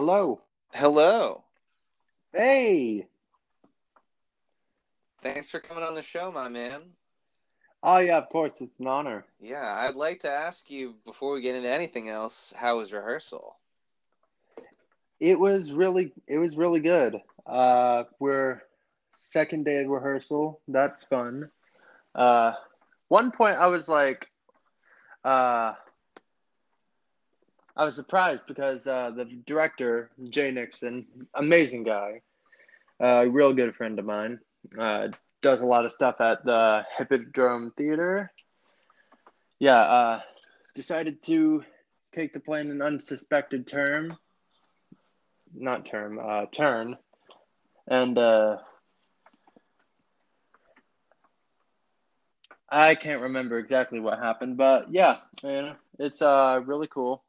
Hello. 0.00 0.42
Hello. 0.74 1.42
Hey. 2.32 3.08
Thanks 5.22 5.50
for 5.50 5.58
coming 5.58 5.82
on 5.82 5.96
the 5.96 6.02
show, 6.02 6.30
my 6.30 6.48
man. 6.48 6.82
Oh 7.82 7.98
yeah, 7.98 8.16
of 8.16 8.28
course, 8.28 8.52
it's 8.60 8.78
an 8.78 8.86
honor. 8.86 9.24
Yeah, 9.40 9.74
I'd 9.76 9.96
like 9.96 10.20
to 10.20 10.30
ask 10.30 10.70
you 10.70 10.94
before 11.04 11.32
we 11.32 11.40
get 11.40 11.56
into 11.56 11.68
anything 11.68 12.08
else, 12.08 12.54
how 12.56 12.76
was 12.76 12.92
rehearsal? 12.92 13.56
It 15.18 15.36
was 15.36 15.72
really, 15.72 16.12
it 16.28 16.38
was 16.38 16.56
really 16.56 16.78
good. 16.78 17.20
Uh, 17.44 18.04
we're 18.20 18.62
second 19.16 19.64
day 19.64 19.82
of 19.82 19.88
rehearsal. 19.88 20.60
That's 20.68 21.02
fun. 21.02 21.50
Uh, 22.14 22.52
one 23.08 23.32
point 23.32 23.56
I 23.56 23.66
was 23.66 23.88
like, 23.88 24.30
uh, 25.24 25.74
I 27.78 27.84
was 27.84 27.94
surprised 27.94 28.42
because 28.48 28.88
uh, 28.88 29.12
the 29.12 29.24
director 29.46 30.10
Jay 30.30 30.50
Nixon, 30.50 31.06
amazing 31.34 31.84
guy, 31.84 32.22
a 33.00 33.18
uh, 33.18 33.24
real 33.24 33.52
good 33.52 33.76
friend 33.76 33.96
of 34.00 34.04
mine, 34.04 34.40
uh, 34.76 35.08
does 35.42 35.60
a 35.60 35.66
lot 35.66 35.86
of 35.86 35.92
stuff 35.92 36.20
at 36.20 36.44
the 36.44 36.84
Hippodrome 36.96 37.72
Theater. 37.76 38.32
Yeah, 39.60 39.80
uh, 39.80 40.20
decided 40.74 41.22
to 41.24 41.62
take 42.10 42.32
the 42.32 42.40
plane 42.40 42.72
an 42.72 42.82
unsuspected 42.82 43.68
term, 43.68 44.16
not 45.54 45.86
term, 45.86 46.18
uh, 46.20 46.46
turn, 46.50 46.98
and 47.86 48.18
uh, 48.18 48.56
I 52.68 52.96
can't 52.96 53.22
remember 53.22 53.58
exactly 53.60 54.00
what 54.00 54.18
happened, 54.18 54.56
but 54.56 54.92
yeah, 54.92 55.18
you 55.44 55.48
know, 55.48 55.76
it's 56.00 56.20
uh 56.20 56.60
really 56.64 56.88
cool. 56.88 57.22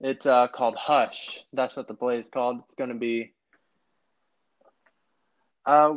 It's 0.00 0.26
uh 0.26 0.48
called 0.48 0.76
Hush. 0.76 1.40
That's 1.52 1.74
what 1.76 1.88
the 1.88 1.94
play 1.94 2.18
is 2.18 2.28
called. 2.28 2.60
It's 2.64 2.74
going 2.74 2.90
to 2.90 2.96
be. 2.96 3.32
Uh, 5.64 5.94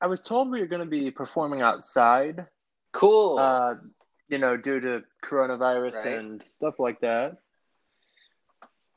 I 0.00 0.06
was 0.06 0.20
told 0.20 0.50
we 0.50 0.60
were 0.60 0.66
going 0.66 0.84
to 0.84 0.86
be 0.86 1.10
performing 1.10 1.60
outside. 1.62 2.46
Cool. 2.92 3.38
Uh, 3.38 3.74
you 4.28 4.38
know, 4.38 4.56
due 4.56 4.80
to 4.80 5.02
coronavirus 5.24 5.94
Right. 6.04 6.18
and 6.18 6.42
stuff 6.42 6.78
like 6.78 7.00
that. 7.00 7.38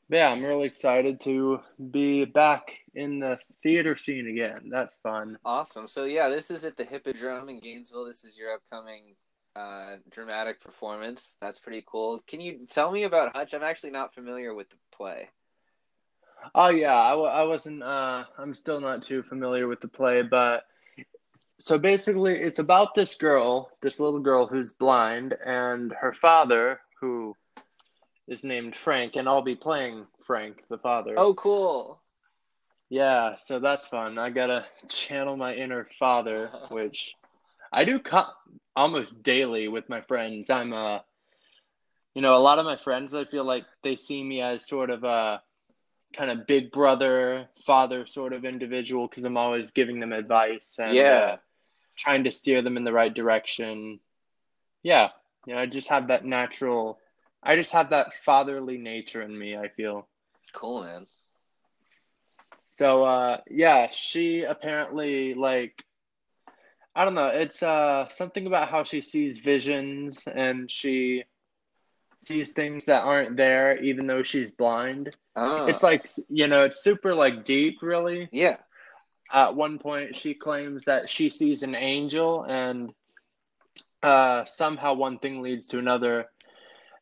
But 0.08 0.16
yeah, 0.16 0.28
I'm 0.28 0.44
really 0.44 0.66
excited 0.66 1.20
to 1.22 1.60
be 1.90 2.26
back 2.26 2.74
in 2.94 3.18
the 3.18 3.38
theater 3.62 3.96
scene 3.96 4.28
again. 4.28 4.68
That's 4.70 4.98
fun. 5.02 5.38
awesome. 5.44 5.88
So 5.88 6.04
yeah, 6.04 6.28
this 6.28 6.50
is 6.50 6.64
at 6.66 6.76
the 6.76 6.84
Hippodrome 6.84 7.48
in 7.48 7.58
Gainesville. 7.60 8.04
This 8.04 8.22
is 8.22 8.36
your 8.36 8.52
upcoming 8.52 9.14
uh, 9.56 9.96
dramatic 10.10 10.60
performance. 10.60 11.34
That's 11.40 11.58
pretty 11.58 11.84
cool. 11.86 12.20
Can 12.26 12.40
you 12.40 12.66
tell 12.70 12.90
me 12.90 13.04
about 13.04 13.36
Hush? 13.36 13.52
I'm 13.54 13.62
actually 13.62 13.90
not 13.90 14.14
familiar 14.14 14.54
with 14.54 14.70
the 14.70 14.76
play. 14.92 15.28
Oh 16.54 16.70
yeah, 16.70 16.94
I, 16.96 17.10
w- 17.10 17.28
I 17.30 17.42
wasn't. 17.44 17.82
Uh, 17.82 18.24
I'm 18.38 18.54
still 18.54 18.80
not 18.80 19.02
too 19.02 19.22
familiar 19.22 19.68
with 19.68 19.80
the 19.80 19.88
play, 19.88 20.22
but 20.22 20.64
so 21.58 21.78
basically, 21.78 22.34
it's 22.34 22.58
about 22.58 22.94
this 22.94 23.14
girl, 23.14 23.70
this 23.80 24.00
little 24.00 24.18
girl 24.18 24.46
who's 24.46 24.72
blind, 24.72 25.34
and 25.44 25.92
her 26.00 26.12
father, 26.12 26.80
who 27.00 27.36
is 28.26 28.42
named 28.44 28.74
Frank, 28.74 29.16
and 29.16 29.28
I'll 29.28 29.42
be 29.42 29.54
playing 29.54 30.06
Frank, 30.24 30.64
the 30.68 30.78
father. 30.78 31.14
Oh, 31.16 31.34
cool. 31.34 32.00
yeah, 32.90 33.36
so 33.44 33.58
that's 33.60 33.86
fun. 33.86 34.18
I 34.18 34.30
gotta 34.30 34.66
channel 34.88 35.36
my 35.36 35.54
inner 35.54 35.86
father, 35.98 36.50
which 36.70 37.14
I 37.72 37.84
do 37.84 37.98
co- 38.00 38.32
almost 38.76 39.22
daily 39.22 39.68
with 39.68 39.88
my 39.88 40.00
friends. 40.02 40.50
I'm 40.50 40.72
uh, 40.72 41.00
you 42.14 42.22
know, 42.22 42.36
a 42.36 42.38
lot 42.38 42.58
of 42.58 42.64
my 42.64 42.76
friends, 42.76 43.14
I 43.14 43.24
feel 43.24 43.44
like 43.44 43.64
they 43.82 43.96
see 43.96 44.22
me 44.22 44.40
as 44.42 44.66
sort 44.66 44.90
of 44.90 45.04
a 45.04 45.42
kind 46.16 46.30
of 46.30 46.46
big 46.46 46.70
brother, 46.72 47.48
father 47.64 48.06
sort 48.06 48.32
of 48.32 48.44
individual 48.44 49.08
because 49.08 49.24
I'm 49.24 49.36
always 49.36 49.70
giving 49.70 50.00
them 50.00 50.12
advice 50.12 50.78
and 50.78 51.10
Yeah. 51.10 51.12
uh, 51.12 51.36
trying 51.96 52.24
to 52.24 52.32
steer 52.32 52.62
them 52.62 52.76
in 52.76 52.84
the 52.84 52.92
right 52.92 53.12
direction. 53.12 54.00
Yeah, 54.82 55.08
you 55.46 55.54
know, 55.54 55.60
I 55.60 55.66
just 55.66 55.88
have 55.88 56.08
that 56.08 56.24
natural, 56.24 56.98
I 57.42 57.56
just 57.56 57.72
have 57.72 57.90
that 57.90 58.14
fatherly 58.14 58.78
nature 58.78 59.22
in 59.22 59.36
me, 59.38 59.56
I 59.56 59.68
feel. 59.68 60.08
Cool, 60.52 60.82
man. 60.84 61.06
So 62.70 63.04
uh 63.04 63.40
yeah, 63.50 63.90
she 63.90 64.42
apparently 64.42 65.34
like 65.34 65.84
I 66.94 67.04
don't 67.04 67.14
know, 67.14 67.28
it's 67.28 67.62
uh 67.62 68.08
something 68.08 68.46
about 68.46 68.68
how 68.68 68.84
she 68.84 69.00
sees 69.00 69.38
visions 69.40 70.24
and 70.26 70.70
she 70.70 71.24
sees 72.20 72.52
things 72.52 72.84
that 72.84 73.02
aren't 73.02 73.36
there 73.36 73.82
even 73.82 74.06
though 74.06 74.22
she's 74.22 74.52
blind. 74.52 75.16
Oh. 75.34 75.66
It's 75.66 75.82
like, 75.82 76.08
you 76.28 76.46
know, 76.48 76.64
it's 76.64 76.82
super 76.82 77.14
like 77.14 77.44
deep 77.44 77.78
really. 77.82 78.28
yeah. 78.32 78.56
At 79.32 79.56
one 79.56 79.78
point 79.78 80.14
she 80.14 80.34
claims 80.34 80.84
that 80.84 81.08
she 81.08 81.30
sees 81.30 81.62
an 81.62 81.74
angel 81.74 82.44
and 82.44 82.92
uh 84.02 84.44
somehow 84.44 84.94
one 84.94 85.18
thing 85.18 85.40
leads 85.42 85.68
to 85.68 85.78
another 85.78 86.26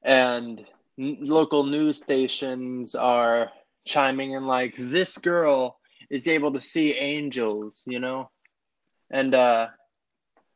and 0.02 0.64
n- 0.98 1.18
local 1.20 1.64
news 1.64 1.98
stations 1.98 2.94
are 2.94 3.50
chiming 3.86 4.32
in 4.32 4.46
like 4.46 4.74
this 4.76 5.18
girl 5.18 5.78
is 6.10 6.28
able 6.28 6.52
to 6.52 6.60
see 6.60 6.92
angels 6.94 7.82
you 7.86 7.98
know 7.98 8.30
and 9.10 9.34
uh 9.34 9.66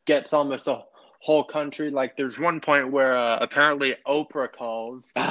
gets 0.07 0.33
almost 0.33 0.67
a 0.69 0.83
whole 1.21 1.45
country. 1.45 1.91
Like 1.91 2.17
there's 2.17 2.39
one 2.39 2.61
point 2.61 2.91
where 2.93 3.17
uh, 3.17 3.39
apparently 3.41 3.97
oprah 4.07 4.53
calls. 4.53 5.13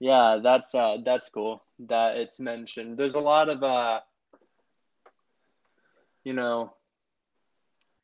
Yeah 0.00 0.38
that's 0.42 0.74
uh 0.74 0.98
that's 1.04 1.28
cool 1.28 1.62
that 1.80 2.16
it's 2.16 2.38
mentioned. 2.38 2.96
There's 2.98 3.14
a 3.14 3.20
lot 3.20 3.48
of 3.48 3.62
uh 3.62 4.00
you 6.24 6.34
know 6.34 6.72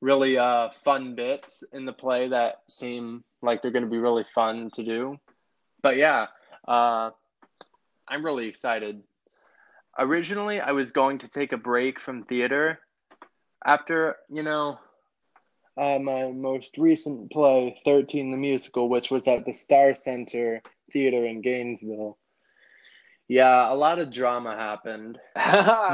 really 0.01 0.39
uh 0.39 0.71
fun 0.71 1.15
bits 1.15 1.63
in 1.73 1.85
the 1.85 1.93
play 1.93 2.29
that 2.29 2.63
seem 2.69 3.25
like 3.43 3.63
they're 3.63 3.71
going 3.71 3.85
to 3.85 3.91
be 3.91 3.99
really 3.99 4.25
fun 4.25 4.71
to 4.75 4.83
do. 4.85 5.19
But 5.83 5.97
yeah 5.97 6.27
uh 6.67 7.11
i'm 8.09 8.25
really 8.25 8.49
excited. 8.49 9.03
Originally 9.99 10.61
i 10.61 10.73
was 10.73 10.91
going 10.91 11.19
to 11.19 11.29
take 11.29 11.53
a 11.53 11.57
break 11.57 12.01
from 12.01 12.25
theater 12.25 12.81
after 13.65 14.17
you 14.29 14.43
know 14.43 14.79
uh, 15.79 15.99
my 15.99 16.31
most 16.33 16.77
recent 16.77 17.31
play 17.31 17.81
13 17.85 18.31
the 18.31 18.37
musical 18.37 18.89
which 18.89 19.11
was 19.11 19.27
at 19.29 19.45
the 19.47 19.53
star 19.53 19.95
center 19.95 20.61
theater 20.93 21.25
in 21.27 21.41
gainesville 21.41 22.17
yeah 23.29 23.73
a 23.73 23.75
lot 23.75 23.99
of 23.99 24.11
drama 24.13 24.55
happened 24.55 25.19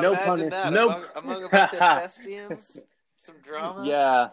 No 0.01 0.17
pun- 0.17 0.49
no- 0.73 0.89
among, 0.89 1.05
among 1.17 1.45
a 1.45 1.49
bunch 1.49 1.73
of 1.73 1.79
thespians, 1.79 2.83
some 3.17 3.37
drama. 3.43 3.87
Yeah. 3.87 4.29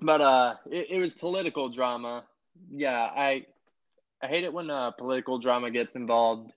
But 0.00 0.20
uh 0.20 0.54
it, 0.70 0.90
it 0.90 0.98
was 0.98 1.14
political 1.14 1.68
drama. 1.68 2.24
Yeah, 2.70 3.00
I 3.00 3.46
I 4.22 4.26
hate 4.28 4.44
it 4.44 4.52
when 4.52 4.70
uh 4.70 4.90
political 4.92 5.38
drama 5.38 5.70
gets 5.70 5.96
involved. 5.96 6.52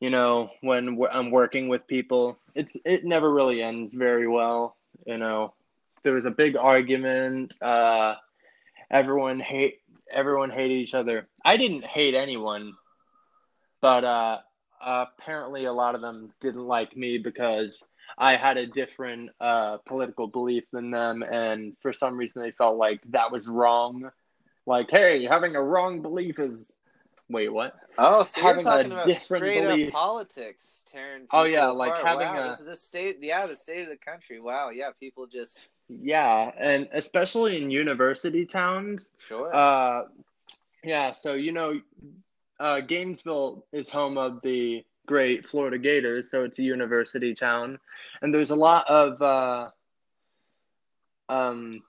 You 0.00 0.10
know, 0.10 0.50
when 0.62 0.98
I'm 1.12 1.30
working 1.30 1.68
with 1.68 1.86
people, 1.86 2.38
it's 2.54 2.76
it 2.84 3.04
never 3.04 3.30
really 3.32 3.62
ends 3.62 3.92
very 3.92 4.26
well, 4.26 4.76
you 5.06 5.18
know. 5.18 5.52
There 6.02 6.12
was 6.12 6.26
a 6.26 6.30
big 6.30 6.56
argument, 6.56 7.54
uh 7.62 8.14
everyone 8.90 9.40
hate 9.40 9.78
everyone 10.10 10.50
hated 10.50 10.74
each 10.74 10.94
other. 10.94 11.28
I 11.44 11.56
didn't 11.56 11.84
hate 11.84 12.14
anyone, 12.14 12.72
but 13.80 14.04
uh 14.04 14.38
apparently 14.80 15.64
a 15.64 15.72
lot 15.72 15.94
of 15.94 16.00
them 16.00 16.32
didn't 16.40 16.66
like 16.66 16.96
me 16.96 17.18
because 17.18 17.82
I 18.18 18.36
had 18.36 18.56
a 18.56 18.66
different 18.66 19.30
uh, 19.40 19.78
political 19.86 20.26
belief 20.26 20.64
than 20.72 20.90
them, 20.90 21.22
and 21.22 21.76
for 21.78 21.92
some 21.92 22.16
reason 22.16 22.42
they 22.42 22.50
felt 22.50 22.76
like 22.76 23.00
that 23.10 23.30
was 23.30 23.46
wrong. 23.46 24.10
Like, 24.66 24.90
hey, 24.90 25.24
having 25.26 25.56
a 25.56 25.62
wrong 25.62 26.02
belief 26.02 26.38
is. 26.38 26.76
Wait, 27.28 27.48
what? 27.48 27.74
Oh, 27.96 28.24
so 28.24 28.40
you're 28.40 28.48
Having 28.48 28.66
a 28.66 28.70
talking 28.70 28.92
about 28.92 29.06
different 29.06 29.42
straight 29.44 29.62
belief. 29.68 29.86
up 29.88 29.92
politics, 29.92 30.82
tearing. 30.86 31.26
Oh, 31.32 31.44
yeah, 31.44 31.68
like 31.68 31.92
apart. 31.92 32.04
having 32.04 32.26
wow, 32.26 32.46
a- 32.46 32.50
this 32.50 32.60
is 32.60 32.66
the 32.66 32.76
state. 32.76 33.18
Yeah, 33.20 33.46
the 33.46 33.56
state 33.56 33.82
of 33.82 33.88
the 33.88 33.96
country. 33.96 34.40
Wow, 34.40 34.70
yeah, 34.70 34.90
people 34.98 35.28
just 35.28 35.70
Yeah, 36.02 36.52
and 36.56 36.88
especially 36.92 37.60
in 37.60 37.70
university 37.70 38.46
towns. 38.46 39.12
sure. 39.18 39.54
Uh, 39.54 40.04
yeah, 40.84 41.12
so 41.12 41.34
you 41.34 41.52
know, 41.52 41.80
uh, 42.60 42.80
Gainesville 42.80 43.66
is 43.72 43.90
home 43.90 44.16
of 44.16 44.40
the 44.42 44.84
great 45.06 45.46
Florida 45.46 45.78
Gators, 45.78 46.30
so 46.30 46.44
it's 46.44 46.58
a 46.58 46.62
university 46.62 47.34
town, 47.34 47.78
and 48.22 48.32
there's 48.32 48.50
a 48.50 48.56
lot 48.56 48.88
of 48.88 49.20
uh, 49.20 49.70
um, 51.28 51.82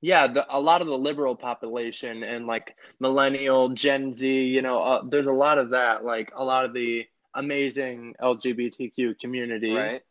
yeah, 0.00 0.26
the, 0.28 0.46
a 0.48 0.60
lot 0.60 0.80
of 0.80 0.86
the 0.86 0.96
liberal 0.96 1.34
population 1.34 2.22
and 2.22 2.46
like 2.46 2.76
millennial, 3.00 3.68
Gen 3.70 4.12
Z, 4.12 4.26
you 4.26 4.62
know, 4.62 4.80
uh, 4.80 5.02
there's 5.04 5.26
a 5.26 5.32
lot 5.32 5.58
of 5.58 5.70
that, 5.70 6.04
like 6.04 6.32
a 6.36 6.44
lot 6.44 6.64
of 6.64 6.72
the 6.72 7.04
amazing 7.34 8.14
LGBTQ 8.22 9.18
community 9.18 9.74
right. 9.74 10.02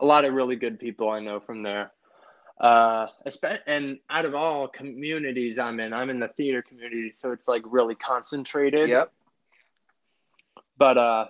A 0.00 0.04
lot 0.04 0.24
of 0.24 0.34
really 0.34 0.56
good 0.56 0.78
people 0.78 1.10
I 1.10 1.20
know 1.20 1.40
from 1.40 1.62
there. 1.62 1.92
Uh, 2.60 3.06
and 3.66 3.98
out 4.10 4.24
of 4.24 4.34
all 4.34 4.66
communities 4.66 5.58
I'm 5.58 5.78
in, 5.78 5.92
I'm 5.92 6.10
in 6.10 6.18
the 6.18 6.28
theater 6.28 6.62
community, 6.62 7.12
so 7.12 7.30
it's 7.30 7.46
like 7.46 7.62
really 7.66 7.94
concentrated. 7.94 8.88
Yep. 8.88 9.12
But 10.76 10.98
uh, 10.98 11.26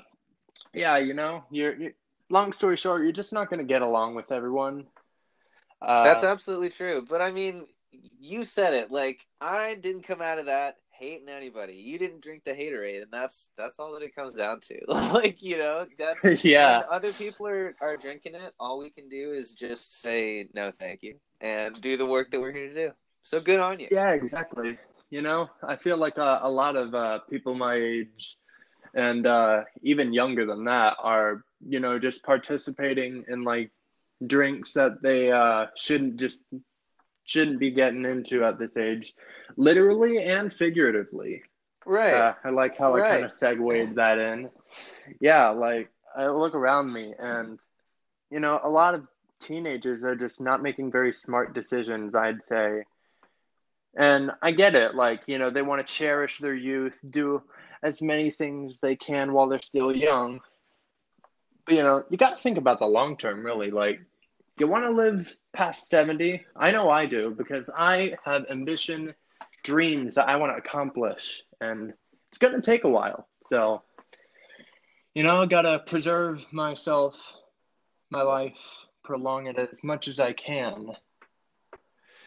yeah, 0.73 0.97
you 0.97 1.15
know, 1.15 1.45
you're, 1.51 1.77
you're 1.77 1.93
long 2.31 2.53
story 2.53 2.77
short, 2.77 3.03
you're 3.03 3.13
just 3.13 3.33
not 3.33 3.51
going 3.51 3.59
to 3.59 3.65
get 3.65 3.83
along 3.83 4.15
with 4.15 4.33
everyone. 4.33 4.87
Uh, 5.81 6.05
That's 6.05 6.25
absolutely 6.25 6.71
true. 6.71 7.05
But 7.09 7.23
I 7.23 7.31
mean, 7.31 7.67
you 8.21 8.45
said 8.45 8.75
it. 8.75 8.91
Like 8.91 9.27
I 9.41 9.75
didn't 9.75 10.03
come 10.03 10.21
out 10.23 10.39
of 10.39 10.47
that 10.47 10.79
hating 10.99 11.29
anybody. 11.29 11.75
You 11.75 11.99
didn't 11.99 12.23
drink 12.23 12.45
the 12.45 12.53
haterade, 12.53 13.03
and 13.03 13.13
that's 13.13 13.51
that's 13.57 13.79
all 13.79 13.93
that 13.93 14.03
it 14.03 14.15
comes 14.15 14.35
down 14.37 14.61
to. 14.61 14.79
like 15.13 15.43
you 15.43 15.59
know, 15.59 15.87
that's 15.99 16.45
yeah. 16.45 16.83
Other 16.91 17.13
people 17.13 17.47
are 17.47 17.75
are 17.81 17.97
drinking 17.97 18.35
it. 18.35 18.53
All 18.59 18.79
we 18.79 18.91
can 18.91 19.09
do 19.09 19.33
is 19.33 19.53
just 19.53 20.01
say 20.01 20.49
no, 20.55 20.71
thank 20.71 21.03
you, 21.03 21.17
and 21.41 21.81
do 21.81 21.97
the 21.97 22.07
work 22.07 22.31
that 22.31 22.41
we're 22.41 22.53
here 22.53 22.69
to 22.69 22.75
do. 22.75 22.93
So 23.23 23.41
good 23.41 23.61
on 23.61 23.81
you. 23.81 23.89
Yeah, 23.91 24.13
exactly. 24.13 24.79
You 25.11 25.23
know, 25.23 25.49
I 25.67 25.77
feel 25.77 25.97
like 25.97 26.19
uh, 26.19 26.41
a 26.43 26.51
lot 26.51 26.77
of 26.77 26.95
uh, 26.95 27.21
people 27.31 27.55
my 27.55 27.75
age 27.75 28.37
and 28.95 29.27
uh, 29.27 29.63
even 29.83 30.13
younger 30.13 30.47
than 30.47 30.65
that 30.65 30.97
are, 31.03 31.45
you 31.67 31.81
know, 31.81 31.99
just 31.99 32.23
participating 32.23 33.25
in 33.29 33.43
like 33.43 33.71
drinks 34.27 34.73
that 34.75 35.03
they 35.03 35.31
uh, 35.31 35.67
shouldn't 35.77 36.17
just 36.17 36.47
shouldn't 37.29 37.61
be 37.61 37.71
getting 37.71 38.07
into 38.07 38.43
at 38.43 38.59
this 38.59 38.79
age, 38.79 39.15
literally 39.59 40.23
and 40.23 40.53
figuratively. 40.53 41.43
Right. 41.85 42.15
Uh, 42.15 42.35
I 42.43 42.49
like 42.49 42.79
how 42.79 42.95
right. 42.95 43.05
I 43.05 43.11
kind 43.11 43.25
of 43.25 43.33
segued 43.33 43.97
that 43.97 44.19
in. 44.19 44.49
Yeah, 45.21 45.51
like 45.51 45.91
I 46.17 46.29
look 46.29 46.55
around 46.55 46.91
me 46.91 47.15
and 47.19 47.59
you 48.31 48.41
know, 48.41 48.61
a 48.63 48.69
lot 48.69 48.95
of 48.95 49.07
teenagers 49.41 50.05
are 50.05 50.17
just 50.17 50.41
not 50.41 50.63
making 50.63 50.91
very 50.91 51.13
smart 51.13 51.55
decisions, 51.55 52.15
I'd 52.15 52.43
say. 52.43 52.85
And 53.95 54.31
I 54.41 54.53
get 54.53 54.75
it, 54.75 54.95
like, 54.95 55.23
you 55.27 55.39
know, 55.39 55.51
they 55.51 55.63
want 55.63 55.87
to 55.87 55.93
cherish 55.93 56.39
their 56.39 56.55
youth, 56.55 56.99
do 57.09 57.43
as 57.83 58.01
many 58.01 58.31
things 58.31 58.81
they 58.81 58.97
can 58.97 59.33
while 59.33 59.49
they're 59.49 59.63
still 59.63 59.95
young. 59.95 60.41
But, 61.67 61.75
you 61.75 61.83
know, 61.83 62.05
you 62.11 62.17
got 62.17 62.37
to 62.37 62.43
think 62.43 62.59
about 62.59 62.81
the 62.81 62.87
long 62.87 63.17
term, 63.17 63.45
really. 63.45 63.71
Like, 63.71 64.01
do 64.59 64.65
you 64.65 64.71
want 64.71 64.85
to 64.85 64.91
live 64.91 65.37
past 65.53 65.89
70? 65.89 66.45
I 66.57 66.73
know 66.73 66.91
I 66.91 67.07
do 67.07 67.31
because 67.31 67.71
I 67.75 68.17
have 68.25 68.45
ambition, 68.51 69.15
dreams 69.63 70.17
that 70.17 70.29
I 70.29 70.35
want 70.35 70.53
to 70.53 70.59
accomplish, 70.59 71.45
and 71.61 71.95
it's 72.29 72.39
going 72.39 72.55
to 72.55 72.61
take 72.61 72.83
a 72.83 72.89
while. 72.89 73.29
So, 73.47 73.83
you 75.15 75.23
know, 75.23 75.43
I 75.43 75.47
got 75.47 75.63
to 75.63 75.79
preserve 75.79 76.45
myself, 76.53 77.37
my 78.11 78.23
life, 78.23 78.87
prolong 79.05 79.47
it 79.47 79.59
as 79.59 79.85
much 79.85 80.09
as 80.09 80.19
I 80.19 80.33
can. 80.33 80.91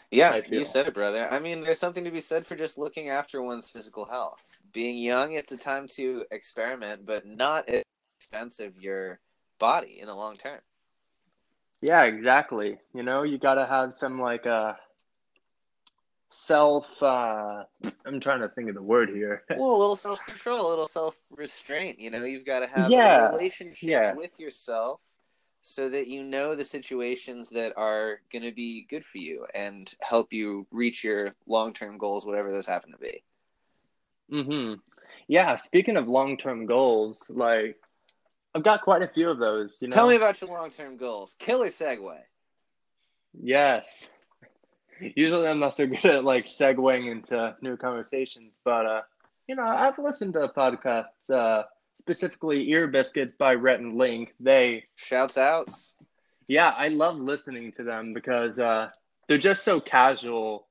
Yeah, 0.09 0.39
you 0.49 0.63
said 0.63 0.87
it, 0.87 0.93
brother. 0.93 1.27
I 1.29 1.39
mean, 1.39 1.61
there's 1.61 1.79
something 1.79 2.05
to 2.05 2.11
be 2.11 2.21
said 2.21 2.47
for 2.47 2.55
just 2.55 2.77
looking 2.77 3.09
after 3.09 3.41
one's 3.41 3.69
physical 3.69 4.05
health. 4.05 4.43
Being 4.71 4.97
young, 4.97 5.33
it's 5.33 5.51
a 5.51 5.57
time 5.57 5.87
to 5.95 6.23
experiment, 6.31 7.05
but 7.05 7.25
not 7.25 7.67
at 7.67 7.83
expense 8.17 8.61
of 8.61 8.81
your 8.81 9.19
body 9.59 9.99
in 9.99 10.07
the 10.07 10.15
long 10.15 10.37
term. 10.37 10.59
Yeah, 11.81 12.03
exactly. 12.03 12.77
You 12.93 13.03
know, 13.03 13.23
you 13.23 13.37
got 13.37 13.55
to 13.55 13.65
have 13.65 13.93
some 13.93 14.19
like 14.19 14.45
uh 14.45 14.73
self 16.29 17.01
uh 17.03 17.63
I'm 18.05 18.19
trying 18.19 18.41
to 18.41 18.49
think 18.49 18.69
of 18.69 18.75
the 18.75 18.81
word 18.81 19.09
here. 19.09 19.43
well, 19.49 19.75
a 19.75 19.77
little 19.77 19.95
self-control, 19.95 20.67
a 20.67 20.69
little 20.69 20.87
self-restraint, 20.87 21.99
you 21.99 22.09
know, 22.09 22.23
you've 22.23 22.45
got 22.45 22.59
to 22.59 22.67
have 22.67 22.91
yeah. 22.91 23.27
a 23.27 23.31
relationship 23.31 23.89
yeah. 23.89 24.13
with 24.13 24.39
yourself 24.39 25.01
so 25.61 25.89
that 25.89 26.07
you 26.07 26.23
know 26.23 26.55
the 26.55 26.65
situations 26.65 27.49
that 27.49 27.73
are 27.77 28.21
going 28.31 28.43
to 28.43 28.51
be 28.51 28.85
good 28.89 29.05
for 29.05 29.19
you 29.19 29.45
and 29.53 29.93
help 30.01 30.33
you 30.33 30.65
reach 30.71 31.03
your 31.03 31.35
long-term 31.47 31.97
goals 31.97 32.25
whatever 32.25 32.51
those 32.51 32.65
happen 32.65 32.91
to 32.91 32.97
be. 32.97 33.23
Mhm. 34.31 34.79
Yeah, 35.27 35.55
speaking 35.55 35.97
of 35.97 36.07
long-term 36.07 36.65
goals, 36.65 37.29
like 37.29 37.77
I've 38.53 38.63
got 38.63 38.81
quite 38.81 39.01
a 39.01 39.07
few 39.07 39.29
of 39.29 39.39
those. 39.39 39.77
You 39.81 39.87
know? 39.87 39.95
Tell 39.95 40.09
me 40.09 40.15
about 40.15 40.41
your 40.41 40.49
long 40.49 40.69
term 40.69 40.97
goals. 40.97 41.35
Killer 41.39 41.67
segue. 41.67 42.17
Yes. 43.33 44.11
Usually 44.99 45.47
I'm 45.47 45.59
not 45.59 45.75
so 45.75 45.87
good 45.87 46.05
at 46.05 46.23
like 46.23 46.47
segueing 46.47 47.11
into 47.11 47.55
new 47.61 47.77
conversations, 47.77 48.61
but 48.63 48.85
uh, 48.85 49.01
you 49.47 49.55
know, 49.55 49.63
I've 49.63 49.97
listened 49.97 50.33
to 50.33 50.47
podcasts, 50.49 51.29
uh, 51.29 51.63
specifically 51.95 52.69
Ear 52.71 52.87
Biscuits 52.87 53.33
by 53.33 53.55
Rhett 53.55 53.79
and 53.79 53.97
Link. 53.97 54.33
They 54.39 54.85
shouts 54.95 55.37
outs. 55.37 55.95
Yeah, 56.47 56.73
I 56.77 56.89
love 56.89 57.17
listening 57.17 57.71
to 57.73 57.83
them 57.83 58.13
because 58.13 58.59
uh, 58.59 58.89
they're 59.27 59.37
just 59.37 59.63
so 59.63 59.79
casual 59.79 60.67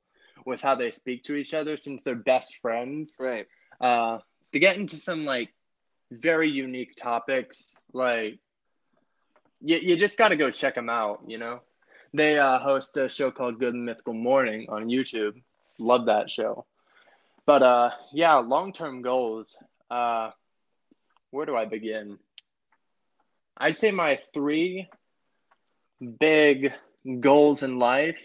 with 0.46 0.60
how 0.60 0.74
they 0.74 0.90
speak 0.90 1.24
to 1.24 1.34
each 1.34 1.54
other 1.54 1.76
since 1.76 2.02
they're 2.02 2.14
best 2.14 2.56
friends. 2.60 3.16
Right. 3.18 3.46
Uh, 3.80 4.18
to 4.52 4.58
get 4.58 4.76
into 4.76 4.96
some 4.96 5.24
like 5.24 5.50
very 6.10 6.50
unique 6.50 6.96
topics. 6.96 7.78
Like, 7.92 8.38
you, 9.60 9.78
you 9.78 9.96
just 9.96 10.18
got 10.18 10.28
to 10.28 10.36
go 10.36 10.50
check 10.50 10.74
them 10.74 10.88
out, 10.88 11.22
you 11.26 11.38
know? 11.38 11.60
They 12.12 12.38
uh, 12.38 12.58
host 12.58 12.96
a 12.96 13.08
show 13.08 13.30
called 13.30 13.60
Good 13.60 13.74
Mythical 13.74 14.14
Morning 14.14 14.66
on 14.68 14.86
YouTube. 14.86 15.40
Love 15.78 16.06
that 16.06 16.30
show. 16.30 16.66
But 17.46 17.62
uh, 17.62 17.90
yeah, 18.12 18.34
long 18.36 18.72
term 18.72 19.02
goals. 19.02 19.56
Uh, 19.90 20.30
where 21.30 21.46
do 21.46 21.56
I 21.56 21.66
begin? 21.66 22.18
I'd 23.56 23.78
say 23.78 23.90
my 23.90 24.18
three 24.34 24.88
big 26.18 26.72
goals 27.20 27.62
in 27.62 27.78
life 27.78 28.20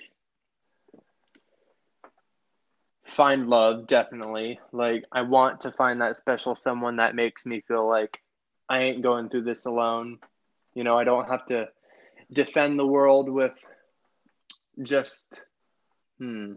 find 3.05 3.47
love 3.47 3.87
definitely. 3.87 4.59
Like 4.71 5.05
i 5.11 5.21
want 5.21 5.61
to 5.61 5.71
find 5.71 6.01
that 6.01 6.17
special 6.17 6.55
someone 6.55 6.97
that 6.97 7.15
makes 7.15 7.45
me 7.45 7.61
feel 7.67 7.87
like 7.87 8.19
i 8.69 8.79
ain't 8.79 9.03
going 9.03 9.29
through 9.29 9.43
this 9.43 9.65
alone. 9.65 10.19
You 10.73 10.83
know 10.83 10.97
i 10.97 11.03
don't 11.03 11.29
have 11.29 11.45
to 11.47 11.67
defend 12.31 12.77
the 12.79 12.85
world 12.87 13.29
with 13.29 13.53
just 14.81 15.39
hmm 16.17 16.53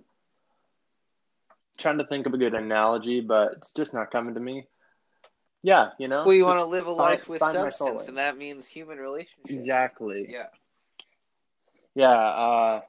trying 1.77 1.99
to 1.99 2.07
think 2.07 2.27
of 2.27 2.35
a 2.35 2.39
good 2.39 2.55
analogy 2.55 3.21
but 3.21 3.53
it's 3.53 3.73
just 3.73 3.95
not 3.95 4.11
coming 4.11 4.35
to 4.35 4.41
me. 4.41 4.67
Yeah 5.63 5.91
you 5.99 6.09
know 6.09 6.25
well 6.25 6.35
you 6.35 6.45
want 6.45 6.59
to 6.59 6.65
live 6.65 6.87
a 6.87 6.91
life 6.91 7.29
with 7.29 7.43
substance 7.43 8.09
and 8.09 8.19
that 8.19 8.37
means 8.39 8.67
human 8.67 8.99
relationships 8.99 9.51
exactly. 9.53 10.27
Yeah. 10.29 10.47
Yeah 11.95 12.11
uh 12.11 12.81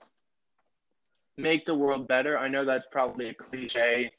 make 1.40 1.66
the 1.66 1.76
world 1.76 2.08
better. 2.08 2.38
I 2.38 2.50
know 2.50 2.66
that's 2.66 2.88
probably 2.88 3.30
a 3.30 3.34
cliche 3.34 4.12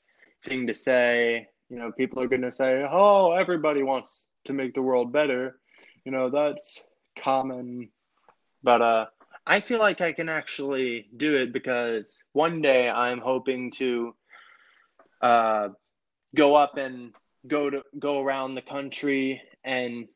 thing 0.45 0.67
to 0.67 0.75
say. 0.75 1.47
You 1.69 1.79
know, 1.79 1.93
people 1.93 2.23
are 2.23 2.29
going 2.29 2.43
to 2.43 2.53
say, 2.53 2.85
"Oh, 2.91 3.33
everybody 3.33 3.83
wants 3.83 4.29
to 4.45 4.53
make 4.53 4.75
the 4.75 4.83
world 4.83 5.13
better." 5.13 5.61
You 6.05 6.13
know, 6.13 6.31
that's 6.31 6.81
common. 7.19 7.91
But 8.63 8.83
uh 8.83 9.07
I 9.47 9.61
feel 9.61 9.79
like 9.81 10.01
I 10.01 10.13
can 10.13 10.29
actually 10.29 11.09
do 11.17 11.37
it 11.37 11.53
because 11.53 12.23
one 12.33 12.61
day 12.63 12.89
I'm 12.89 13.21
hoping 13.21 13.71
to 13.73 14.15
uh 15.23 15.69
go 16.35 16.55
up 16.55 16.77
and 16.77 17.13
go 17.47 17.71
to 17.71 17.83
go 17.99 18.21
around 18.21 18.55
the 18.55 18.63
country 18.63 19.43
and 19.65 20.09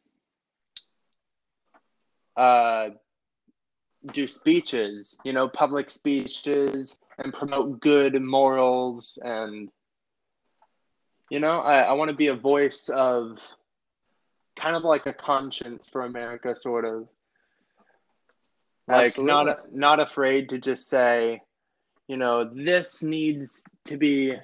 uh 2.37 2.91
do 4.13 4.27
speeches, 4.27 5.17
you 5.25 5.33
know, 5.33 5.49
public 5.49 5.91
speeches 5.91 6.97
and 7.19 7.33
promote 7.33 7.81
good 7.81 8.21
morals 8.21 9.19
and 9.23 9.71
you 11.31 11.41
know, 11.41 11.61
I, 11.61 11.81
I 11.81 11.93
want 11.93 12.11
to 12.11 12.17
be 12.17 12.29
a 12.29 12.35
voice 12.35 12.89
of 12.89 13.41
kind 14.57 14.77
of 14.77 14.85
like 14.85 15.07
a 15.07 15.13
conscience 15.13 15.89
for 15.89 16.03
America 16.03 16.55
sort 16.55 16.85
of. 16.85 17.09
Like 18.87 19.07
Absolutely. 19.07 19.33
not 19.33 19.75
not 19.75 20.01
afraid 20.01 20.51
to 20.51 20.59
just 20.59 20.89
say, 20.89 21.41
you 22.07 22.19
know, 22.19 22.45
this 22.45 23.03
needs 23.03 23.65
to 23.87 23.97
be 23.97 24.35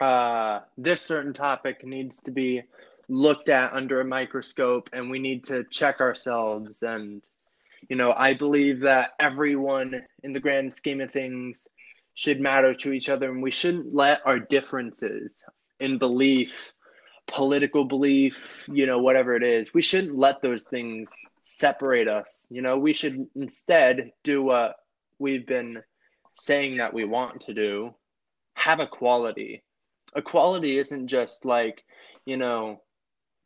uh 0.00 0.60
this 0.78 1.02
certain 1.02 1.34
topic 1.34 1.84
needs 1.84 2.20
to 2.22 2.30
be 2.30 2.62
looked 3.08 3.48
at 3.48 3.72
under 3.72 4.00
a 4.00 4.04
microscope 4.04 4.88
and 4.92 5.10
we 5.10 5.18
need 5.18 5.44
to 5.44 5.64
check 5.70 6.00
ourselves 6.00 6.82
and 6.82 7.24
you 7.88 7.96
know, 7.96 8.12
I 8.16 8.34
believe 8.34 8.80
that 8.80 9.10
everyone 9.20 10.02
in 10.22 10.32
the 10.32 10.40
grand 10.40 10.72
scheme 10.72 11.00
of 11.00 11.10
things 11.10 11.68
should 12.14 12.40
matter 12.40 12.74
to 12.74 12.92
each 12.92 13.08
other 13.08 13.30
and 13.30 13.42
we 13.42 13.50
shouldn't 13.50 13.94
let 13.94 14.20
our 14.26 14.38
differences 14.38 15.44
in 15.80 15.98
belief, 15.98 16.72
political 17.28 17.84
belief, 17.84 18.68
you 18.68 18.86
know, 18.86 18.98
whatever 18.98 19.36
it 19.36 19.44
is, 19.44 19.72
we 19.72 19.82
shouldn't 19.82 20.18
let 20.18 20.42
those 20.42 20.64
things 20.64 21.10
separate 21.40 22.08
us. 22.08 22.46
You 22.50 22.62
know, 22.62 22.76
we 22.78 22.92
should 22.92 23.26
instead 23.36 24.10
do 24.24 24.42
what 24.42 24.76
we've 25.18 25.46
been 25.46 25.82
saying 26.34 26.78
that 26.78 26.92
we 26.92 27.04
want 27.04 27.40
to 27.42 27.54
do 27.54 27.94
have 28.54 28.80
equality. 28.80 29.62
Equality 30.16 30.78
isn't 30.78 31.06
just 31.06 31.44
like, 31.44 31.84
you 32.26 32.36
know, 32.36 32.82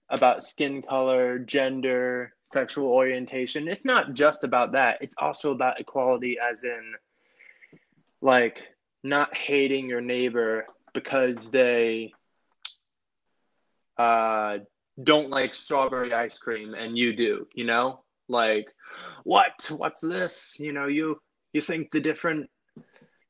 about 0.08 0.42
skin 0.42 0.82
color, 0.82 1.38
gender, 1.38 2.32
sexual 2.52 2.88
orientation. 2.88 3.68
It's 3.68 3.84
not 3.84 4.12
just 4.14 4.44
about 4.44 4.72
that. 4.72 4.98
It's 5.00 5.14
also 5.18 5.52
about 5.52 5.80
equality, 5.80 6.36
as 6.38 6.64
in, 6.64 6.94
like, 8.20 8.62
not 9.02 9.36
hating 9.36 9.88
your 9.88 10.00
neighbor 10.00 10.66
because 10.94 11.50
they 11.50 12.12
uh, 13.98 14.58
don't 15.02 15.30
like 15.30 15.54
strawberry 15.54 16.12
ice 16.12 16.38
cream 16.38 16.74
and 16.74 16.96
you 16.96 17.14
do, 17.14 17.46
you 17.54 17.64
know? 17.64 18.04
Like, 18.28 18.68
what? 19.24 19.70
What's 19.70 20.00
this? 20.00 20.54
You 20.58 20.72
know, 20.72 20.86
you 20.86 21.20
you 21.52 21.60
think 21.60 21.90
the 21.90 22.00
different 22.00 22.48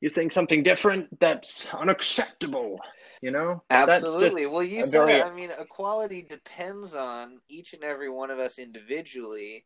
you 0.01 0.09
think 0.09 0.33
something 0.33 0.63
different 0.63 1.19
that's 1.21 1.67
unacceptable 1.73 2.81
you 3.23 3.31
know? 3.31 3.63
Absolutely. 3.71 4.47
Well 4.47 4.63
you 4.63 4.85
said 4.85 5.07
very... 5.07 5.23
i 5.23 5.33
mean 5.33 5.51
equality 5.59 6.23
depends 6.23 6.95
on 6.95 7.41
each 7.49 7.73
and 7.73 7.83
every 7.83 8.11
one 8.11 8.31
of 8.31 8.39
us 8.39 8.59
individually 8.59 9.65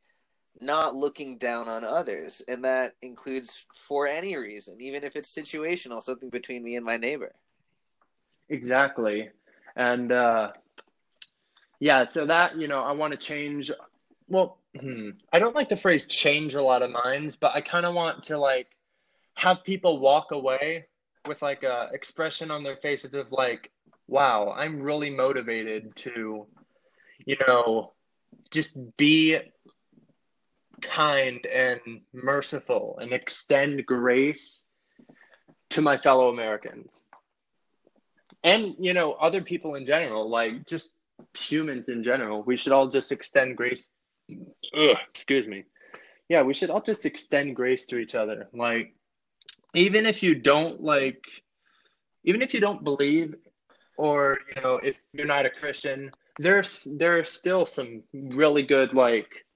not 0.60 0.94
looking 0.94 1.36
down 1.36 1.68
on 1.68 1.84
others 1.84 2.40
and 2.46 2.64
that 2.64 2.94
includes 3.02 3.66
for 3.74 4.06
any 4.06 4.36
reason 4.36 4.76
even 4.80 5.02
if 5.02 5.16
it's 5.16 5.34
situational 5.34 6.02
something 6.02 6.30
between 6.30 6.62
me 6.62 6.76
and 6.76 6.86
my 6.86 6.96
neighbor. 6.96 7.32
Exactly. 8.48 9.30
And 9.74 10.12
uh 10.12 10.52
yeah 11.80 12.06
so 12.08 12.26
that 12.26 12.56
you 12.56 12.68
know 12.68 12.80
i 12.80 12.92
want 12.92 13.12
to 13.12 13.16
change 13.16 13.70
well 14.28 14.58
hmm, 14.78 15.10
i 15.32 15.38
don't 15.38 15.54
like 15.54 15.68
the 15.68 15.76
phrase 15.76 16.06
change 16.06 16.54
a 16.54 16.62
lot 16.62 16.82
of 16.82 16.90
minds 16.90 17.36
but 17.36 17.54
i 17.54 17.60
kind 17.60 17.86
of 17.86 17.94
want 17.94 18.22
to 18.22 18.38
like 18.38 18.68
have 19.34 19.62
people 19.64 19.98
walk 19.98 20.32
away 20.32 20.86
with 21.26 21.42
like 21.42 21.62
a 21.62 21.88
expression 21.92 22.50
on 22.50 22.62
their 22.62 22.76
faces 22.76 23.14
of 23.14 23.32
like, 23.32 23.70
wow, 24.08 24.52
I'm 24.56 24.80
really 24.80 25.10
motivated 25.10 25.94
to, 25.96 26.46
you 27.24 27.36
know, 27.46 27.92
just 28.50 28.76
be 28.96 29.38
kind 30.82 31.44
and 31.46 31.80
merciful 32.12 32.98
and 33.00 33.12
extend 33.12 33.86
grace 33.86 34.64
to 35.70 35.82
my 35.82 35.96
fellow 35.98 36.28
Americans. 36.28 37.02
And, 38.44 38.74
you 38.78 38.94
know, 38.94 39.12
other 39.14 39.42
people 39.42 39.74
in 39.74 39.86
general, 39.86 40.28
like 40.28 40.66
just 40.66 40.90
humans 41.36 41.88
in 41.88 42.02
general. 42.02 42.42
We 42.42 42.56
should 42.56 42.72
all 42.72 42.88
just 42.88 43.12
extend 43.12 43.56
grace. 43.56 43.90
Ugh, 44.30 44.96
excuse 45.10 45.46
me. 45.46 45.64
Yeah, 46.28 46.42
we 46.42 46.54
should 46.54 46.70
all 46.70 46.80
just 46.80 47.06
extend 47.06 47.56
grace 47.56 47.86
to 47.86 47.98
each 47.98 48.14
other. 48.14 48.48
Like, 48.52 48.95
even 49.74 50.06
if 50.06 50.22
you 50.22 50.34
don't 50.34 50.82
like 50.82 51.24
even 52.24 52.42
if 52.42 52.54
you 52.54 52.60
don't 52.60 52.84
believe 52.84 53.34
or 53.96 54.38
you 54.54 54.62
know 54.62 54.76
if 54.82 55.00
you're 55.12 55.26
not 55.26 55.46
a 55.46 55.50
christian 55.50 56.10
there's 56.38 56.86
there 56.98 57.18
are 57.18 57.24
still 57.24 57.64
some 57.64 58.02
really 58.12 58.62
good 58.62 58.92
like 58.92 59.46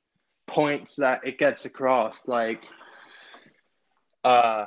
points 0.50 0.96
that 0.96 1.26
it 1.26 1.38
gets 1.38 1.64
across. 1.64 2.26
Like 2.26 2.62
uh 4.24 4.66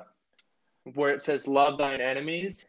where 0.96 1.12
it 1.12 1.22
says 1.22 1.48
love 1.48 1.78
thine 1.78 2.02
enemies 2.02 2.66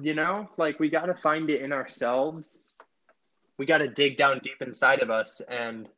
you 0.00 0.14
know? 0.14 0.48
Like 0.56 0.80
we 0.80 0.88
got 0.88 1.06
to 1.06 1.14
find 1.14 1.50
it 1.50 1.60
in 1.60 1.72
ourselves. 1.72 2.64
We 3.58 3.66
got 3.66 3.78
to 3.78 3.88
dig 3.88 4.16
down 4.16 4.40
deep 4.42 4.62
inside 4.62 5.02
of 5.02 5.10
us 5.10 5.42
and 5.46 5.88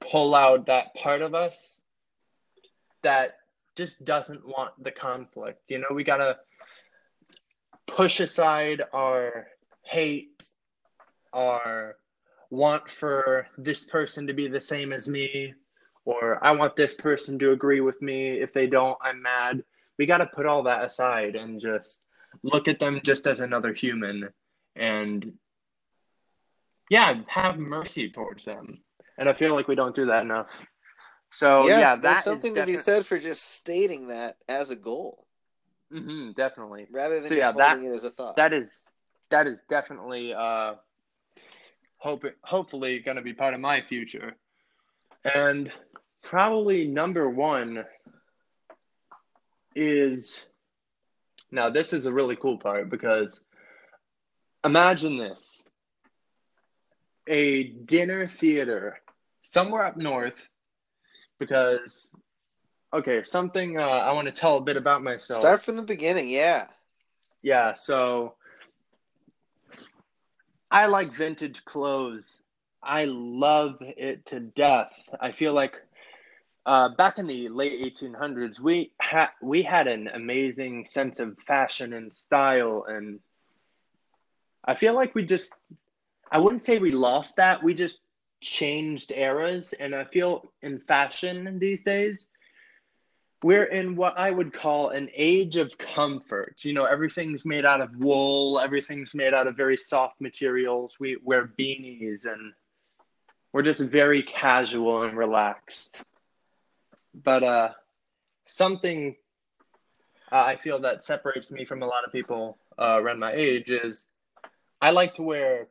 pull 0.00 0.34
out 0.34 0.66
that 0.66 0.94
part 0.94 1.22
of 1.22 1.34
us 1.34 1.82
that 3.02 3.36
just 3.80 4.04
doesn't 4.04 4.46
want 4.46 4.72
the 4.84 4.90
conflict. 4.90 5.70
You 5.70 5.78
know, 5.78 5.86
we 5.94 6.04
got 6.04 6.18
to 6.18 6.36
push 7.86 8.20
aside 8.20 8.82
our 8.92 9.46
hate, 9.84 10.44
our 11.32 11.96
want 12.50 12.90
for 12.90 13.46
this 13.56 13.86
person 13.86 14.26
to 14.26 14.34
be 14.34 14.48
the 14.48 14.60
same 14.60 14.92
as 14.92 15.08
me, 15.08 15.54
or 16.04 16.44
I 16.44 16.50
want 16.50 16.76
this 16.76 16.94
person 16.94 17.38
to 17.38 17.52
agree 17.52 17.80
with 17.80 18.02
me. 18.02 18.32
If 18.32 18.52
they 18.52 18.66
don't, 18.66 18.98
I'm 19.00 19.22
mad. 19.22 19.64
We 19.98 20.04
got 20.04 20.18
to 20.18 20.26
put 20.26 20.44
all 20.44 20.62
that 20.64 20.84
aside 20.84 21.34
and 21.34 21.58
just 21.58 22.02
look 22.42 22.68
at 22.68 22.80
them 22.80 23.00
just 23.02 23.26
as 23.26 23.40
another 23.40 23.72
human 23.72 24.28
and, 24.76 25.32
yeah, 26.90 27.14
have 27.28 27.58
mercy 27.58 28.10
towards 28.10 28.44
them. 28.44 28.82
And 29.16 29.26
I 29.26 29.32
feel 29.32 29.54
like 29.54 29.68
we 29.68 29.74
don't 29.74 29.96
do 29.96 30.04
that 30.06 30.22
enough. 30.22 30.50
So 31.30 31.66
yeah, 31.66 31.78
yeah 31.78 31.96
there's 31.96 32.24
something 32.24 32.54
to 32.56 32.66
be 32.66 32.76
said 32.76 33.06
for 33.06 33.18
just 33.18 33.42
stating 33.42 34.08
that 34.08 34.36
as 34.48 34.70
a 34.70 34.76
goal. 34.76 35.26
Mm-hmm, 35.92 36.32
definitely. 36.32 36.86
Rather 36.90 37.20
than 37.20 37.28
so, 37.28 37.34
yeah, 37.34 37.52
that, 37.52 37.78
it 37.78 37.92
as 37.92 38.04
a 38.04 38.10
thought. 38.10 38.36
That 38.36 38.52
is 38.52 38.84
that 39.30 39.46
is 39.46 39.60
definitely 39.68 40.34
uh, 40.34 40.74
hope 41.98 42.24
hopefully 42.42 42.98
going 43.00 43.16
to 43.16 43.22
be 43.22 43.32
part 43.32 43.54
of 43.54 43.60
my 43.60 43.80
future, 43.80 44.36
and 45.34 45.70
probably 46.22 46.86
number 46.86 47.28
one 47.28 47.84
is 49.74 50.46
now 51.50 51.70
this 51.70 51.92
is 51.92 52.06
a 52.06 52.12
really 52.12 52.36
cool 52.36 52.58
part 52.58 52.90
because 52.90 53.40
imagine 54.64 55.16
this 55.16 55.68
a 57.28 57.64
dinner 57.84 58.26
theater 58.26 59.00
somewhere 59.42 59.84
up 59.84 59.96
north 59.96 60.49
because 61.40 62.12
okay, 62.92 63.24
something 63.24 63.80
uh, 63.80 63.82
I 63.82 64.12
want 64.12 64.28
to 64.28 64.32
tell 64.32 64.58
a 64.58 64.60
bit 64.60 64.76
about 64.76 65.02
myself. 65.02 65.40
Start 65.40 65.62
from 65.62 65.74
the 65.74 65.82
beginning, 65.82 66.28
yeah. 66.28 66.68
Yeah, 67.42 67.74
so 67.74 68.34
I 70.70 70.86
like 70.86 71.12
vintage 71.12 71.64
clothes. 71.64 72.42
I 72.82 73.06
love 73.06 73.76
it 73.80 74.24
to 74.26 74.40
death. 74.40 75.08
I 75.20 75.32
feel 75.32 75.52
like 75.52 75.80
uh, 76.66 76.90
back 76.90 77.18
in 77.18 77.26
the 77.26 77.48
late 77.48 77.80
1800s, 77.96 78.60
we 78.60 78.92
had 79.00 79.30
we 79.42 79.62
had 79.62 79.88
an 79.88 80.08
amazing 80.08 80.84
sense 80.84 81.18
of 81.18 81.36
fashion 81.38 81.94
and 81.94 82.12
style, 82.12 82.84
and 82.86 83.18
I 84.64 84.74
feel 84.74 84.94
like 84.94 85.14
we 85.14 85.24
just 85.24 85.54
I 86.30 86.38
wouldn't 86.38 86.64
say 86.64 86.78
we 86.78 86.92
lost 86.92 87.36
that. 87.36 87.62
We 87.62 87.74
just 87.74 88.00
changed 88.40 89.12
eras 89.12 89.72
and 89.74 89.94
i 89.94 90.04
feel 90.04 90.52
in 90.62 90.78
fashion 90.78 91.58
these 91.58 91.82
days 91.82 92.28
we're 93.42 93.64
in 93.64 93.96
what 93.96 94.18
i 94.18 94.30
would 94.30 94.52
call 94.52 94.90
an 94.90 95.08
age 95.14 95.56
of 95.56 95.76
comfort. 95.78 96.64
You 96.64 96.72
know 96.74 96.84
everything's 96.84 97.44
made 97.44 97.64
out 97.64 97.80
of 97.80 97.96
wool 97.96 98.58
everything's 98.58 99.14
made 99.14 99.34
out 99.34 99.46
of 99.46 99.56
very 99.56 99.76
soft 99.76 100.20
materials. 100.20 100.98
We 101.00 101.16
wear 101.22 101.50
beanies 101.58 102.26
and 102.26 102.52
we're 103.52 103.62
just 103.62 103.80
very 103.80 104.22
casual 104.22 105.02
and 105.02 105.16
relaxed. 105.16 106.02
But 107.14 107.42
uh 107.42 107.68
something 108.46 109.16
uh, 110.32 110.44
i 110.46 110.56
feel 110.56 110.80
that 110.80 111.02
separates 111.02 111.50
me 111.50 111.64
from 111.64 111.82
a 111.82 111.86
lot 111.86 112.04
of 112.04 112.12
people 112.12 112.58
uh, 112.78 112.98
around 113.00 113.18
my 113.18 113.32
age 113.32 113.70
is 113.70 114.06
i 114.80 114.90
like 114.90 115.14
to 115.14 115.22
wear 115.22 115.68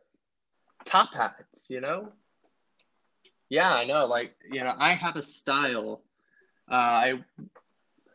top 0.85 1.13
hats 1.13 1.67
you 1.69 1.81
know 1.81 2.09
yeah, 3.49 3.73
I 3.73 3.85
know. 3.85 4.05
Like, 4.05 4.35
you 4.49 4.63
know, 4.63 4.73
I 4.77 4.93
have 4.93 5.15
a 5.15 5.23
style. 5.23 6.01
Uh, 6.71 6.75
I 6.75 7.23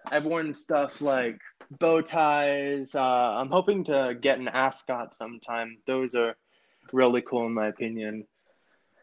I've 0.07 0.25
worn 0.25 0.55
stuff 0.55 1.01
like 1.01 1.41
bow 1.79 2.01
ties. 2.01 2.95
Uh, 2.95 3.01
I'm 3.01 3.51
hoping 3.51 3.85
to 3.85 4.17
get 4.21 4.39
an 4.39 4.49
ascot 4.49 5.15
sometime. 5.15 5.79
Those 5.87 6.15
are 6.15 6.37
really 6.93 7.23
cool 7.23 7.47
in 7.47 7.55
my 7.55 7.69
opinion. 7.69 8.27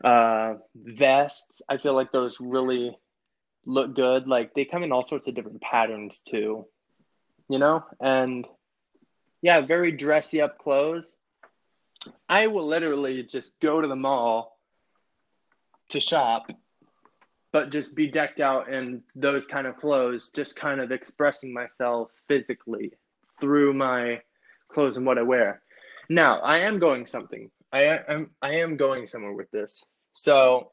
Uh, 0.03 0.55
vests. 0.75 1.61
I 1.67 1.77
feel 1.77 1.93
like 1.93 2.11
those 2.11 2.39
really 2.39 2.97
look 3.65 3.95
good. 3.95 4.27
Like 4.27 4.53
they 4.53 4.65
come 4.65 4.83
in 4.83 4.91
all 4.91 5.03
sorts 5.03 5.27
of 5.27 5.35
different 5.35 5.61
patterns 5.61 6.21
too. 6.21 6.65
You 7.49 7.59
know, 7.59 7.83
and 7.99 8.47
yeah, 9.41 9.61
very 9.61 9.91
dressy 9.91 10.41
up 10.41 10.59
clothes. 10.59 11.17
I 12.29 12.47
will 12.47 12.65
literally 12.65 13.23
just 13.23 13.59
go 13.59 13.81
to 13.81 13.87
the 13.87 13.95
mall 13.95 14.57
to 15.91 15.99
shop, 15.99 16.51
but 17.53 17.69
just 17.69 17.95
be 17.95 18.07
decked 18.07 18.39
out 18.39 18.71
in 18.73 19.03
those 19.15 19.45
kind 19.45 19.67
of 19.67 19.77
clothes, 19.77 20.31
just 20.33 20.55
kind 20.55 20.81
of 20.81 20.91
expressing 20.91 21.53
myself 21.53 22.11
physically 22.27 22.91
through 23.39 23.73
my 23.73 24.21
clothes 24.69 24.97
and 24.97 25.05
what 25.05 25.17
I 25.17 25.23
wear. 25.23 25.61
Now, 26.09 26.39
I 26.39 26.59
am 26.59 26.79
going 26.79 27.05
something. 27.05 27.49
I 27.71 28.01
am 28.07 28.31
I 28.41 28.55
am 28.55 28.75
going 28.75 29.05
somewhere 29.05 29.33
with 29.33 29.49
this. 29.51 29.83
So, 30.13 30.71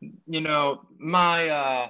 you 0.00 0.40
know, 0.40 0.82
my 0.98 1.48
uh, 1.48 1.88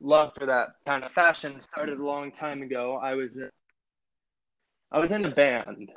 love 0.00 0.34
for 0.34 0.46
that 0.46 0.70
kind 0.86 1.04
of 1.04 1.12
fashion 1.12 1.60
started 1.60 1.98
a 1.98 2.04
long 2.04 2.30
time 2.30 2.62
ago. 2.62 2.98
I 3.02 3.14
was 3.14 3.36
in, 3.36 3.50
I 4.92 4.98
was 4.98 5.12
in 5.12 5.24
a 5.24 5.30
band 5.30 5.92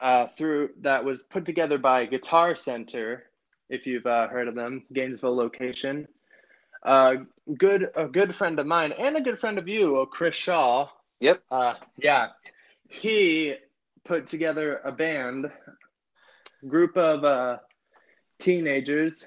uh, 0.00 0.28
through 0.28 0.70
that 0.80 1.04
was 1.04 1.22
put 1.22 1.44
together 1.44 1.78
by 1.78 2.06
Guitar 2.06 2.54
Center 2.54 3.29
if 3.70 3.86
you've 3.86 4.06
uh, 4.06 4.28
heard 4.28 4.48
of 4.48 4.54
them, 4.54 4.82
Gainesville 4.92 5.34
location. 5.34 6.06
Uh, 6.82 7.16
good, 7.56 7.88
a 7.94 8.06
good 8.06 8.34
friend 8.34 8.58
of 8.58 8.66
mine 8.66 8.92
and 8.92 9.16
a 9.16 9.20
good 9.20 9.38
friend 9.38 9.58
of 9.58 9.68
you, 9.68 9.96
uh, 9.96 10.04
Chris 10.04 10.34
Shaw. 10.34 10.88
Yep. 11.20 11.42
Uh, 11.50 11.74
yeah, 11.98 12.28
he 12.88 13.54
put 14.04 14.26
together 14.26 14.80
a 14.84 14.92
band, 14.92 15.50
group 16.66 16.96
of 16.96 17.24
uh, 17.24 17.58
teenagers. 18.38 19.26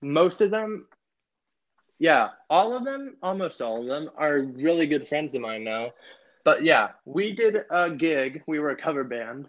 Most 0.00 0.40
of 0.40 0.50
them, 0.50 0.86
yeah, 1.98 2.28
all 2.48 2.74
of 2.74 2.84
them, 2.84 3.16
almost 3.22 3.60
all 3.60 3.80
of 3.80 3.86
them, 3.86 4.10
are 4.16 4.40
really 4.40 4.86
good 4.86 5.08
friends 5.08 5.34
of 5.34 5.40
mine 5.40 5.64
now. 5.64 5.92
But 6.44 6.62
yeah, 6.62 6.90
we 7.04 7.32
did 7.32 7.64
a 7.70 7.90
gig. 7.90 8.42
We 8.46 8.60
were 8.60 8.70
a 8.70 8.76
cover 8.76 9.02
band 9.02 9.48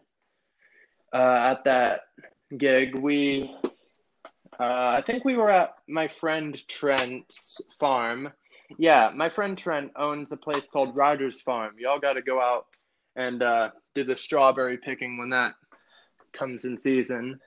uh, 1.13 1.51
at 1.51 1.63
that 1.65 2.01
gig, 2.57 2.95
we 2.95 3.55
uh, 4.59 4.95
I 4.97 5.01
think 5.01 5.23
we 5.23 5.35
were 5.35 5.51
at 5.51 5.75
my 5.87 6.07
friend 6.07 6.67
Trent's 6.67 7.61
farm. 7.79 8.31
Yeah, 8.77 9.11
my 9.15 9.29
friend 9.29 9.57
Trent 9.57 9.91
owns 9.95 10.31
a 10.31 10.37
place 10.37 10.67
called 10.67 10.95
Rogers 10.95 11.41
Farm. 11.41 11.75
Y'all 11.77 11.99
got 11.99 12.13
to 12.13 12.21
go 12.21 12.41
out 12.41 12.65
and 13.15 13.41
uh, 13.41 13.71
do 13.95 14.03
the 14.03 14.15
strawberry 14.15 14.77
picking 14.77 15.17
when 15.17 15.29
that 15.29 15.53
comes 16.33 16.65
in 16.65 16.77
season. 16.77 17.39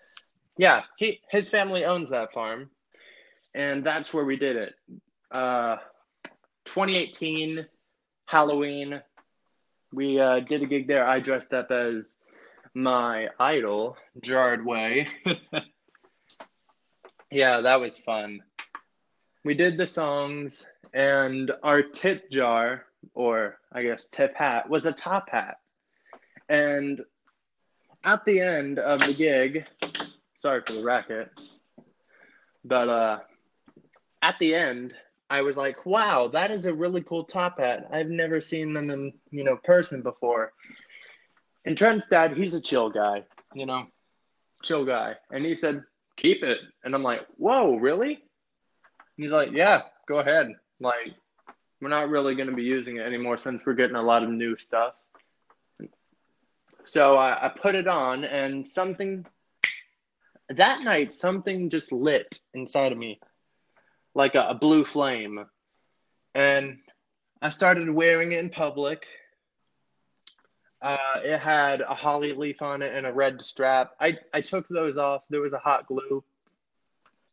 Yeah, 0.56 0.82
he 0.96 1.20
his 1.30 1.48
family 1.48 1.84
owns 1.84 2.10
that 2.10 2.32
farm, 2.32 2.70
and 3.54 3.84
that's 3.84 4.14
where 4.14 4.24
we 4.24 4.36
did 4.36 4.56
it. 4.56 4.74
Uh, 5.32 5.76
2018 6.66 7.66
Halloween, 8.26 9.00
we 9.92 10.20
uh, 10.20 10.40
did 10.40 10.62
a 10.62 10.66
gig 10.66 10.86
there. 10.86 11.06
I 11.06 11.18
dressed 11.20 11.52
up 11.52 11.70
as 11.70 12.18
my 12.74 13.28
idol, 13.38 13.96
Gerard 14.22 14.64
Way. 14.64 15.08
yeah, 17.30 17.60
that 17.60 17.80
was 17.80 17.98
fun. 17.98 18.42
We 19.44 19.54
did 19.54 19.78
the 19.78 19.86
songs, 19.86 20.66
and 20.92 21.50
our 21.62 21.82
tip 21.82 22.30
jar, 22.30 22.84
or 23.14 23.58
I 23.72 23.82
guess 23.82 24.06
tip 24.10 24.36
hat, 24.36 24.68
was 24.68 24.86
a 24.86 24.92
top 24.92 25.30
hat. 25.30 25.58
And 26.48 27.02
at 28.04 28.24
the 28.24 28.40
end 28.40 28.78
of 28.78 29.00
the 29.00 29.14
gig, 29.14 29.64
sorry 30.36 30.62
for 30.66 30.72
the 30.72 30.82
racket, 30.82 31.30
but 32.64 32.88
uh, 32.88 33.18
at 34.22 34.38
the 34.38 34.54
end, 34.54 34.94
I 35.30 35.42
was 35.42 35.56
like, 35.56 35.86
wow, 35.86 36.28
that 36.28 36.50
is 36.50 36.66
a 36.66 36.74
really 36.74 37.02
cool 37.02 37.24
top 37.24 37.60
hat. 37.60 37.88
I've 37.92 38.10
never 38.10 38.40
seen 38.40 38.72
them 38.72 38.90
in, 38.90 39.12
you 39.30 39.44
know, 39.44 39.56
person 39.56 40.02
before. 40.02 40.52
And 41.64 41.78
Trent's 41.78 42.08
dad, 42.08 42.36
he's 42.36 42.54
a 42.54 42.60
chill 42.60 42.90
guy, 42.90 43.24
you 43.54 43.64
know, 43.64 43.86
chill 44.62 44.84
guy. 44.84 45.14
And 45.30 45.44
he 45.44 45.54
said, 45.54 45.84
keep 46.20 46.42
it. 46.42 46.58
And 46.84 46.94
I'm 46.94 47.02
like, 47.02 47.26
whoa, 47.36 47.76
really? 47.76 48.12
And 48.14 49.24
he's 49.24 49.32
like, 49.32 49.52
yeah, 49.52 49.82
go 50.06 50.18
ahead. 50.18 50.54
Like, 50.78 51.14
we're 51.80 51.88
not 51.88 52.10
really 52.10 52.34
going 52.34 52.48
to 52.48 52.54
be 52.54 52.62
using 52.62 52.96
it 52.96 53.06
anymore 53.06 53.38
since 53.38 53.62
we're 53.64 53.74
getting 53.74 53.96
a 53.96 54.02
lot 54.02 54.22
of 54.22 54.30
new 54.30 54.56
stuff. 54.56 54.94
So 56.84 57.16
I, 57.16 57.46
I 57.46 57.48
put 57.48 57.74
it 57.74 57.86
on, 57.86 58.24
and 58.24 58.66
something 58.66 59.24
that 60.48 60.82
night, 60.82 61.12
something 61.12 61.70
just 61.70 61.92
lit 61.92 62.40
inside 62.54 62.92
of 62.92 62.98
me 62.98 63.20
like 64.14 64.34
a, 64.34 64.48
a 64.48 64.54
blue 64.54 64.84
flame. 64.84 65.44
And 66.34 66.78
I 67.40 67.50
started 67.50 67.88
wearing 67.88 68.32
it 68.32 68.38
in 68.38 68.50
public. 68.50 69.06
Uh, 70.82 70.96
it 71.22 71.38
had 71.38 71.82
a 71.82 71.94
holly 71.94 72.32
leaf 72.32 72.62
on 72.62 72.80
it 72.82 72.94
and 72.94 73.06
a 73.06 73.12
red 73.12 73.42
strap. 73.42 73.92
I, 74.00 74.16
I 74.32 74.40
took 74.40 74.66
those 74.68 74.96
off. 74.96 75.24
There 75.28 75.42
was 75.42 75.52
a 75.52 75.58
hot 75.58 75.86
glue 75.86 76.24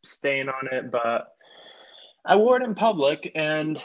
stain 0.04 0.48
on 0.48 0.68
it, 0.70 0.90
but 0.90 1.34
I 2.24 2.36
wore 2.36 2.60
it 2.60 2.64
in 2.64 2.74
public 2.74 3.32
and 3.34 3.80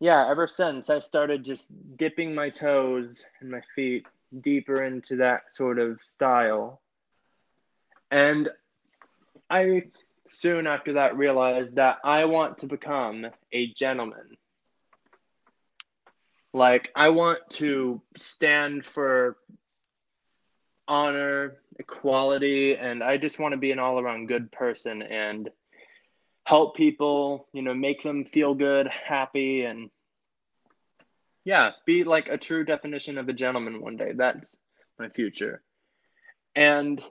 yeah, 0.00 0.28
ever 0.28 0.46
since 0.46 0.90
I 0.90 1.00
started 1.00 1.44
just 1.44 1.72
dipping 1.96 2.34
my 2.34 2.50
toes 2.50 3.24
and 3.40 3.50
my 3.50 3.62
feet 3.74 4.06
deeper 4.42 4.82
into 4.82 5.16
that 5.16 5.52
sort 5.52 5.78
of 5.78 6.02
style. 6.02 6.80
And 8.10 8.50
I 9.48 9.84
soon 10.28 10.66
after 10.66 10.94
that 10.94 11.16
realized 11.16 11.76
that 11.76 11.98
I 12.04 12.24
want 12.24 12.58
to 12.58 12.66
become 12.66 13.26
a 13.52 13.72
gentleman. 13.72 14.36
Like, 16.54 16.92
I 16.94 17.08
want 17.08 17.40
to 17.50 18.00
stand 18.16 18.86
for 18.86 19.36
honor, 20.86 21.56
equality, 21.80 22.76
and 22.76 23.02
I 23.02 23.16
just 23.16 23.40
want 23.40 23.52
to 23.52 23.58
be 23.58 23.72
an 23.72 23.80
all 23.80 23.98
around 23.98 24.28
good 24.28 24.52
person 24.52 25.02
and 25.02 25.50
help 26.44 26.76
people, 26.76 27.48
you 27.52 27.62
know, 27.62 27.74
make 27.74 28.04
them 28.04 28.24
feel 28.24 28.54
good, 28.54 28.86
happy, 28.86 29.64
and 29.64 29.90
yeah, 31.44 31.70
be 31.86 32.04
like 32.04 32.28
a 32.28 32.38
true 32.38 32.64
definition 32.64 33.18
of 33.18 33.28
a 33.28 33.32
gentleman 33.32 33.80
one 33.80 33.96
day. 33.96 34.12
That's 34.14 34.56
my 34.96 35.08
future. 35.08 35.60
And 36.54 37.02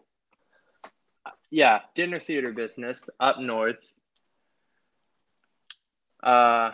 yeah, 1.51 1.82
dinner 1.95 2.19
theater 2.19 2.53
business 2.53 3.10
up 3.19 3.39
north. 3.39 3.84
Uh, 6.23 6.71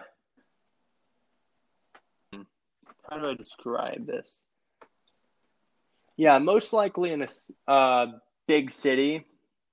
how 3.10 3.18
do 3.18 3.30
I 3.30 3.34
describe 3.34 4.06
this? 4.06 4.44
Yeah, 6.18 6.38
most 6.38 6.74
likely 6.74 7.12
in 7.12 7.24
a 7.24 7.72
uh, 7.72 8.08
big 8.48 8.72
city, 8.72 9.26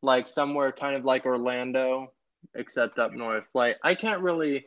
like 0.03 0.29
somewhere 0.29 0.73
kind 0.73 0.95
of 0.95 1.05
like 1.05 1.27
Orlando, 1.27 2.13
except 2.55 2.99
up 2.99 3.13
north. 3.13 3.49
Like 3.55 3.77
I 3.83 3.95
can't 3.95 4.23
really 4.23 4.67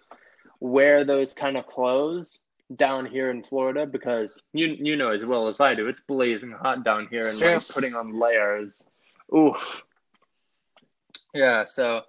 wear 0.60 1.04
those 1.04 1.34
kind 1.34 1.58
of 1.58 1.68
clothes 1.68 2.40
down 2.76 3.06
here 3.06 3.32
in 3.32 3.44
Florida 3.44 3.86
because 3.86 4.42
you 4.54 4.76
you 4.80 4.96
know 4.96 5.12
as 5.12 5.26
well 5.26 5.48
as 5.48 5.60
I 5.60 5.74
do, 5.74 5.88
it's 5.88 6.02
blazing 6.02 6.52
hot 6.52 6.84
down 6.84 7.08
here, 7.10 7.26
and 7.28 7.40
like 7.40 7.68
putting 7.70 7.96
on 7.96 8.20
layers. 8.20 8.90
Oof. 9.36 9.84
Yeah, 11.34 11.66
so 11.66 12.02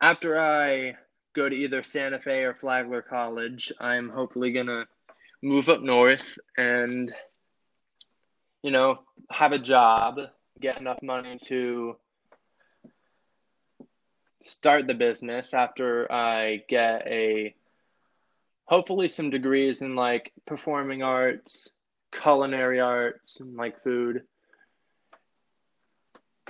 after 0.00 0.38
I 0.38 0.96
go 1.34 1.48
to 1.48 1.54
either 1.54 1.82
Santa 1.82 2.18
Fe 2.18 2.42
or 2.42 2.54
Flagler 2.54 3.02
College, 3.02 3.72
I'm 3.80 4.08
hopefully 4.08 4.52
gonna 4.52 4.86
move 5.42 5.68
up 5.68 5.80
north 5.80 6.38
and 6.56 7.12
you 8.62 8.70
know 8.70 9.00
have 9.30 9.52
a 9.52 9.58
job, 9.58 10.18
get 10.60 10.78
enough 10.78 11.02
money 11.02 11.38
to 11.44 11.96
start 14.42 14.86
the 14.86 14.94
business 14.94 15.54
after 15.54 16.10
I 16.10 16.62
get 16.68 17.06
a 17.06 17.54
hopefully 18.64 19.08
some 19.08 19.30
degrees 19.30 19.82
in 19.82 19.96
like 19.96 20.32
performing 20.46 21.02
arts, 21.02 21.70
culinary 22.12 22.80
arts, 22.80 23.40
and 23.40 23.56
like 23.56 23.78
food 23.78 24.22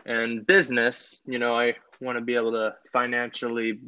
and 0.07 0.47
business, 0.47 1.21
you 1.27 1.39
know, 1.39 1.55
I 1.55 1.77
want 2.01 2.19
to 2.19 2.25
be 2.25 2.35
able 2.35 2.53
to 2.53 2.75
financially 2.93 3.79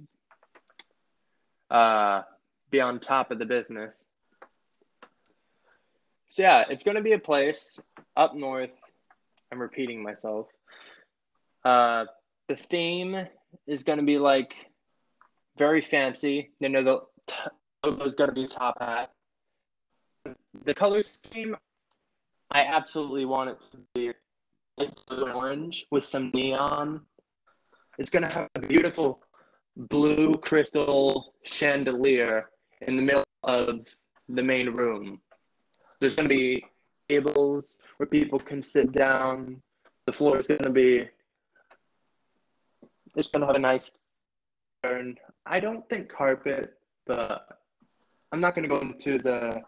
uh, 1.70 2.22
be 2.70 2.80
on 2.80 3.00
top 3.00 3.30
of 3.30 3.38
the 3.38 3.44
business. 3.44 4.06
So 6.32 6.40
yeah, 6.40 6.64
it's 6.70 6.82
going 6.82 6.94
to 6.94 7.02
be 7.02 7.12
a 7.12 7.18
place 7.18 7.78
up 8.16 8.34
north. 8.34 8.74
I'm 9.52 9.60
repeating 9.60 10.02
myself. 10.02 10.46
Uh, 11.62 12.06
the 12.48 12.56
theme 12.56 13.26
is 13.66 13.82
going 13.82 13.98
to 13.98 14.04
be 14.06 14.16
like 14.16 14.54
very 15.58 15.82
fancy. 15.82 16.50
You 16.58 16.70
know, 16.70 16.82
the 16.82 17.02
logo 17.84 18.02
is 18.06 18.14
going 18.14 18.30
to 18.30 18.34
be 18.34 18.46
top 18.46 18.80
hat. 18.80 19.10
The 20.64 20.72
color 20.72 21.02
scheme, 21.02 21.54
I 22.50 22.62
absolutely 22.62 23.26
want 23.26 23.50
it 23.50 23.60
to 23.70 23.76
be 23.94 24.12
blue 24.78 25.26
and 25.26 25.34
orange 25.34 25.84
with 25.90 26.06
some 26.06 26.30
neon. 26.32 27.02
It's 27.98 28.08
going 28.08 28.22
to 28.22 28.30
have 28.30 28.48
a 28.54 28.60
beautiful 28.60 29.20
blue 29.76 30.32
crystal 30.32 31.34
chandelier 31.42 32.48
in 32.80 32.96
the 32.96 33.02
middle 33.02 33.24
of 33.42 33.80
the 34.30 34.42
main 34.42 34.70
room. 34.70 35.20
There's 36.02 36.16
going 36.16 36.28
to 36.28 36.34
be 36.34 36.66
tables 37.08 37.78
where 37.96 38.08
people 38.08 38.40
can 38.40 38.60
sit 38.60 38.90
down. 38.90 39.62
The 40.06 40.12
floor 40.12 40.36
is 40.36 40.48
going 40.48 40.64
to 40.64 40.70
be. 40.70 41.08
It's 43.14 43.28
going 43.28 43.42
to 43.42 43.46
have 43.46 43.54
a 43.54 43.60
nice 43.60 43.92
turn. 44.82 45.16
I 45.46 45.60
don't 45.60 45.88
think 45.88 46.08
carpet, 46.08 46.76
but 47.06 47.60
I'm 48.32 48.40
not 48.40 48.56
going 48.56 48.68
to 48.68 48.74
go 48.74 48.80
into 48.80 49.16
the 49.16 49.62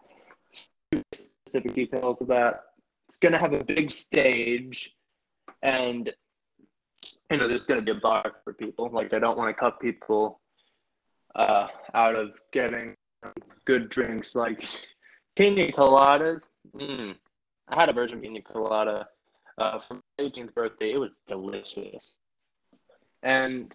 specific 1.13 1.73
details 1.73 2.21
of 2.21 2.27
that. 2.27 2.65
It's 3.07 3.15
going 3.15 3.31
to 3.31 3.37
have 3.37 3.53
a 3.53 3.63
big 3.63 3.89
stage 3.89 4.93
and 5.63 6.11
you 7.31 7.37
know 7.37 7.47
there's 7.47 7.61
going 7.61 7.79
to 7.79 7.93
be 7.93 7.97
a 7.97 8.01
bar 8.01 8.33
for 8.43 8.53
people 8.53 8.89
like 8.91 9.13
i 9.13 9.19
don't 9.19 9.37
want 9.37 9.49
to 9.49 9.53
cut 9.53 9.79
people 9.79 10.41
uh, 11.35 11.67
out 11.93 12.15
of 12.15 12.31
getting 12.51 12.95
good 13.65 13.89
drinks 13.89 14.35
like 14.35 14.63
pina 15.35 15.71
coladas 15.71 16.49
mm. 16.75 17.15
i 17.69 17.75
had 17.75 17.89
a 17.89 17.93
virgin 17.93 18.19
pina 18.19 18.41
colada 18.41 19.07
uh, 19.57 19.79
for 19.79 19.95
my 19.95 20.01
18th 20.19 20.53
birthday 20.53 20.91
it 20.91 20.97
was 20.97 21.21
delicious 21.27 22.19
and 23.23 23.73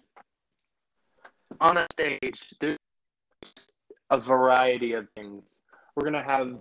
on 1.59 1.77
a 1.77 1.85
stage 1.91 2.53
there's 2.59 2.77
a 4.09 4.17
variety 4.17 4.93
of 4.93 5.09
things 5.11 5.57
we're 5.95 6.09
going 6.09 6.25
to 6.25 6.31
have 6.33 6.57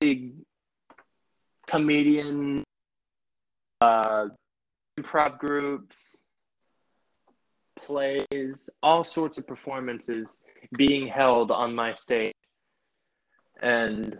big 0.00 0.32
comedian 1.66 2.64
uh, 3.80 4.26
improv 4.98 5.38
groups, 5.38 6.22
plays, 7.76 8.68
all 8.82 9.04
sorts 9.04 9.38
of 9.38 9.46
performances 9.46 10.40
being 10.76 11.06
held 11.06 11.50
on 11.50 11.74
my 11.74 11.94
stage. 11.94 12.31
And 13.62 14.18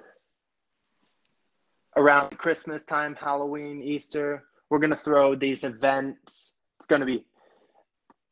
around 1.97 2.39
Christmas 2.39 2.85
time, 2.85 3.17
Halloween, 3.17 3.83
Easter, 3.83 4.45
we're 4.71 4.79
going 4.79 4.91
to 4.91 4.97
throw 4.97 5.35
these 5.35 5.65
events. 5.65 6.55
It's 6.79 6.87
going 6.87 7.01
to 7.01 7.07
be 7.07 7.27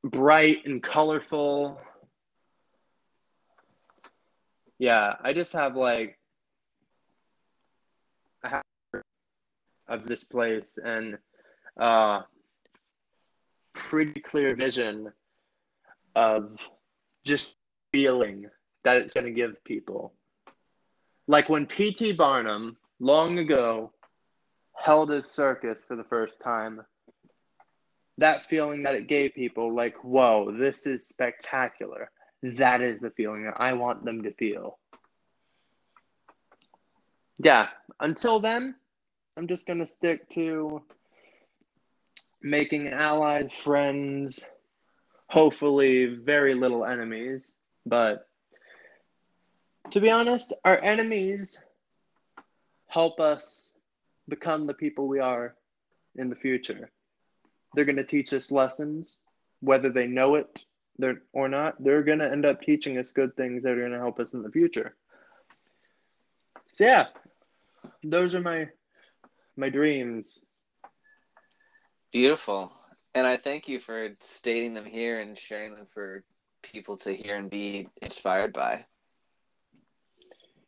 bright 0.05 0.59
and 0.65 0.83
colorful. 0.83 1.81
Yeah, 4.79 5.15
I 5.23 5.33
just 5.33 5.53
have 5.53 5.77
like 5.77 6.17
I 8.43 8.49
have 8.49 8.63
of 9.89 10.07
this 10.07 10.25
place 10.25 10.79
and 10.83 11.19
uh 11.79 12.23
pretty 13.75 14.21
clear 14.21 14.55
vision 14.55 15.13
of 16.15 16.59
just 17.25 17.59
feeling 17.93 18.47
that 18.85 18.97
it's 18.99 19.13
going 19.13 19.27
to 19.27 19.33
give 19.33 19.63
people. 19.65 20.15
Like 21.31 21.49
when 21.49 21.65
P.T. 21.65 22.15
Barnum, 22.15 22.77
long 22.99 23.39
ago, 23.39 23.93
held 24.75 25.13
his 25.13 25.31
circus 25.31 25.85
for 25.87 25.95
the 25.95 26.03
first 26.03 26.41
time, 26.41 26.81
that 28.19 28.43
feeling 28.43 28.83
that 28.83 28.97
it 28.97 29.07
gave 29.07 29.37
people, 29.37 29.73
like, 29.73 29.95
whoa, 30.03 30.51
this 30.51 30.89
is 30.89 31.07
spectacular. 31.07 32.11
That 32.43 32.81
is 32.83 32.99
the 32.99 33.13
feeling 33.13 33.45
that 33.45 33.61
I 33.61 33.75
want 33.75 34.05
them 34.05 34.25
to 34.25 34.33
feel. 34.33 34.81
Yeah, 37.39 37.69
until 38.01 38.41
then, 38.41 38.75
I'm 39.37 39.47
just 39.47 39.69
going 39.69 39.79
to 39.79 39.87
stick 39.87 40.29
to 40.31 40.83
making 42.43 42.89
allies, 42.89 43.53
friends, 43.53 44.41
hopefully 45.29 46.07
very 46.07 46.55
little 46.55 46.85
enemies. 46.85 47.55
But 47.87 48.27
to 49.91 50.01
be 50.01 50.11
honest, 50.11 50.53
our 50.65 50.79
enemies 50.83 51.65
help 52.87 53.21
us 53.21 53.79
become 54.29 54.67
the 54.67 54.75
people 54.75 55.09
we 55.09 55.21
are 55.21 55.55
in 56.17 56.29
the 56.29 56.37
future. 56.37 56.91
They're 57.75 57.85
going 57.85 57.97
to 57.97 58.05
teach 58.05 58.33
us 58.33 58.51
lessons, 58.51 59.19
whether 59.61 59.91
they 59.91 60.07
know 60.07 60.35
it 60.35 60.65
or 61.33 61.49
not. 61.49 61.83
They're 61.83 62.03
going 62.03 62.19
to 62.19 62.31
end 62.31 62.45
up 62.45 62.61
teaching 62.61 62.99
us 62.99 63.11
good 63.11 63.37
things 63.37 63.63
that 63.63 63.73
are 63.73 63.81
going 63.81 63.93
to 63.93 63.99
help 63.99 64.19
us 64.21 64.35
in 64.35 64.43
the 64.43 64.51
future. 64.51 64.97
So 66.73 66.85
yeah, 66.85 67.07
those 68.03 68.35
are 68.35 68.41
my 68.41 68.69
my 69.57 69.69
dreams. 69.69 70.43
Beautiful. 72.13 72.73
And 73.15 73.27
I 73.27 73.37
thank 73.37 73.69
you 73.69 73.81
for 73.81 74.11
stating 74.21 74.75
them 74.75 74.85
here 74.85 75.21
and 75.21 75.37
sharing 75.37 75.75
them 75.75 75.87
for 75.87 76.23
people 76.63 76.97
to 76.99 77.13
hear 77.13 77.37
and 77.37 77.51
be 77.51 77.89
inspired 78.03 78.53
by. 78.53 78.85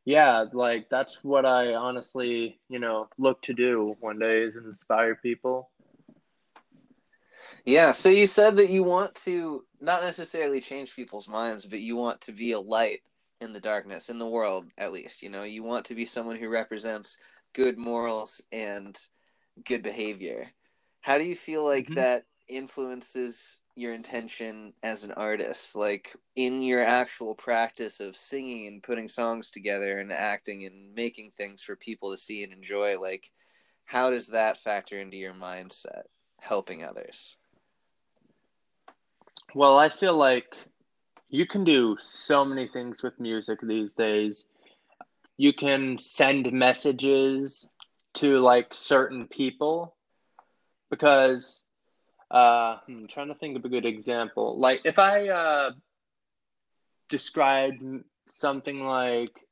Yeah, 0.05 0.47
like 0.53 0.88
that's 0.91 1.23
what 1.23 1.47
I 1.47 1.75
honestly, 1.75 2.59
you 2.69 2.81
know, 2.81 3.09
look 3.19 3.41
to 3.43 3.55
do 3.55 3.97
one 4.01 4.19
day 4.19 4.43
is 4.43 4.57
inspire 4.57 5.15
people. 5.15 5.71
Yeah, 7.65 7.93
so 7.93 8.09
you 8.09 8.27
said 8.27 8.57
that 8.57 8.71
you 8.71 8.83
want 8.83 9.15
to 9.17 9.65
not 9.81 10.03
necessarily 10.03 10.61
change 10.61 10.97
people's 10.97 11.29
minds, 11.29 11.65
but 11.65 11.79
you 11.79 11.97
want 11.97 12.21
to 12.23 12.33
be 12.33 12.53
a 12.53 12.61
light 12.61 13.01
in 13.41 13.53
the 13.53 13.61
darkness 13.61 14.09
in 14.09 14.19
the 14.19 14.27
world 14.27 14.67
at 14.79 14.93
least, 14.93 15.23
you 15.23 15.29
know, 15.29 15.43
you 15.43 15.62
want 15.62 15.85
to 15.87 15.95
be 15.95 16.07
someone 16.07 16.37
who 16.37 16.49
represents 16.49 17.19
good 17.55 17.77
morals 17.77 18.41
and 18.53 18.97
good 19.65 19.83
behavior. 19.83 20.49
How 21.01 21.19
do 21.19 21.25
you 21.25 21.35
feel 21.35 21.65
like 21.65 21.87
mm-hmm. 21.87 21.95
that 21.95 22.25
influences 22.49 23.61
your 23.75 23.95
intention 23.95 24.73
as 24.83 25.03
an 25.03 25.13
artist 25.13 25.75
like 25.75 26.15
in 26.37 26.63
your 26.63 26.85
actual 26.85 27.35
practice 27.35 28.01
of 28.01 28.17
singing 28.17 28.67
and 28.67 28.83
putting 28.83 29.09
songs 29.09 29.51
together 29.51 29.99
and 29.99 30.13
acting 30.13 30.67
and 30.67 30.95
making 30.95 31.33
things 31.37 31.63
for 31.63 31.75
people 31.77 32.11
to 32.11 32.19
see 32.19 32.45
and 32.45 32.53
enjoy 32.53 33.01
like 33.01 33.31
how 33.85 34.11
does 34.11 34.29
that 34.29 34.59
factor 34.59 34.99
into 34.99 35.17
your 35.17 35.35
mindset 35.35 36.03
helping 36.41 36.85
others? 36.85 37.37
Well 39.55 39.79
i 39.79 39.89
feel 39.89 40.17
like 40.17 40.55
you 41.33 41.47
can 41.47 41.65
do 41.65 41.97
so 41.99 42.45
many 42.45 42.69
things 42.69 43.03
with 43.03 43.19
music 43.19 43.59
these 43.63 43.95
days. 43.95 44.45
You 45.39 45.55
can 45.55 45.97
send 45.97 46.53
messages 46.53 47.67
to 48.15 48.39
like 48.41 48.75
certain 48.75 49.27
people 49.27 49.97
because 50.91 51.62
uh, 52.33 52.79
I'm 52.88 53.07
trying 53.09 53.29
to 53.29 53.35
think 53.35 53.57
of 53.57 53.64
a 53.64 53.68
good 53.68 53.85
example. 53.85 54.59
Like 54.59 54.81
if 54.85 54.99
I 54.99 55.29
uh, 55.29 55.71
described 57.09 57.83
something 58.27 58.85
like 58.85 59.47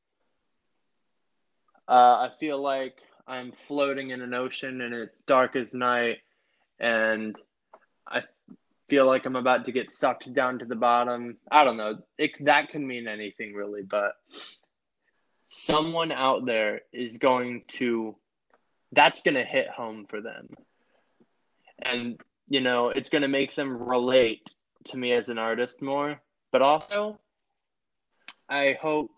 uh, 1.87 2.27
I 2.27 2.29
feel 2.39 2.61
like 2.61 2.99
I'm 3.27 3.51
floating 3.51 4.09
in 4.09 4.21
an 4.21 4.33
ocean 4.33 4.81
and 4.81 4.93
it's 4.93 5.21
dark 5.21 5.55
as 5.55 5.73
night, 5.73 6.17
and 6.79 7.35
I 8.07 8.23
feel 8.87 9.05
like 9.05 9.25
I'm 9.25 9.35
about 9.35 9.65
to 9.65 9.71
get 9.71 9.91
sucked 9.91 10.33
down 10.33 10.59
to 10.59 10.65
the 10.65 10.75
bottom. 10.75 11.37
I 11.51 11.63
don't 11.63 11.77
know. 11.77 11.99
It, 12.17 12.31
that 12.45 12.69
can 12.69 12.87
mean 12.87 13.07
anything 13.07 13.53
really, 13.53 13.83
but 13.83 14.13
someone 15.49 16.11
out 16.11 16.45
there 16.45 16.81
is 16.93 17.17
going 17.17 17.63
to 17.67 18.15
that's 18.93 19.21
going 19.21 19.35
to 19.35 19.45
hit 19.45 19.69
home 19.69 20.05
for 20.09 20.21
them 20.21 20.49
and 21.81 22.19
you 22.47 22.61
know 22.61 22.89
it's 22.89 23.09
going 23.09 23.21
to 23.21 23.27
make 23.27 23.55
them 23.55 23.77
relate 23.77 24.53
to 24.85 24.97
me 24.97 25.13
as 25.13 25.29
an 25.29 25.37
artist 25.37 25.81
more. 25.81 26.19
But 26.51 26.61
also 26.61 27.19
i 28.49 28.77
hope 28.81 29.11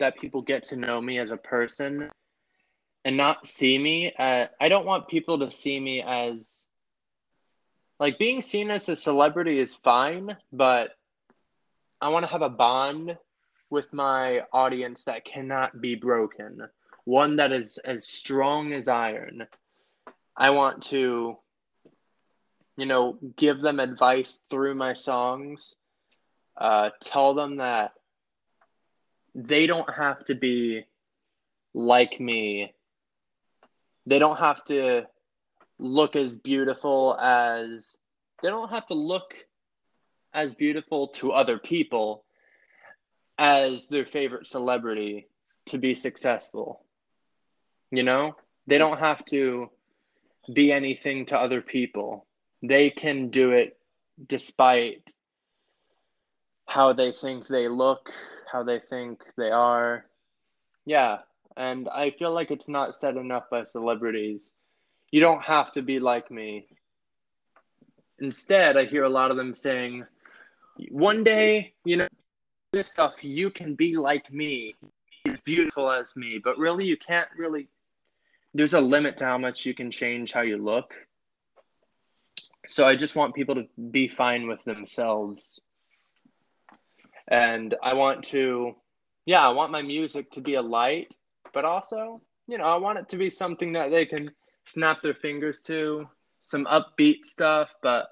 that 0.00 0.18
people 0.18 0.42
get 0.42 0.64
to 0.64 0.76
know 0.76 1.00
me 1.00 1.18
as 1.20 1.30
a 1.30 1.36
person 1.36 2.10
and 3.04 3.16
not 3.16 3.46
see 3.46 3.78
me 3.78 4.12
uh, 4.18 4.46
i 4.60 4.68
don't 4.68 4.86
want 4.86 5.06
people 5.06 5.38
to 5.38 5.50
see 5.52 5.78
me 5.78 6.02
as 6.02 6.66
like 8.00 8.18
being 8.18 8.42
seen 8.42 8.72
as 8.72 8.88
a 8.88 8.96
celebrity 8.96 9.60
is 9.60 9.76
fine 9.76 10.36
but 10.52 10.96
i 12.00 12.08
want 12.08 12.24
to 12.24 12.32
have 12.32 12.42
a 12.42 12.48
bond 12.48 13.16
with 13.70 13.92
my 13.92 14.42
audience 14.52 15.04
that 15.04 15.24
cannot 15.24 15.80
be 15.80 15.94
broken 15.94 16.68
one 17.04 17.36
that 17.36 17.52
is 17.52 17.78
as 17.78 18.06
strong 18.06 18.72
as 18.72 18.88
iron. 18.88 19.46
I 20.36 20.50
want 20.50 20.82
to 20.84 21.36
you 22.76 22.86
know, 22.86 23.18
give 23.36 23.60
them 23.60 23.80
advice 23.80 24.38
through 24.50 24.74
my 24.74 24.94
songs. 24.94 25.76
Uh, 26.56 26.90
tell 27.00 27.34
them 27.34 27.56
that 27.56 27.92
they 29.34 29.66
don't 29.66 29.92
have 29.92 30.24
to 30.26 30.34
be 30.34 30.84
like 31.72 32.20
me. 32.20 32.72
They 34.06 34.18
don't 34.18 34.38
have 34.38 34.62
to 34.64 35.06
look 35.78 36.14
as 36.16 36.38
beautiful 36.38 37.16
as 37.18 37.98
they 38.42 38.48
don't 38.48 38.70
have 38.70 38.86
to 38.86 38.94
look 38.94 39.34
as 40.32 40.54
beautiful 40.54 41.08
to 41.08 41.32
other 41.32 41.58
people 41.58 42.24
as 43.38 43.86
their 43.86 44.04
favorite 44.04 44.46
celebrity 44.46 45.28
to 45.66 45.78
be 45.78 45.94
successful. 45.94 46.84
You 47.90 48.02
know, 48.02 48.36
they 48.66 48.78
don't 48.78 48.98
have 48.98 49.24
to 49.26 49.70
be 50.52 50.72
anything 50.72 51.26
to 51.26 51.38
other 51.38 51.62
people 51.62 52.26
they 52.68 52.90
can 52.90 53.28
do 53.30 53.52
it 53.52 53.76
despite 54.26 55.10
how 56.66 56.92
they 56.92 57.12
think 57.12 57.46
they 57.46 57.68
look, 57.68 58.10
how 58.50 58.62
they 58.62 58.80
think 58.90 59.22
they 59.36 59.50
are. 59.50 60.06
Yeah, 60.86 61.18
and 61.56 61.88
I 61.88 62.10
feel 62.10 62.32
like 62.32 62.50
it's 62.50 62.68
not 62.68 62.94
said 62.94 63.16
enough 63.16 63.44
by 63.50 63.64
celebrities. 63.64 64.52
You 65.10 65.20
don't 65.20 65.42
have 65.42 65.72
to 65.72 65.82
be 65.82 65.98
like 65.98 66.30
me. 66.30 66.66
Instead, 68.18 68.76
I 68.76 68.84
hear 68.84 69.04
a 69.04 69.08
lot 69.08 69.30
of 69.30 69.36
them 69.36 69.54
saying, 69.54 70.04
one 70.90 71.22
day, 71.22 71.74
you 71.84 71.96
know, 71.96 72.08
this 72.72 72.88
stuff, 72.88 73.22
you 73.22 73.50
can 73.50 73.74
be 73.74 73.96
like 73.96 74.32
me, 74.32 74.74
as 75.30 75.40
beautiful 75.42 75.90
as 75.90 76.16
me, 76.16 76.40
but 76.42 76.58
really, 76.58 76.86
you 76.86 76.96
can't 76.96 77.28
really. 77.36 77.68
There's 78.54 78.74
a 78.74 78.80
limit 78.80 79.16
to 79.18 79.24
how 79.24 79.38
much 79.38 79.66
you 79.66 79.74
can 79.74 79.90
change 79.90 80.32
how 80.32 80.42
you 80.42 80.58
look 80.58 80.94
so 82.68 82.86
I 82.86 82.96
just 82.96 83.16
want 83.16 83.34
people 83.34 83.54
to 83.56 83.66
be 83.90 84.08
fine 84.08 84.46
with 84.46 84.62
themselves. 84.64 85.60
And 87.28 87.74
I 87.82 87.94
want 87.94 88.24
to, 88.26 88.74
yeah, 89.26 89.46
I 89.46 89.50
want 89.50 89.72
my 89.72 89.82
music 89.82 90.30
to 90.32 90.40
be 90.40 90.54
a 90.54 90.62
light, 90.62 91.14
but 91.52 91.64
also, 91.64 92.20
you 92.46 92.58
know, 92.58 92.64
I 92.64 92.76
want 92.76 92.98
it 92.98 93.08
to 93.10 93.16
be 93.16 93.30
something 93.30 93.72
that 93.72 93.90
they 93.90 94.04
can 94.06 94.30
snap 94.64 95.02
their 95.02 95.14
fingers 95.14 95.60
to, 95.62 96.08
some 96.40 96.66
upbeat 96.66 97.24
stuff, 97.24 97.70
but 97.82 98.08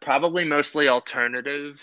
probably 0.00 0.44
mostly 0.44 0.88
alternative. 0.88 1.78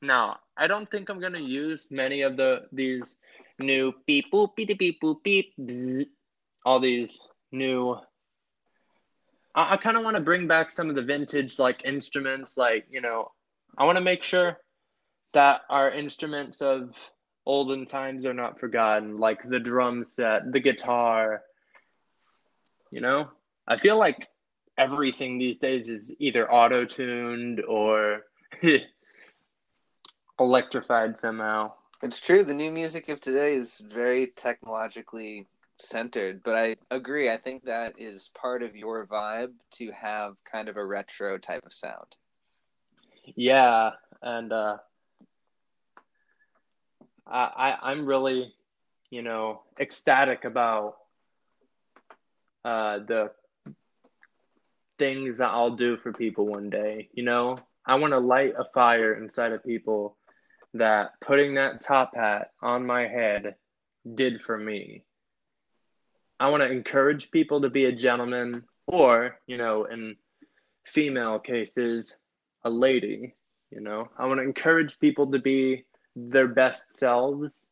Now, 0.00 0.38
I 0.56 0.66
don't 0.68 0.88
think 0.88 1.08
I'm 1.08 1.20
gonna 1.20 1.40
use 1.40 1.88
many 1.90 2.22
of 2.22 2.36
the 2.36 2.66
these 2.70 3.16
new 3.58 3.92
beep 4.06 4.30
boop 4.32 4.54
beep 4.54 4.78
beep 4.78 5.00
boop 5.02 5.22
beep 5.24 5.52
bzz, 5.58 6.06
all 6.64 6.78
these 6.78 7.20
new 7.50 7.98
I, 9.58 9.72
I 9.72 9.76
kind 9.76 9.96
of 9.96 10.04
want 10.04 10.14
to 10.16 10.22
bring 10.22 10.46
back 10.46 10.70
some 10.70 10.88
of 10.88 10.94
the 10.94 11.02
vintage 11.02 11.58
like 11.58 11.84
instruments. 11.84 12.56
Like 12.56 12.86
you 12.90 13.00
know, 13.00 13.32
I 13.76 13.84
want 13.84 13.98
to 13.98 14.04
make 14.04 14.22
sure 14.22 14.58
that 15.34 15.62
our 15.68 15.90
instruments 15.90 16.62
of 16.62 16.94
olden 17.44 17.86
times 17.86 18.24
are 18.24 18.34
not 18.34 18.60
forgotten, 18.60 19.16
like 19.16 19.46
the 19.48 19.60
drum 19.60 20.04
set, 20.04 20.52
the 20.52 20.60
guitar, 20.60 21.42
You 22.90 23.00
know, 23.00 23.28
I 23.66 23.78
feel 23.78 23.98
like 23.98 24.28
everything 24.78 25.38
these 25.38 25.58
days 25.58 25.88
is 25.88 26.14
either 26.20 26.50
auto 26.50 26.84
tuned 26.84 27.62
or 27.64 28.22
electrified 30.38 31.16
somehow. 31.18 31.72
It's 32.02 32.20
true. 32.20 32.44
The 32.44 32.54
new 32.54 32.70
music 32.70 33.08
of 33.08 33.18
today 33.18 33.54
is 33.54 33.82
very 33.92 34.28
technologically 34.28 35.46
centered, 35.78 36.42
but 36.42 36.54
I 36.54 36.76
agree. 36.90 37.30
I 37.30 37.36
think 37.36 37.64
that 37.64 37.94
is 37.98 38.30
part 38.34 38.62
of 38.62 38.76
your 38.76 39.06
vibe 39.06 39.52
to 39.72 39.90
have 39.92 40.34
kind 40.44 40.68
of 40.68 40.76
a 40.76 40.84
retro 40.84 41.38
type 41.38 41.64
of 41.64 41.72
sound. 41.72 42.16
Yeah, 43.36 43.90
and 44.22 44.52
uh, 44.52 44.78
I, 47.26 47.76
I'm 47.82 48.06
really, 48.06 48.54
you 49.10 49.22
know, 49.22 49.62
ecstatic 49.78 50.44
about 50.44 50.96
uh, 52.64 53.00
the 53.00 53.30
things 54.98 55.38
that 55.38 55.50
I'll 55.50 55.76
do 55.76 55.96
for 55.96 56.12
people 56.12 56.46
one 56.46 56.70
day. 56.70 57.08
You 57.12 57.22
know, 57.22 57.58
I 57.86 57.94
want 57.96 58.12
to 58.12 58.18
light 58.18 58.54
a 58.58 58.64
fire 58.74 59.14
inside 59.14 59.52
of 59.52 59.64
people 59.64 60.16
that 60.74 61.12
putting 61.20 61.54
that 61.54 61.82
top 61.82 62.14
hat 62.14 62.50
on 62.62 62.86
my 62.86 63.06
head 63.06 63.56
did 64.14 64.40
for 64.42 64.58
me. 64.58 65.04
I 66.40 66.48
want 66.50 66.62
to 66.62 66.70
encourage 66.70 67.30
people 67.30 67.62
to 67.62 67.70
be 67.70 67.86
a 67.86 67.92
gentleman, 67.92 68.64
or, 68.86 69.38
you 69.46 69.56
know, 69.56 69.84
in 69.84 70.16
female 70.86 71.38
cases, 71.38 72.14
a 72.64 72.70
lady. 72.70 73.34
You 73.70 73.80
know, 73.80 74.08
I 74.18 74.26
want 74.26 74.38
to 74.38 74.44
encourage 74.44 74.98
people 74.98 75.30
to 75.32 75.38
be 75.38 75.84
their 76.16 76.48
best 76.48 76.96
selves 76.96 77.66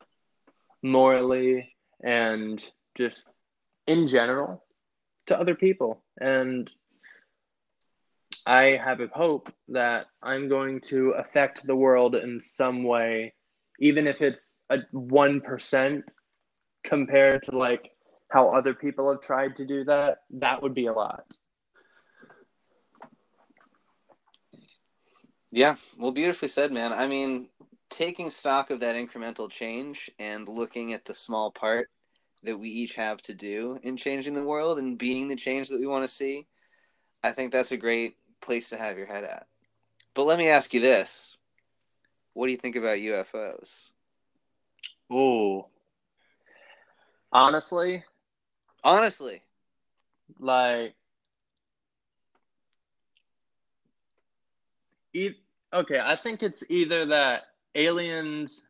morally 0.82 1.74
and 2.02 2.62
just 2.96 3.26
in 3.86 4.08
general 4.08 4.64
to 5.26 5.38
other 5.38 5.54
people. 5.54 6.02
And 6.20 6.70
I 8.44 8.78
have 8.84 9.00
a 9.00 9.08
hope 9.08 9.52
that 9.68 10.06
I'm 10.22 10.48
going 10.48 10.80
to 10.82 11.10
affect 11.12 11.66
the 11.66 11.74
world 11.74 12.14
in 12.14 12.40
some 12.40 12.84
way, 12.84 13.34
even 13.80 14.06
if 14.06 14.20
it's 14.20 14.56
a 14.70 14.78
1% 14.94 16.02
compared 16.84 17.42
to 17.44 17.58
like 17.58 17.90
how 18.28 18.48
other 18.50 18.74
people 18.74 19.10
have 19.10 19.20
tried 19.20 19.56
to 19.56 19.64
do 19.64 19.84
that, 19.84 20.22
that 20.30 20.62
would 20.62 20.74
be 20.74 20.86
a 20.86 20.92
lot. 20.92 21.24
Yeah, 25.50 25.76
well, 25.98 26.12
beautifully 26.12 26.48
said, 26.48 26.72
man. 26.72 26.92
I 26.92 27.06
mean, 27.06 27.48
taking 27.88 28.30
stock 28.30 28.70
of 28.70 28.80
that 28.80 28.96
incremental 28.96 29.48
change 29.48 30.10
and 30.18 30.48
looking 30.48 30.92
at 30.92 31.04
the 31.04 31.14
small 31.14 31.50
part 31.50 31.88
that 32.42 32.58
we 32.58 32.68
each 32.68 32.94
have 32.94 33.22
to 33.22 33.34
do 33.34 33.78
in 33.82 33.96
changing 33.96 34.34
the 34.34 34.44
world 34.44 34.78
and 34.78 34.98
being 34.98 35.28
the 35.28 35.36
change 35.36 35.68
that 35.68 35.78
we 35.80 35.86
want 35.86 36.04
to 36.04 36.08
see, 36.08 36.46
I 37.22 37.30
think 37.30 37.52
that's 37.52 37.72
a 37.72 37.76
great 37.76 38.16
place 38.40 38.68
to 38.70 38.76
have 38.76 38.98
your 38.98 39.06
head 39.06 39.24
at. 39.24 39.46
But 40.14 40.24
let 40.24 40.38
me 40.38 40.48
ask 40.48 40.74
you 40.74 40.80
this. 40.80 41.36
What 42.34 42.46
do 42.46 42.52
you 42.52 42.58
think 42.58 42.76
about 42.76 42.98
UFOs? 42.98 43.90
Oh. 45.10 45.68
Honestly, 47.32 48.04
honestly, 48.86 49.42
like 50.38 50.94
e- 55.12 55.34
okay, 55.72 56.00
I 56.02 56.16
think 56.16 56.42
it's 56.42 56.62
either 56.70 57.04
that 57.06 57.42
aliens 57.74 58.64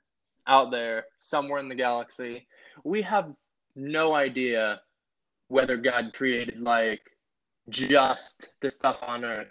out 0.46 0.70
there 0.70 1.04
somewhere 1.20 1.60
in 1.60 1.68
the 1.68 1.74
galaxy, 1.74 2.46
we 2.82 3.02
have 3.02 3.32
no 3.76 4.14
idea 4.14 4.80
whether 5.48 5.76
God 5.76 6.12
created 6.14 6.60
like 6.60 7.02
just 7.68 8.48
the 8.62 8.70
stuff 8.70 8.96
on 9.02 9.24
earth. 9.24 9.48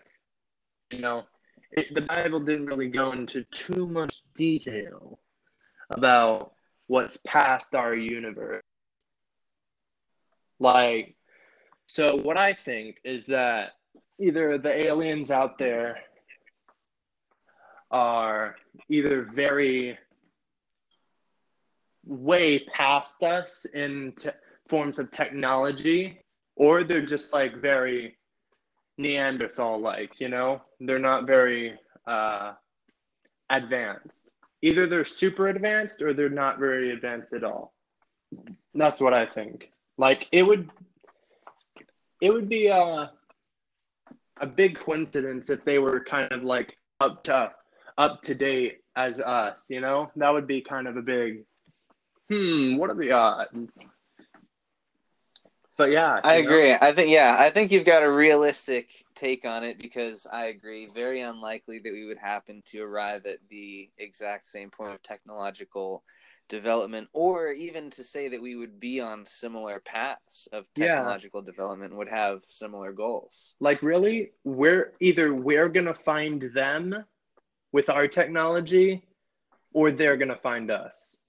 You 0.91 0.99
know, 0.99 1.23
it, 1.71 1.93
the 1.93 2.01
Bible 2.01 2.39
didn't 2.39 2.65
really 2.65 2.89
go 2.89 3.11
into 3.11 3.43
too 3.53 3.87
much 3.87 4.23
detail 4.33 5.19
about 5.91 6.53
what's 6.87 7.17
past 7.25 7.75
our 7.75 7.95
universe. 7.95 8.63
Like, 10.65 11.15
so 11.87 12.17
what 12.23 12.37
I 12.37 12.53
think 12.53 12.97
is 13.03 13.27
that 13.27 13.73
either 14.19 14.57
the 14.57 14.73
aliens 14.73 15.29
out 15.29 15.59
there 15.59 15.99
are 17.91 18.55
either 18.89 19.29
very 19.31 19.95
way 22.03 22.65
past 22.73 23.21
us 23.21 23.65
in 23.75 24.13
te- 24.17 24.29
forms 24.67 24.97
of 24.97 25.11
technology 25.11 26.19
or 26.55 26.83
they're 26.83 27.05
just 27.05 27.31
like 27.31 27.61
very 27.61 28.17
neanderthal 28.97 29.79
like 29.79 30.19
you 30.19 30.29
know? 30.29 30.63
They're 30.79 30.97
not 30.97 31.27
very 31.27 31.77
uh, 32.07 32.53
advanced. 33.51 34.31
Either 34.63 34.87
they're 34.87 35.05
super 35.05 35.45
advanced 35.45 36.01
or 36.01 36.15
they're 36.15 36.27
not 36.27 36.57
very 36.57 36.91
advanced 36.91 37.33
at 37.33 37.43
all. 37.43 37.75
That's 38.73 38.99
what 38.99 39.13
i 39.13 39.27
think 39.27 39.71
like 39.97 40.27
it 40.31 40.43
would 40.43 40.69
it 42.21 42.33
would 42.33 42.49
be 42.49 42.67
a, 42.67 43.11
a 44.37 44.47
big 44.47 44.77
coincidence 44.77 45.49
if 45.49 45.63
they 45.63 45.79
were 45.79 46.03
kind 46.03 46.31
of 46.31 46.43
like 46.43 46.77
up 46.99 47.23
to 47.23 47.51
up 47.97 48.21
to 48.23 48.35
date 48.35 48.79
as 48.95 49.19
us, 49.19 49.69
you 49.69 49.81
know? 49.81 50.09
That 50.15 50.33
would 50.33 50.47
be 50.47 50.61
kind 50.61 50.87
of 50.87 50.97
a 50.97 51.01
big 51.01 51.43
hmm, 52.29 52.77
what 52.77 52.89
are 52.89 52.95
the 52.95 53.11
odds? 53.11 53.89
But 55.77 55.91
yeah, 55.91 56.21
I 56.23 56.35
agree. 56.35 56.69
Know? 56.69 56.77
I 56.81 56.91
think 56.93 57.09
yeah, 57.09 57.35
I 57.37 57.49
think 57.49 57.71
you've 57.71 57.85
got 57.85 58.01
a 58.01 58.09
realistic 58.09 59.03
take 59.13 59.45
on 59.45 59.63
it 59.63 59.77
because 59.77 60.25
I 60.31 60.45
agree. 60.45 60.87
Very 60.93 61.21
unlikely 61.21 61.79
that 61.79 61.91
we 61.91 62.05
would 62.05 62.17
happen 62.17 62.63
to 62.67 62.81
arrive 62.81 63.25
at 63.25 63.39
the 63.49 63.89
exact 63.97 64.47
same 64.47 64.69
point 64.69 64.93
of 64.93 65.03
technological 65.03 66.03
development 66.47 67.07
or 67.13 67.51
even 67.51 67.89
to 67.89 68.03
say 68.03 68.27
that 68.27 68.41
we 68.41 68.55
would 68.55 68.79
be 68.79 69.01
on 69.01 69.25
similar 69.25 69.79
paths 69.79 70.47
of 70.53 70.71
technological 70.73 71.41
yeah. 71.41 71.51
development 71.51 71.95
would 71.95 72.09
have 72.09 72.43
similar 72.43 72.91
goals. 72.91 73.55
Like 73.59 73.81
really? 73.81 74.31
We're 74.43 74.93
either 74.99 75.33
we're 75.33 75.69
going 75.69 75.87
to 75.87 75.93
find 75.93 76.51
them 76.53 77.05
with 77.71 77.89
our 77.89 78.07
technology 78.07 79.05
or 79.73 79.91
they're 79.91 80.17
going 80.17 80.29
to 80.29 80.35
find 80.35 80.71
us. 80.71 81.19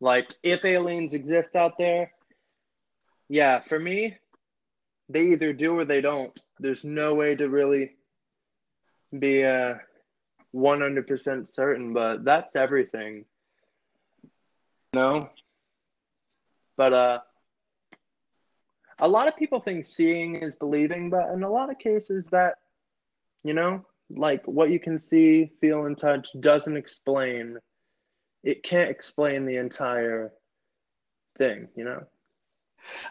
Like 0.00 0.34
if 0.42 0.64
aliens 0.64 1.14
exist 1.14 1.56
out 1.56 1.78
there 1.78 2.12
yeah 3.28 3.58
for 3.58 3.78
me 3.78 4.16
they 5.08 5.28
either 5.28 5.52
do 5.52 5.78
or 5.78 5.84
they 5.84 6.00
don't. 6.00 6.38
There's 6.58 6.84
no 6.84 7.14
way 7.14 7.34
to 7.34 7.48
really 7.48 7.96
be 9.18 9.44
uh 9.44 9.74
100% 10.54 11.48
certain 11.48 11.92
but 11.92 12.24
that's 12.24 12.56
everything 12.56 13.24
no. 14.94 15.28
But 16.76 16.92
uh 16.92 17.18
a 19.00 19.08
lot 19.08 19.28
of 19.28 19.36
people 19.36 19.60
think 19.60 19.84
seeing 19.84 20.36
is 20.36 20.56
believing, 20.56 21.10
but 21.10 21.30
in 21.30 21.42
a 21.42 21.50
lot 21.50 21.70
of 21.70 21.78
cases 21.78 22.28
that 22.30 22.54
you 23.42 23.52
know, 23.54 23.84
like 24.10 24.42
what 24.46 24.70
you 24.70 24.80
can 24.80 24.98
see, 24.98 25.50
feel 25.60 25.84
and 25.86 25.98
touch 25.98 26.28
doesn't 26.40 26.76
explain 26.76 27.58
it 28.42 28.62
can't 28.62 28.90
explain 28.90 29.46
the 29.46 29.56
entire 29.56 30.32
thing, 31.38 31.68
you 31.74 31.84
know. 31.84 32.04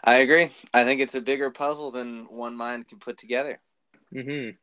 I 0.04 0.16
agree. 0.16 0.50
I 0.72 0.84
think 0.84 1.00
it's 1.00 1.16
a 1.16 1.20
bigger 1.20 1.50
puzzle 1.50 1.90
than 1.90 2.26
one 2.30 2.56
mind 2.56 2.88
can 2.88 3.00
put 3.00 3.18
together. 3.18 3.60
Mhm. 4.14 4.56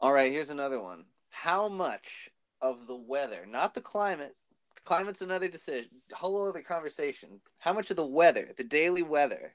All 0.00 0.12
right, 0.12 0.30
here's 0.30 0.50
another 0.50 0.80
one. 0.82 1.06
How 1.30 1.68
much 1.68 2.30
of 2.62 2.86
the 2.86 2.96
weather, 2.96 3.46
not 3.48 3.74
the 3.74 3.80
climate. 3.80 4.36
Climate's 4.84 5.20
another 5.20 5.48
decision, 5.48 5.90
whole 6.12 6.48
other 6.48 6.62
conversation. 6.62 7.40
How 7.58 7.72
much 7.72 7.90
of 7.90 7.96
the 7.96 8.06
weather, 8.06 8.48
the 8.56 8.64
daily 8.64 9.02
weather, 9.02 9.52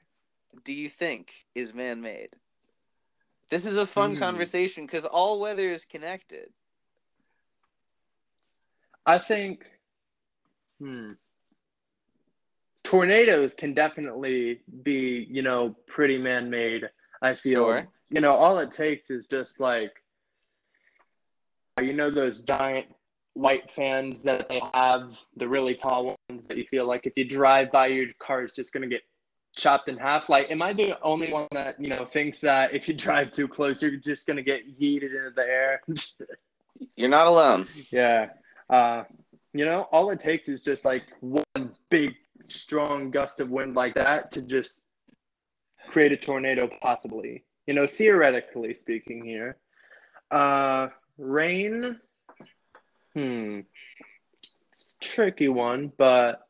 do 0.64 0.72
you 0.72 0.88
think 0.88 1.32
is 1.54 1.74
man 1.74 2.00
made? 2.00 2.30
This 3.48 3.66
is 3.66 3.76
a 3.76 3.86
fun 3.86 4.16
mm. 4.16 4.18
conversation 4.18 4.86
because 4.86 5.04
all 5.04 5.40
weather 5.40 5.72
is 5.72 5.84
connected. 5.84 6.48
I 9.04 9.18
think, 9.18 9.66
hmm, 10.80 11.12
tornadoes 12.82 13.54
can 13.54 13.72
definitely 13.72 14.60
be, 14.82 15.26
you 15.30 15.42
know, 15.42 15.76
pretty 15.86 16.18
man 16.18 16.50
made. 16.50 16.88
I 17.22 17.34
feel, 17.34 17.66
sure. 17.66 17.88
you 18.10 18.20
know, 18.20 18.32
all 18.32 18.58
it 18.58 18.72
takes 18.72 19.10
is 19.10 19.26
just 19.26 19.60
like, 19.60 19.92
you 21.80 21.92
know, 21.92 22.10
those 22.10 22.40
giant 22.40 22.86
white 23.36 23.70
fans 23.70 24.22
that 24.22 24.48
they 24.48 24.60
have, 24.72 25.18
the 25.36 25.46
really 25.46 25.74
tall 25.74 26.16
ones 26.28 26.46
that 26.46 26.56
you 26.56 26.64
feel 26.64 26.86
like 26.86 27.06
if 27.06 27.12
you 27.16 27.24
drive 27.24 27.70
by, 27.70 27.86
your 27.86 28.06
car 28.18 28.42
is 28.42 28.52
just 28.52 28.72
going 28.72 28.82
to 28.82 28.88
get 28.88 29.02
chopped 29.54 29.88
in 29.88 29.96
half. 29.98 30.28
Like, 30.28 30.50
am 30.50 30.62
I 30.62 30.72
the 30.72 30.98
only 31.02 31.30
one 31.30 31.46
that, 31.52 31.78
you 31.78 31.88
know, 31.88 32.06
thinks 32.06 32.38
that 32.40 32.72
if 32.72 32.88
you 32.88 32.94
drive 32.94 33.30
too 33.30 33.46
close, 33.46 33.82
you're 33.82 33.96
just 33.96 34.26
going 34.26 34.38
to 34.38 34.42
get 34.42 34.80
yeeted 34.80 35.14
into 35.14 35.32
the 35.36 35.46
air? 35.46 35.82
you're 36.96 37.10
not 37.10 37.26
alone. 37.26 37.68
Yeah. 37.90 38.30
Uh, 38.70 39.04
you 39.52 39.64
know, 39.66 39.82
all 39.92 40.10
it 40.10 40.20
takes 40.20 40.48
is 40.48 40.62
just 40.62 40.84
like 40.84 41.04
one 41.20 41.72
big 41.90 42.14
strong 42.46 43.10
gust 43.10 43.40
of 43.40 43.50
wind 43.50 43.76
like 43.76 43.94
that 43.94 44.30
to 44.32 44.42
just 44.42 44.82
create 45.88 46.12
a 46.12 46.16
tornado, 46.16 46.70
possibly. 46.80 47.44
You 47.66 47.74
know, 47.74 47.86
theoretically 47.86 48.72
speaking 48.72 49.24
here. 49.24 49.58
Uh, 50.30 50.88
rain, 51.18 52.00
hmm, 53.16 53.60
it's 54.70 54.98
tricky 55.00 55.48
one, 55.48 55.90
but 55.96 56.42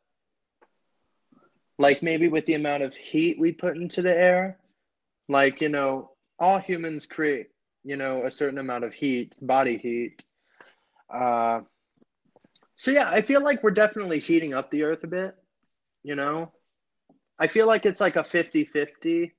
like 1.79 2.03
maybe 2.03 2.27
with 2.27 2.45
the 2.47 2.55
amount 2.55 2.83
of 2.83 2.95
heat 2.95 3.39
we 3.39 3.53
put 3.53 3.77
into 3.77 4.03
the 4.03 4.11
air, 4.13 4.59
like, 5.29 5.61
you 5.61 5.69
know, 5.69 6.11
all 6.41 6.59
humans 6.59 7.07
create, 7.07 7.51
you 7.85 7.97
know, 7.97 8.25
a 8.25 8.33
certain 8.33 8.59
amount 8.59 8.83
of 8.83 8.93
heat, 8.93 9.37
body 9.41 9.77
heat. 9.77 10.25
Uh, 11.09 11.61
so 12.75 12.91
yeah, 12.91 13.09
I 13.09 13.23
feel 13.23 13.43
like 13.43 13.63
we're 13.63 13.71
definitely 13.71 14.19
heating 14.19 14.53
up 14.53 14.73
the 14.73 14.83
earth 14.83 15.05
a 15.05 15.09
bit, 15.09 15.37
you 16.03 16.17
know. 16.17 16.51
I 17.39 17.47
feel 17.47 17.69
like 17.69 17.87
it's 17.87 18.01
like 18.01 18.17
a 18.17 18.25
50-50 18.25 19.31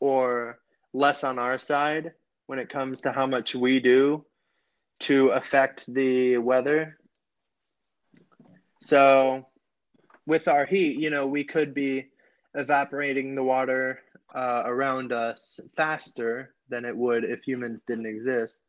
or 0.00 0.58
less 0.92 1.22
on 1.22 1.38
our 1.38 1.56
side 1.56 2.12
when 2.46 2.58
it 2.58 2.68
comes 2.68 3.02
to 3.02 3.12
how 3.12 3.28
much 3.28 3.54
we 3.54 3.78
do 3.78 4.24
to 5.00 5.28
affect 5.28 5.92
the 5.92 6.38
weather. 6.38 6.98
So 8.80 9.44
with 10.26 10.48
our 10.48 10.66
heat, 10.66 10.98
you 10.98 11.10
know, 11.10 11.26
we 11.26 11.44
could 11.44 11.74
be 11.74 12.08
evaporating 12.54 13.34
the 13.34 13.44
water 13.44 14.00
uh, 14.34 14.62
around 14.66 15.12
us 15.12 15.60
faster 15.76 16.54
than 16.68 16.84
it 16.84 16.96
would 16.96 17.24
if 17.24 17.42
humans 17.42 17.82
didn't 17.82 18.06
exist 18.06 18.60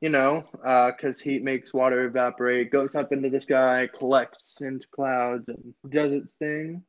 you 0.00 0.08
know, 0.08 0.44
because 0.52 1.20
uh, 1.20 1.24
heat 1.24 1.42
makes 1.42 1.74
water 1.74 2.06
evaporate, 2.06 2.70
goes 2.70 2.94
up 2.94 3.12
into 3.12 3.28
the 3.28 3.40
sky, 3.40 3.88
collects 3.98 4.60
into 4.62 4.86
clouds, 4.88 5.48
and 5.48 5.74
does 5.88 6.12
its 6.12 6.34
thing. 6.34 6.82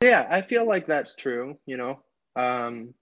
Yeah, 0.00 0.26
I 0.30 0.42
feel 0.42 0.66
like 0.66 0.86
that's 0.86 1.14
true, 1.14 1.58
you 1.66 1.76
know. 1.76 2.00
Um, 2.36 2.94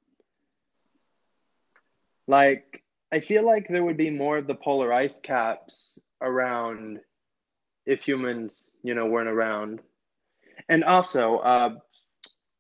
like, 2.27 2.83
I 3.13 3.21
feel 3.21 3.45
like 3.45 3.69
there 3.69 3.85
would 3.85 3.97
be 3.97 4.11
more 4.11 4.39
of 4.39 4.47
the 4.47 4.55
polar 4.55 4.93
ice 4.93 5.19
caps 5.21 5.99
around 6.21 7.01
if 7.87 8.03
humans, 8.07 8.73
you 8.83 8.95
know, 8.95 9.07
weren't 9.07 9.29
around. 9.31 9.81
And 10.69 10.85
also, 10.85 11.39
uh, 11.39 11.71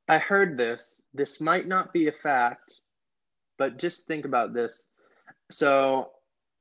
I 0.08 0.18
heard 0.18 0.56
this. 0.56 1.02
This 1.12 1.40
might 1.40 1.66
not 1.66 1.92
be 1.92 2.08
a 2.08 2.12
fact, 2.12 2.80
but 3.58 3.78
just 3.78 4.06
think 4.06 4.24
about 4.24 4.54
this. 4.54 4.84
So 5.50 6.12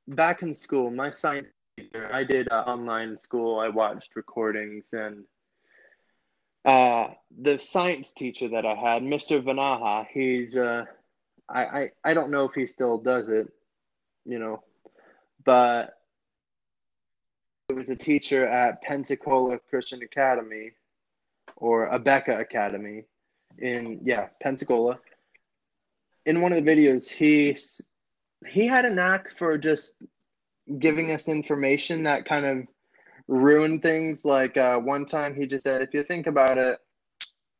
back 0.06 0.42
in 0.42 0.52
school, 0.54 0.90
my 0.90 1.10
science 1.10 1.52
teacher, 1.78 2.10
I 2.12 2.24
did 2.24 2.50
uh, 2.50 2.64
online 2.66 3.16
school. 3.16 3.58
I 3.58 3.68
watched 3.68 4.16
recordings, 4.16 4.92
and 4.92 5.24
uh, 6.66 7.08
the 7.40 7.58
science 7.58 8.10
teacher 8.10 8.48
that 8.48 8.66
I 8.66 8.74
had, 8.74 9.02
Mr. 9.02 9.42
Vanaha, 9.42 10.06
he's 10.12 10.56
uh, 10.56 10.84
I, 11.48 11.64
I 11.64 11.88
I 12.04 12.14
don't 12.14 12.30
know 12.30 12.44
if 12.44 12.52
he 12.52 12.66
still 12.66 12.98
does 12.98 13.28
it, 13.28 13.48
you 14.28 14.38
know, 14.38 14.62
but 15.44 15.94
it 17.70 17.74
was 17.74 17.88
a 17.88 17.96
teacher 17.96 18.46
at 18.46 18.82
Pensacola 18.82 19.58
Christian 19.70 20.02
Academy 20.02 20.72
or 21.56 21.90
Abeka 21.90 22.38
Academy 22.40 23.04
in 23.58 24.00
yeah 24.04 24.28
Pensacola. 24.42 24.98
In 26.26 26.42
one 26.42 26.52
of 26.52 26.62
the 26.62 26.70
videos, 26.70 27.08
he 27.08 27.56
he 28.46 28.66
had 28.66 28.84
a 28.84 28.90
knack 28.90 29.32
for 29.32 29.56
just 29.56 29.94
giving 30.78 31.10
us 31.10 31.28
information 31.28 32.02
that 32.02 32.26
kind 32.26 32.44
of 32.44 32.66
ruined 33.28 33.82
things. 33.82 34.26
Like 34.26 34.58
uh, 34.58 34.78
one 34.78 35.06
time 35.06 35.34
he 35.34 35.46
just 35.46 35.64
said, 35.64 35.80
if 35.80 35.94
you 35.94 36.02
think 36.02 36.26
about 36.26 36.58
it, 36.58 36.78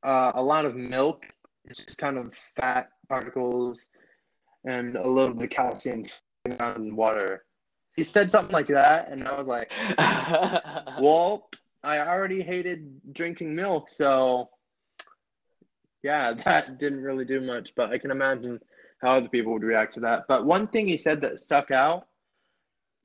uh, 0.03 0.33
a 0.35 0.43
lot 0.43 0.67
of 0.67 0.77
milk 0.77 1.25
is 1.65 1.79
just 1.79 1.97
kind 1.97 2.19
of 2.19 2.35
fat 2.35 2.91
particles 3.09 3.89
and 4.67 4.97
a 4.97 5.09
little 5.09 5.35
bit 5.35 5.45
of 5.45 5.51
calcium 5.51 6.05
in 6.53 6.97
water. 6.97 7.45
He 7.97 8.05
said 8.05 8.31
something 8.31 8.53
like 8.53 8.69
that, 8.69 9.09
and 9.09 9.27
I 9.27 9.37
was 9.37 9.49
like, 9.49 9.73
well, 11.01 11.49
I 11.83 11.99
already 11.99 12.43
hated 12.43 13.01
drinking 13.13 13.55
milk, 13.55 13.89
so 13.89 14.51
yeah, 16.03 16.33
that 16.45 16.79
didn't 16.79 17.03
really 17.03 17.25
do 17.25 17.41
much, 17.41 17.75
but 17.75 17.91
I 17.91 17.99
can 17.99 18.11
imagine 18.11 18.61
how 19.03 19.11
other 19.11 19.29
people 19.29 19.53
would 19.53 19.63
react 19.63 19.95
to 19.95 20.01
that. 20.01 20.25
But 20.29 20.45
one 20.45 20.67
thing 20.67 20.87
he 20.87 20.97
said 20.97 21.21
that 21.23 21.41
stuck 21.41 21.71
out, 21.71 22.07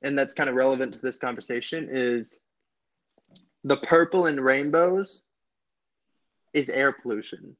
and 0.01 0.17
that's 0.17 0.33
kind 0.33 0.49
of 0.49 0.55
relevant 0.55 0.93
to 0.93 1.01
this 1.01 1.17
conversation, 1.17 1.87
is 1.91 2.39
the 3.63 3.77
purple 3.77 4.25
in 4.25 4.39
rainbows 4.39 5.21
is 6.53 6.69
air 6.69 6.91
pollution. 6.91 7.55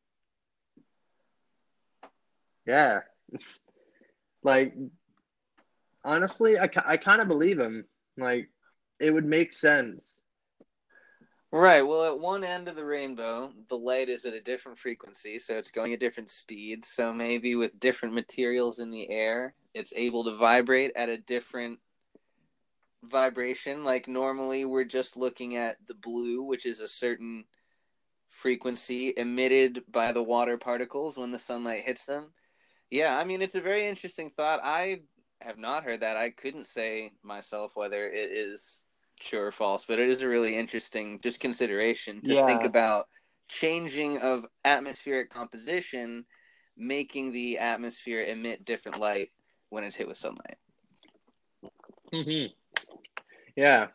Yeah. 2.66 3.02
like, 4.44 4.76
honestly, 6.04 6.60
I, 6.60 6.70
I 6.86 6.98
kind 6.98 7.22
of 7.22 7.28
believe 7.28 7.60
him. 7.60 7.86
Like, 8.18 8.50
it 9.00 9.12
would 9.12 9.26
make 9.26 9.54
sense 9.54 10.24
Right. 11.54 11.84
Well, 11.84 12.04
at 12.06 12.20
one 12.20 12.44
end 12.44 12.68
of 12.68 12.76
the 12.76 12.84
rainbow, 12.84 13.54
the 13.70 13.78
light 13.78 14.10
is 14.10 14.26
at 14.26 14.34
a 14.34 14.42
different 14.42 14.80
frequency, 14.80 15.38
so 15.38 15.54
it's 15.54 15.70
going 15.70 15.94
at 15.94 16.00
different 16.00 16.30
speeds. 16.30 16.88
So 16.88 17.14
maybe 17.14 17.54
with 17.54 17.80
different 17.80 18.16
materials 18.16 18.80
in 18.80 18.90
the 18.90 19.08
air, 19.12 19.54
it's 19.76 19.94
able 19.96 20.24
to 20.24 20.36
vibrate 20.36 20.94
at 20.96 21.10
a 21.10 21.18
different 21.20 21.78
vibration. 23.04 23.86
Like 23.86 24.08
normally, 24.08 24.66
we're 24.66 24.84
just 24.84 25.16
looking 25.16 25.56
at 25.56 25.78
the 25.86 25.94
blue, 25.94 26.42
which 26.42 26.66
is 26.66 26.80
a 26.80 26.88
certain 26.88 27.46
frequency 28.30 29.14
emitted 29.16 29.84
by 29.92 30.12
the 30.12 30.24
water 30.24 30.58
particles 30.58 31.18
when 31.18 31.32
the 31.32 31.38
sunlight 31.38 31.84
hits 31.84 32.06
them. 32.06 32.34
Yeah, 32.90 33.16
I 33.16 33.26
mean, 33.26 33.44
it's 33.44 33.54
a 33.54 33.62
very 33.62 33.86
interesting 33.86 34.32
thought. 34.32 34.60
I 34.64 35.02
have 35.44 35.58
not 35.58 35.84
heard 35.84 36.02
that. 36.02 36.18
I 36.18 36.30
couldn't 36.30 36.68
say 36.68 37.12
myself 37.24 37.74
whether 37.76 38.08
it 38.08 38.32
is 38.32 38.84
true 39.20 39.42
or 39.42 39.52
false, 39.52 39.86
but 39.88 40.00
it 40.00 40.10
is 40.10 40.22
a 40.22 40.28
really 40.28 40.58
interesting 40.58 41.20
just 41.22 41.40
consideration 41.40 42.22
to 42.24 42.34
yeah. 42.34 42.46
think 42.46 42.64
about 42.64 43.08
changing 43.48 44.20
of 44.20 44.46
atmospheric 44.66 45.30
composition, 45.30 46.26
making 46.78 47.32
the 47.32 47.58
atmosphere 47.60 48.24
emit 48.24 48.66
different 48.66 49.00
light 49.00 49.30
when 49.70 49.84
it's 49.84 49.96
hit 49.96 50.08
with 50.08 50.18
sunlight. 50.18 50.58
Mm-hmm. 52.14 52.54
Yeah. 53.56 53.88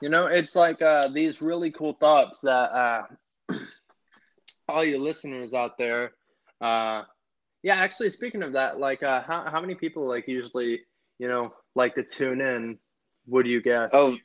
You 0.00 0.08
know, 0.08 0.26
it's 0.26 0.56
like 0.56 0.80
uh, 0.80 1.08
these 1.08 1.42
really 1.42 1.70
cool 1.70 1.92
thoughts 1.94 2.40
that 2.40 2.72
uh, 2.72 3.02
all 4.68 4.84
you 4.84 5.02
listeners 5.02 5.54
out 5.54 5.76
there. 5.76 6.12
Uh, 6.60 7.02
yeah, 7.62 7.76
actually, 7.76 8.10
speaking 8.10 8.42
of 8.42 8.52
that, 8.52 8.78
like, 8.78 9.02
uh, 9.02 9.22
how 9.22 9.44
how 9.50 9.60
many 9.60 9.74
people 9.74 10.06
like 10.06 10.26
usually, 10.26 10.80
you 11.18 11.28
know, 11.28 11.52
like 11.74 11.94
to 11.94 12.02
tune 12.02 12.40
in 12.40 12.78
Would 13.26 13.46
you 13.46 13.60
guess? 13.60 13.90
Oh, 13.92 14.16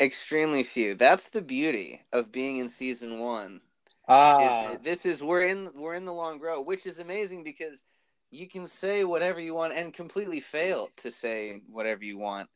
extremely 0.00 0.62
few. 0.62 0.94
That's 0.94 1.28
the 1.28 1.42
beauty 1.42 2.02
of 2.12 2.32
being 2.32 2.58
in 2.58 2.68
season 2.68 3.20
one. 3.20 3.60
Ah, 4.08 4.70
is, 4.70 4.78
this 4.78 5.04
is 5.04 5.22
we're 5.22 5.44
in 5.44 5.70
we're 5.74 5.94
in 5.94 6.04
the 6.04 6.12
long 6.12 6.40
row, 6.40 6.62
which 6.62 6.86
is 6.86 6.98
amazing 6.98 7.42
because 7.42 7.82
you 8.30 8.48
can 8.48 8.66
say 8.66 9.04
whatever 9.04 9.40
you 9.40 9.54
want 9.54 9.74
and 9.74 9.92
completely 9.92 10.40
fail 10.40 10.88
to 10.96 11.10
say 11.10 11.60
whatever 11.68 12.04
you 12.04 12.18
want. 12.18 12.48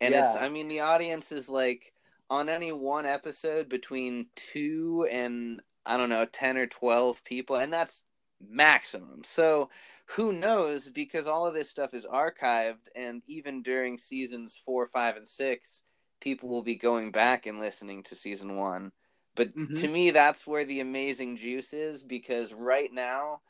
And 0.00 0.14
yeah. 0.14 0.24
it's 0.24 0.36
I 0.36 0.48
mean 0.48 0.68
the 0.68 0.80
audience 0.80 1.32
is 1.32 1.48
like 1.48 1.92
on 2.30 2.48
any 2.48 2.72
one 2.72 3.06
episode 3.06 3.68
between 3.68 4.26
2 4.36 5.08
and 5.10 5.62
I 5.86 5.96
don't 5.96 6.10
know 6.10 6.26
10 6.26 6.58
or 6.58 6.66
12 6.66 7.24
people 7.24 7.56
and 7.56 7.72
that's 7.72 8.02
maximum. 8.40 9.22
So 9.24 9.70
who 10.08 10.32
knows 10.32 10.88
because 10.88 11.26
all 11.26 11.46
of 11.46 11.54
this 11.54 11.68
stuff 11.68 11.92
is 11.92 12.06
archived 12.06 12.88
and 12.96 13.22
even 13.26 13.62
during 13.62 13.98
seasons 13.98 14.60
four 14.64 14.88
five 14.88 15.16
and 15.16 15.28
six 15.28 15.82
people 16.20 16.48
will 16.48 16.62
be 16.62 16.76
going 16.76 17.10
back 17.10 17.46
and 17.46 17.60
listening 17.60 18.02
to 18.02 18.14
season 18.14 18.56
one 18.56 18.90
but 19.36 19.54
mm-hmm. 19.56 19.74
to 19.74 19.88
me 19.88 20.10
that's 20.10 20.46
where 20.46 20.64
the 20.64 20.80
amazing 20.80 21.36
juice 21.36 21.72
is 21.72 22.02
because 22.02 22.52
right 22.52 22.92
now 22.92 23.40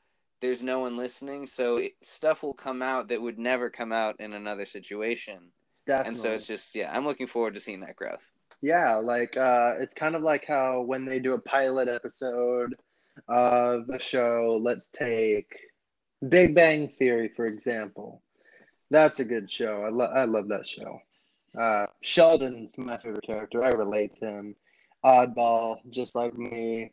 there's 0.41 0.63
no 0.63 0.81
one 0.81 0.97
listening 0.97 1.47
so 1.47 1.81
stuff 2.03 2.43
will 2.43 2.55
come 2.55 2.83
out 2.83 3.09
that 3.09 3.23
would 3.23 3.39
never 3.39 3.71
come 3.71 3.93
out 3.93 4.17
in 4.21 4.33
another 4.33 4.67
situation 4.67 5.51
Definitely. 5.87 6.09
and 6.09 6.19
so 6.19 6.29
it's 6.31 6.47
just 6.47 6.75
yeah 6.75 6.95
i'm 6.95 7.07
looking 7.07 7.27
forward 7.27 7.55
to 7.55 7.61
seeing 7.61 7.81
that 7.81 7.97
growth 7.97 8.27
yeah 8.61 8.97
like 8.97 9.37
uh 9.37 9.75
it's 9.79 9.95
kind 9.95 10.17
of 10.17 10.23
like 10.23 10.45
how 10.45 10.81
when 10.81 11.05
they 11.05 11.21
do 11.21 11.35
a 11.35 11.41
pilot 11.41 11.89
episode 11.89 12.75
of 13.29 13.89
a 13.89 14.01
show 14.01 14.59
let's 14.61 14.89
take 14.89 15.59
Big 16.29 16.55
Bang 16.55 16.89
Theory, 16.89 17.29
for 17.35 17.47
example. 17.47 18.23
That's 18.91 19.21
a 19.21 19.25
good 19.25 19.51
show. 19.51 19.83
I, 19.83 19.91
lo- 19.91 20.13
I 20.15 20.25
love 20.25 20.49
that 20.49 20.67
show. 20.67 21.01
Uh, 21.59 21.87
Sheldon's 22.03 22.77
my 22.79 22.97
favorite 22.99 23.25
character. 23.25 23.63
I 23.65 23.71
relate 23.71 24.17
to 24.17 24.27
him. 24.27 24.57
Oddball, 25.05 25.79
just 25.91 26.15
like 26.15 26.37
me. 26.37 26.93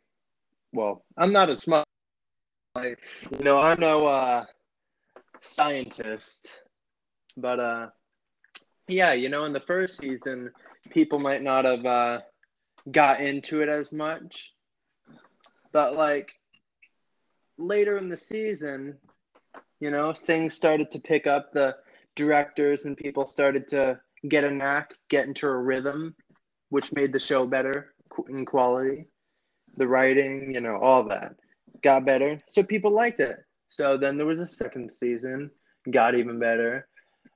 Well, 0.72 1.04
I'm 1.16 1.32
not 1.32 1.48
a 1.48 1.56
smart, 1.56 1.86
like, 2.74 2.98
you 3.30 3.44
know, 3.44 3.58
I'm 3.58 3.80
no 3.80 4.06
uh, 4.06 4.44
scientist, 5.40 6.46
but 7.36 7.58
uh, 7.58 7.86
yeah, 8.88 9.12
you 9.12 9.28
know, 9.28 9.44
in 9.44 9.52
the 9.52 9.60
first 9.60 9.98
season, 9.98 10.50
people 10.90 11.18
might 11.18 11.42
not 11.42 11.64
have, 11.64 11.84
uh, 11.84 12.20
got 12.92 13.20
into 13.20 13.62
it 13.62 13.68
as 13.68 13.92
much. 13.92 14.52
But 15.76 15.94
like 15.94 16.32
later 17.58 17.98
in 17.98 18.08
the 18.08 18.16
season, 18.16 18.96
you 19.78 19.90
know, 19.90 20.14
things 20.14 20.54
started 20.54 20.90
to 20.92 20.98
pick 20.98 21.26
up. 21.26 21.52
The 21.52 21.76
directors 22.14 22.86
and 22.86 22.96
people 22.96 23.26
started 23.26 23.68
to 23.68 24.00
get 24.26 24.44
a 24.44 24.50
knack, 24.50 24.94
get 25.10 25.26
into 25.26 25.46
a 25.46 25.54
rhythm, 25.54 26.14
which 26.70 26.94
made 26.94 27.12
the 27.12 27.20
show 27.20 27.46
better 27.46 27.92
in 28.30 28.46
quality. 28.46 29.08
The 29.76 29.86
writing, 29.86 30.54
you 30.54 30.62
know, 30.62 30.78
all 30.80 31.02
that 31.10 31.36
got 31.82 32.06
better. 32.06 32.40
So 32.46 32.62
people 32.62 32.90
liked 32.90 33.20
it. 33.20 33.36
So 33.68 33.98
then 33.98 34.16
there 34.16 34.24
was 34.24 34.40
a 34.40 34.46
second 34.46 34.90
season, 34.90 35.50
got 35.90 36.14
even 36.14 36.38
better. 36.38 36.88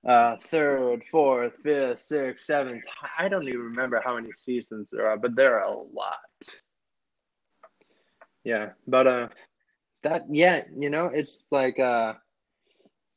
Uh, 0.09 0.37
third, 0.39 1.03
fourth, 1.11 1.53
fifth, 1.63 2.01
sixth, 2.01 2.47
seventh. 2.47 2.85
I 3.19 3.29
don't 3.29 3.49
even 3.49 3.61
remember 3.61 4.01
how 4.03 4.15
many 4.15 4.31
seasons 4.35 4.89
there 4.91 5.07
are, 5.07 5.19
but 5.19 5.37
there 5.37 5.61
are 5.61 5.71
a 5.71 5.77
lot. 5.77 6.17
Yeah, 8.45 8.71
but 8.87 9.07
uh, 9.07 9.29
that 10.03 10.23
yeah, 10.31 10.63
you 10.77 10.91
know, 10.91 11.07
it's 11.07 11.47
like 11.51 11.79
uh, 11.79 12.15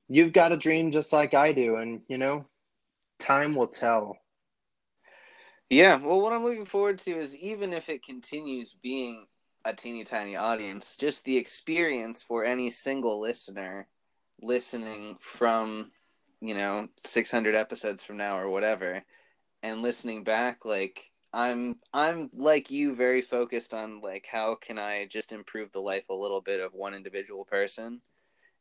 you've 0.09 0.33
got 0.33 0.51
a 0.51 0.57
dream 0.57 0.91
just 0.91 1.13
like 1.13 1.33
I 1.33 1.53
do, 1.53 1.77
and 1.77 2.01
you 2.07 2.17
know, 2.17 2.45
time 3.19 3.55
will 3.55 3.69
tell. 3.69 4.17
Yeah, 5.69 5.95
well, 5.95 6.21
what 6.21 6.33
I'm 6.33 6.43
looking 6.43 6.65
forward 6.65 6.99
to 6.99 7.17
is 7.17 7.35
even 7.37 7.73
if 7.73 7.89
it 7.89 8.03
continues 8.03 8.75
being 8.83 9.25
a 9.65 9.73
teeny 9.73 10.03
tiny 10.03 10.35
audience, 10.35 10.97
just 10.97 11.23
the 11.23 11.37
experience 11.37 12.21
for 12.21 12.43
any 12.43 12.69
single 12.69 13.21
listener 13.21 13.87
listening 14.41 15.17
from, 15.21 15.91
you 16.41 16.53
know, 16.53 16.89
600 17.05 17.55
episodes 17.55 18.03
from 18.03 18.17
now 18.17 18.37
or 18.37 18.49
whatever, 18.49 19.03
and 19.63 19.81
listening 19.81 20.23
back, 20.23 20.65
like 20.65 21.09
I'm 21.33 21.77
I'm 21.93 22.29
like 22.33 22.69
you 22.69 22.95
very 22.95 23.21
focused 23.21 23.73
on 23.73 24.01
like 24.01 24.27
how 24.29 24.55
can 24.55 24.77
I 24.77 25.05
just 25.05 25.31
improve 25.31 25.71
the 25.71 25.81
life 25.81 26.09
a 26.09 26.13
little 26.13 26.41
bit 26.41 26.59
of 26.59 26.73
one 26.73 26.93
individual 26.93 27.43
person 27.45 28.01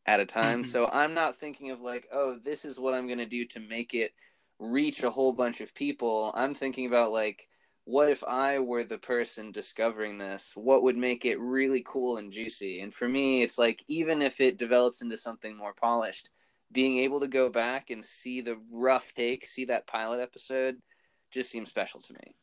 at 0.06 0.20
a 0.20 0.26
time. 0.26 0.62
Mm-hmm. 0.62 0.70
So 0.70 0.88
I'm 0.92 1.14
not 1.14 1.36
thinking 1.36 1.70
of 1.70 1.80
like, 1.80 2.08
oh, 2.12 2.36
this 2.42 2.64
is 2.64 2.80
what 2.80 2.94
I'm 2.94 3.06
going 3.06 3.18
to 3.18 3.26
do 3.26 3.44
to 3.46 3.60
make 3.60 3.94
it 3.94 4.12
reach 4.58 5.02
a 5.02 5.10
whole 5.10 5.32
bunch 5.32 5.60
of 5.60 5.74
people. 5.74 6.32
I'm 6.34 6.54
thinking 6.54 6.86
about 6.86 7.12
like 7.12 7.46
what 7.84 8.08
if 8.08 8.22
I 8.24 8.60
were 8.60 8.84
the 8.84 8.98
person 8.98 9.50
discovering 9.50 10.16
this? 10.16 10.52
What 10.54 10.84
would 10.84 10.96
make 10.96 11.24
it 11.24 11.40
really 11.40 11.82
cool 11.84 12.16
and 12.18 12.32
juicy? 12.32 12.80
And 12.80 12.94
for 12.94 13.08
me, 13.08 13.42
it's 13.42 13.58
like 13.58 13.84
even 13.88 14.22
if 14.22 14.40
it 14.40 14.56
develops 14.56 15.02
into 15.02 15.16
something 15.16 15.56
more 15.56 15.74
polished, 15.74 16.30
being 16.70 16.98
able 16.98 17.20
to 17.20 17.28
go 17.28 17.50
back 17.50 17.90
and 17.90 18.04
see 18.04 18.40
the 18.40 18.58
rough 18.70 19.12
take, 19.14 19.46
see 19.46 19.64
that 19.66 19.88
pilot 19.88 20.20
episode, 20.20 20.76
just 21.32 21.50
seems 21.50 21.68
special 21.68 22.00
to 22.00 22.14
me. 22.14 22.36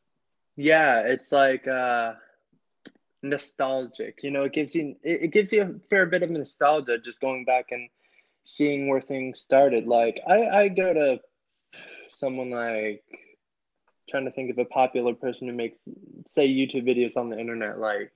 Yeah, 0.60 1.04
it's 1.06 1.32
like 1.32 1.70
uh 1.70 2.16
nostalgic. 3.24 4.20
You 4.24 4.32
know, 4.32 4.44
it 4.44 4.52
gives 4.52 4.76
you 4.76 4.98
it, 5.04 5.24
it 5.24 5.28
gives 5.30 5.54
you 5.54 5.62
a 5.62 5.90
fair 5.90 6.06
bit 6.06 6.22
of 6.22 6.30
nostalgia 6.30 6.98
just 6.98 7.22
going 7.22 7.46
back 7.46 7.68
and 7.72 7.90
seeing 8.44 8.90
where 8.90 9.00
things 9.00 9.40
started. 9.40 9.88
Like 9.88 10.20
I 10.28 10.48
I 10.64 10.68
go 10.68 10.94
to 10.94 11.22
someone 12.10 12.50
like 12.50 13.06
trying 14.10 14.26
to 14.26 14.32
think 14.32 14.52
of 14.52 14.58
a 14.58 14.66
popular 14.66 15.14
person 15.14 15.48
who 15.48 15.54
makes 15.54 15.80
say 16.28 16.46
YouTube 16.50 16.86
videos 16.86 17.16
on 17.16 17.30
the 17.30 17.40
internet 17.40 17.80
like 17.80 18.12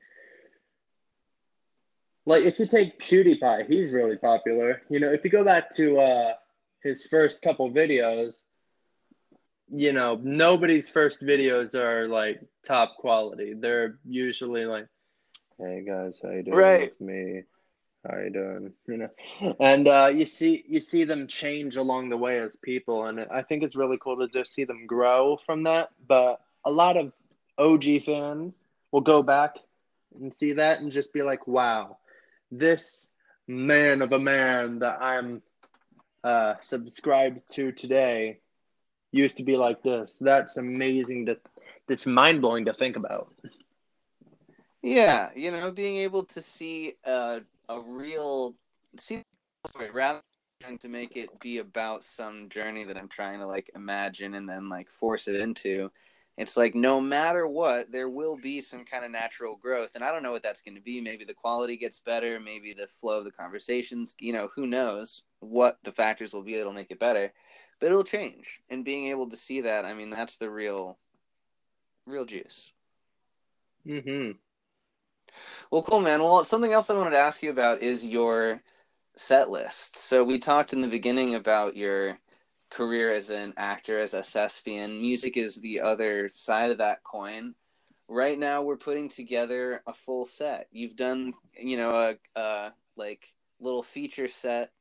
like 2.25 2.43
if 2.43 2.59
you 2.59 2.65
take 2.65 2.99
PewDiePie, 2.99 3.69
he's 3.69 3.91
really 3.91 4.17
popular. 4.17 4.81
You 4.89 4.99
know, 4.99 5.13
if 5.13 5.23
you 5.23 5.29
go 5.29 5.45
back 5.45 5.73
to 5.77 5.97
uh 5.97 6.33
his 6.81 7.05
first 7.05 7.41
couple 7.41 7.71
videos, 7.71 8.43
you 9.75 9.91
know, 9.91 10.19
nobody's 10.21 10.89
first 10.89 11.21
videos 11.21 11.75
are 11.75 12.07
like 12.07 12.41
top 12.65 12.95
quality. 12.97 13.53
They're 13.53 13.97
usually 14.05 14.65
like, 14.65 14.87
"Hey 15.57 15.83
guys, 15.85 16.19
how 16.21 16.29
you 16.29 16.43
doing? 16.43 16.57
Right. 16.57 16.81
It's 16.81 17.01
me 17.01 17.43
how 18.09 18.17
you 18.17 18.29
doing 18.29 18.73
you 18.87 18.97
know 18.97 19.55
and 19.59 19.87
uh, 19.87 20.11
you 20.13 20.25
see 20.25 20.63
you 20.67 20.81
see 20.81 21.03
them 21.03 21.27
change 21.27 21.77
along 21.77 22.09
the 22.09 22.17
way 22.17 22.37
as 22.39 22.57
people 22.57 23.05
and 23.05 23.19
i 23.31 23.41
think 23.41 23.63
it's 23.63 23.75
really 23.75 23.97
cool 23.97 24.17
to 24.17 24.27
just 24.27 24.53
see 24.53 24.65
them 24.65 24.85
grow 24.85 25.37
from 25.45 25.63
that 25.63 25.89
but 26.07 26.41
a 26.65 26.71
lot 26.71 26.97
of 26.97 27.13
og 27.57 27.85
fans 28.05 28.65
will 28.91 29.01
go 29.01 29.23
back 29.23 29.55
and 30.19 30.33
see 30.33 30.53
that 30.53 30.81
and 30.81 30.91
just 30.91 31.13
be 31.13 31.21
like 31.21 31.47
wow 31.47 31.97
this 32.51 33.09
man 33.47 34.01
of 34.01 34.11
a 34.11 34.19
man 34.19 34.79
that 34.79 35.01
i'm 35.01 35.41
uh, 36.23 36.53
subscribed 36.61 37.41
to 37.49 37.73
today 37.73 38.39
used 39.13 39.37
to 39.37 39.43
be 39.43 39.55
like 39.55 39.81
this 39.83 40.17
that's 40.19 40.57
amazing 40.57 41.25
to 41.25 41.37
that's 41.87 42.05
mind-blowing 42.05 42.65
to 42.65 42.73
think 42.73 42.95
about 42.95 43.33
yeah 44.81 45.29
you 45.35 45.51
know 45.51 45.71
being 45.71 45.97
able 45.97 46.23
to 46.23 46.41
see 46.41 46.93
uh 47.05 47.39
a 47.69 47.79
real 47.79 48.53
see 48.97 49.23
rather 49.93 50.21
than 50.63 50.77
to 50.77 50.87
make 50.87 51.17
it 51.17 51.39
be 51.39 51.59
about 51.59 52.03
some 52.03 52.49
journey 52.49 52.83
that 52.83 52.97
I'm 52.97 53.07
trying 53.07 53.39
to 53.39 53.47
like 53.47 53.69
imagine 53.75 54.35
and 54.35 54.47
then 54.47 54.69
like 54.69 54.89
force 54.89 55.27
it 55.27 55.35
into. 55.35 55.91
It's 56.37 56.57
like 56.57 56.73
no 56.73 56.99
matter 56.99 57.47
what, 57.47 57.91
there 57.91 58.09
will 58.09 58.37
be 58.37 58.59
some 58.59 58.85
kind 58.85 59.05
of 59.05 59.11
natural 59.11 59.55
growth, 59.55 59.91
and 59.93 60.03
I 60.03 60.11
don't 60.11 60.23
know 60.23 60.31
what 60.31 60.41
that's 60.41 60.63
going 60.63 60.75
to 60.75 60.81
be. 60.81 60.99
Maybe 60.99 61.25
the 61.25 61.33
quality 61.33 61.77
gets 61.77 61.99
better, 61.99 62.39
maybe 62.39 62.73
the 62.73 62.87
flow 62.87 63.19
of 63.19 63.25
the 63.25 63.31
conversations. 63.31 64.15
You 64.19 64.33
know, 64.33 64.49
who 64.55 64.65
knows 64.65 65.23
what 65.41 65.77
the 65.83 65.91
factors 65.91 66.33
will 66.33 66.41
be 66.41 66.57
that'll 66.57 66.73
make 66.73 66.89
it 66.89 66.99
better, 66.99 67.31
but 67.83 67.91
it'll 67.91 68.05
change. 68.05 68.61
And 68.69 68.85
being 68.85 69.07
able 69.07 69.29
to 69.29 69.35
see 69.35 69.59
that, 69.59 69.83
I 69.83 69.93
mean, 69.93 70.09
that's 70.09 70.37
the 70.37 70.49
real, 70.49 70.97
real 72.07 72.23
juice. 72.23 72.71
Hmm. 73.85 74.31
Well, 75.69 75.83
cool, 75.83 75.99
man. 75.99 76.23
Well, 76.23 76.45
something 76.45 76.71
else 76.71 76.89
I 76.89 76.93
wanted 76.93 77.09
to 77.09 77.17
ask 77.17 77.43
you 77.43 77.49
about 77.49 77.81
is 77.81 78.07
your 78.07 78.61
set 79.17 79.49
list. 79.49 79.97
So 79.97 80.23
we 80.23 80.39
talked 80.39 80.71
in 80.71 80.79
the 80.79 80.87
beginning 80.87 81.35
about 81.35 81.75
your 81.75 82.19
career 82.69 83.13
as 83.13 83.29
an 83.29 83.53
actor, 83.57 83.99
as 83.99 84.13
a 84.13 84.23
thespian. 84.23 85.01
Music 85.01 85.35
is 85.35 85.57
the 85.57 85.81
other 85.81 86.29
side 86.29 86.71
of 86.71 86.77
that 86.77 87.03
coin. 87.03 87.53
Right 88.07 88.39
now, 88.39 88.61
we're 88.61 88.77
putting 88.77 89.09
together 89.09 89.83
a 89.85 89.93
full 89.93 90.23
set. 90.23 90.67
You've 90.71 90.95
done, 90.95 91.33
you 91.59 91.75
know, 91.75 91.89
a, 91.89 92.39
a 92.39 92.73
like 92.95 93.25
little 93.59 93.83
feature 93.83 94.29
set. 94.29 94.71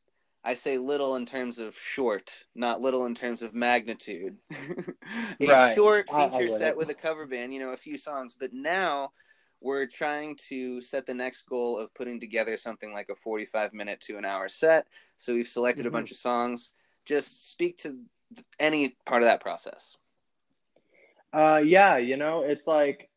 I 0.45 0.55
say 0.55 0.77
little 0.77 1.17
in 1.17 1.25
terms 1.25 1.59
of 1.59 1.79
short, 1.79 2.45
not 2.55 2.81
little 2.81 3.07
in 3.07 3.15
terms 3.15 3.43
of 3.43 3.55
magnitude. 3.55 4.37
a 5.41 5.47
right. 5.47 5.75
short 5.75 6.09
feature 6.09 6.49
set 6.49 6.77
with 6.77 6.91
a 6.91 6.95
cover 6.95 7.27
band, 7.27 7.55
you 7.55 7.61
know, 7.61 7.71
a 7.71 7.77
few 7.77 7.97
songs. 7.97 8.35
But 8.39 8.53
now 8.53 9.13
we're 9.61 9.87
trying 9.87 10.37
to 10.49 10.81
set 10.81 11.07
the 11.07 11.15
next 11.15 11.43
goal 11.43 11.79
of 11.79 11.95
putting 11.95 12.19
together 12.19 12.57
something 12.57 12.93
like 12.93 13.09
a 13.09 13.15
45 13.15 13.73
minute 13.73 14.01
to 14.01 14.17
an 14.19 14.25
hour 14.25 14.49
set. 14.49 14.87
So 15.17 15.35
we've 15.35 15.47
selected 15.47 15.83
mm-hmm. 15.83 15.95
a 15.95 15.99
bunch 15.99 16.11
of 16.11 16.17
songs. 16.17 16.75
Just 17.05 17.53
speak 17.53 17.79
to 17.79 17.99
any 18.59 18.97
part 19.07 19.23
of 19.23 19.27
that 19.27 19.41
process. 19.41 19.97
Uh, 21.33 21.63
yeah, 21.65 21.99
you 21.99 22.17
know, 22.17 22.43
it's 22.43 22.67
like 22.67 23.09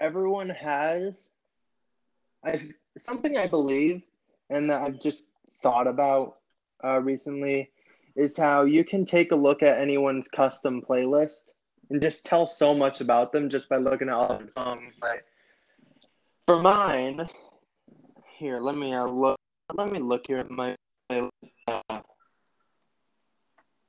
everyone 0.00 0.50
has 0.50 1.30
I've, 2.44 2.72
something 2.98 3.38
I 3.38 3.46
believe 3.46 4.02
and 4.50 4.68
that 4.68 4.82
I've 4.82 5.00
just 5.00 5.24
thought 5.62 5.86
about 5.86 6.36
uh, 6.84 7.00
recently 7.00 7.70
is 8.16 8.36
how 8.36 8.64
you 8.64 8.84
can 8.84 9.04
take 9.04 9.32
a 9.32 9.36
look 9.36 9.62
at 9.62 9.80
anyone's 9.80 10.28
custom 10.28 10.82
playlist 10.82 11.52
and 11.90 12.00
just 12.00 12.24
tell 12.24 12.46
so 12.46 12.74
much 12.74 13.00
about 13.00 13.32
them 13.32 13.48
just 13.48 13.68
by 13.68 13.76
looking 13.76 14.08
at 14.08 14.14
all 14.14 14.38
the 14.38 14.48
songs. 14.48 14.96
Like 15.00 15.24
for 16.46 16.60
mine, 16.60 17.28
here, 18.38 18.60
let 18.60 18.76
me 18.76 18.94
uh, 18.94 19.06
look. 19.06 19.38
Let 19.74 19.90
me 19.90 19.98
look 20.00 20.26
here 20.26 20.38
at 20.38 20.50
my. 20.50 20.76
Uh, 21.08 21.28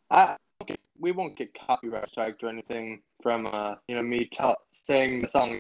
I 0.10 0.38
we 1.00 1.12
won't 1.12 1.36
get 1.36 1.54
copyright 1.54 2.10
striked 2.10 2.44
or 2.44 2.50
anything 2.50 3.02
from 3.22 3.48
uh 3.48 3.76
you 3.88 3.96
know 3.96 4.02
me 4.02 4.26
t- 4.26 4.54
saying 4.72 5.22
the 5.22 5.30
song, 5.30 5.60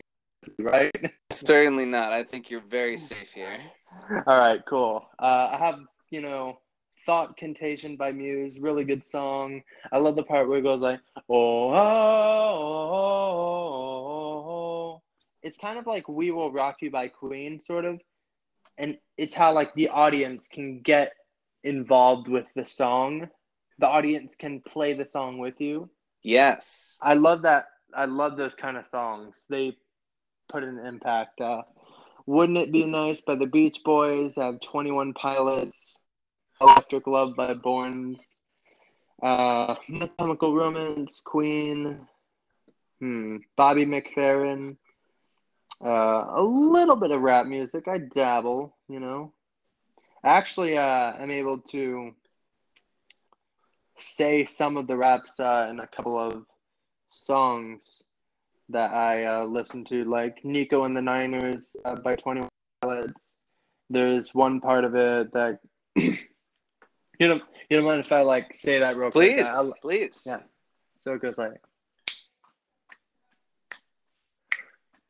right? 0.59 0.91
Certainly 1.31 1.85
not. 1.85 2.13
I 2.13 2.23
think 2.23 2.49
you're 2.49 2.61
very 2.61 2.97
safe 2.97 3.33
here. 3.33 3.59
All 4.27 4.39
right, 4.39 4.61
cool. 4.65 5.09
Uh, 5.19 5.49
I 5.53 5.57
have 5.57 5.79
you 6.11 6.21
know 6.21 6.59
Thought 7.05 7.37
Contagion 7.37 7.95
by 7.97 8.11
Muse, 8.11 8.59
really 8.59 8.83
good 8.83 9.03
song. 9.03 9.61
I 9.91 9.97
love 9.97 10.15
the 10.15 10.23
part 10.23 10.47
where 10.47 10.59
it 10.59 10.63
goes 10.63 10.81
like, 10.81 10.99
oh, 11.29 11.69
oh, 11.69 11.73
oh, 11.73 12.93
oh, 13.25 14.49
oh 14.49 15.01
it's 15.43 15.57
kind 15.57 15.77
of 15.77 15.85
like 15.85 16.07
We 16.07 16.31
Will 16.31 16.51
Rock 16.51 16.77
You 16.81 16.89
by 16.89 17.09
Queen, 17.09 17.59
sort 17.59 17.85
of. 17.85 17.99
And 18.77 18.97
it's 19.17 19.33
how 19.33 19.53
like 19.53 19.73
the 19.75 19.89
audience 19.89 20.47
can 20.47 20.79
get 20.79 21.13
involved 21.63 22.27
with 22.27 22.45
the 22.55 22.65
song. 22.65 23.29
The 23.79 23.87
audience 23.87 24.35
can 24.35 24.61
play 24.61 24.93
the 24.93 25.05
song 25.05 25.37
with 25.37 25.59
you. 25.59 25.89
Yes. 26.23 26.95
I 27.01 27.15
love 27.15 27.43
that. 27.43 27.65
I 27.93 28.05
love 28.05 28.37
those 28.37 28.55
kind 28.55 28.77
of 28.77 28.87
songs. 28.87 29.35
They 29.49 29.77
put 30.49 30.63
an 30.63 30.79
impact. 30.79 31.41
Uh, 31.41 31.63
Wouldn't 32.25 32.57
It 32.57 32.71
Be 32.71 32.85
Nice 32.85 33.21
by 33.21 33.35
the 33.35 33.45
Beach 33.45 33.79
Boys? 33.83 34.37
I 34.37 34.45
have 34.45 34.61
21 34.61 35.13
Pilots. 35.13 35.95
Electric 36.63 37.07
Love 37.07 37.35
by 37.35 37.53
Borns. 37.53 38.37
Uh, 39.21 39.75
Chemical 40.17 40.55
Romance, 40.55 41.21
Queen. 41.23 42.07
Hmm. 42.99 43.37
Bobby 43.57 43.85
McFerrin. 43.85 44.77
Uh, 45.83 46.25
a 46.35 46.41
little 46.41 46.95
bit 46.95 47.11
of 47.11 47.21
rap 47.21 47.45
music. 47.47 47.89
I 47.89 47.97
dabble, 47.97 48.77
you 48.87 49.01
know. 49.01 49.33
Actually, 50.23 50.77
uh, 50.77 51.13
I'm 51.19 51.31
able 51.31 51.59
to 51.71 52.15
say 53.99 54.45
some 54.45 54.77
of 54.77 54.87
the 54.87 54.95
raps 54.95 55.41
uh, 55.41 55.67
in 55.69 55.81
a 55.81 55.87
couple 55.87 56.17
of 56.17 56.45
songs 57.09 58.01
that 58.69 58.93
I 58.93 59.25
uh, 59.25 59.43
listen 59.43 59.83
to, 59.85 60.05
like 60.05 60.45
Nico 60.45 60.85
and 60.85 60.95
the 60.95 61.01
Niners 61.01 61.75
uh, 61.83 61.95
by 61.95 62.15
Twenty 62.15 62.41
One 62.41 62.49
Pilots. 62.81 63.35
There's 63.89 64.33
one 64.33 64.61
part 64.61 64.85
of 64.85 64.95
it 64.95 65.33
that 65.33 65.59
you 67.19 67.27
don't 67.27 67.43
you 67.69 67.77
don't 67.77 67.85
mind 67.85 67.99
if 67.99 68.11
I 68.11 68.21
like 68.21 68.53
say 68.53 68.79
that 68.79 68.97
real 68.97 69.11
please, 69.11 69.41
quick? 69.41 69.47
Please, 69.47 69.71
please. 69.81 70.23
Yeah. 70.25 70.39
So 70.99 71.13
it 71.13 71.21
goes 71.21 71.37
like. 71.37 71.61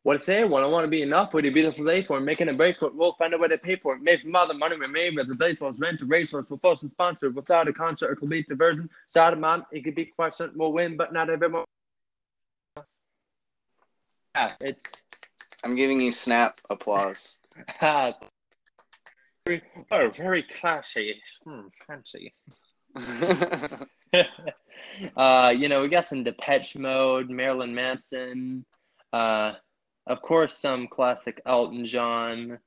What 0.03 0.17
to 0.17 0.19
say? 0.19 0.43
What 0.43 0.63
I 0.63 0.65
want 0.65 0.83
to 0.83 0.89
be 0.89 1.01
enough? 1.01 1.33
Would 1.33 1.45
it 1.45 1.53
be 1.53 1.61
beautiful 1.61 1.85
day 1.85 2.03
for 2.03 2.19
making 2.19 2.49
a 2.49 2.53
break 2.53 2.77
for 2.77 2.87
it? 2.87 2.95
We'll 2.95 3.13
find 3.13 3.33
a 3.33 3.37
way 3.37 3.47
to 3.47 3.57
pay 3.57 3.77
for 3.77 3.95
it. 3.95 4.01
Made 4.01 4.19
from 4.19 4.35
all 4.35 4.45
the 4.45 4.53
money 4.53 4.75
we 4.77 4.85
made, 4.87 5.15
with 5.15 5.29
the 5.29 5.35
place 5.35 5.61
was 5.61 5.79
rent 5.79 5.99
to 5.99 6.05
resource 6.05 6.49
for 6.49 6.57
folks 6.57 6.81
and 6.81 6.91
sponsor. 6.91 7.29
We'll 7.29 7.41
start 7.41 7.69
a 7.69 7.73
concert 7.73 8.11
or 8.11 8.15
complete 8.15 8.49
diversion. 8.49 8.89
Start 9.07 9.33
a 9.33 9.37
mom, 9.37 9.65
it 9.71 9.85
could 9.85 9.95
be 9.95 10.05
question. 10.05 10.51
We'll 10.55 10.73
win, 10.73 10.97
but 10.97 11.13
not 11.13 11.29
everyone. 11.29 11.63
Yeah, 14.35 14.51
it's. 14.59 14.83
I'm 15.63 15.75
giving 15.75 16.01
you 16.01 16.11
snap 16.11 16.59
applause. 16.69 17.37
Ah. 17.81 18.13
Oh, 19.91 20.09
very 20.09 20.43
classy. 20.43 21.21
Hmm, 21.43 21.67
fancy. 21.85 22.33
uh, 25.17 25.53
you 25.55 25.67
know, 25.67 25.81
we 25.81 25.89
got 25.89 26.05
some 26.05 26.23
Depeche 26.23 26.77
Mode, 26.77 27.29
Marilyn 27.29 27.75
Manson. 27.75 28.63
Uh, 29.11 29.53
of 30.07 30.21
course, 30.21 30.57
some 30.57 30.87
classic 30.87 31.41
Elton 31.45 31.85
John, 31.85 32.57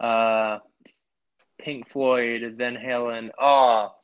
uh, 0.00 0.58
Pink 1.58 1.88
Floyd, 1.88 2.54
Van 2.56 2.76
Halen. 2.76 3.30
Oh, 3.38 3.94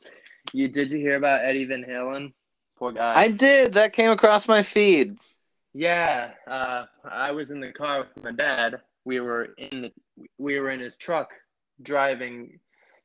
you 0.52 0.68
did 0.68 0.92
you 0.92 0.98
hear 0.98 1.16
about 1.16 1.42
Eddie 1.42 1.64
Van 1.64 1.84
Halen? 1.84 2.32
Poor 2.78 2.92
guy. 2.92 3.12
I 3.14 3.28
did. 3.28 3.72
That 3.74 3.92
came 3.92 4.12
across 4.12 4.46
my 4.46 4.62
feed. 4.62 5.18
Yeah, 5.74 6.30
uh, 6.46 6.84
I 7.04 7.32
was 7.32 7.50
in 7.50 7.58
the 7.58 7.72
car 7.72 8.06
with 8.14 8.24
my 8.24 8.30
dad. 8.30 8.80
We 9.04 9.18
were 9.18 9.48
in 9.58 9.82
the 9.82 9.92
we 10.38 10.60
were 10.60 10.70
in 10.70 10.80
his 10.80 10.96
truck 10.96 11.30
driving 11.83 12.61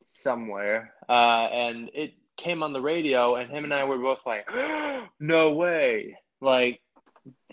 somewhere, 0.05 0.93
uh, 1.09 1.47
and 1.51 1.89
it 1.93 2.13
came 2.37 2.63
on 2.63 2.73
the 2.73 2.81
radio, 2.81 3.35
and 3.35 3.49
him 3.49 3.63
and 3.63 3.73
I 3.73 3.83
were 3.83 3.97
both 3.97 4.19
like, 4.25 4.49
"No 5.19 5.51
way!" 5.51 6.17
Like 6.41 6.81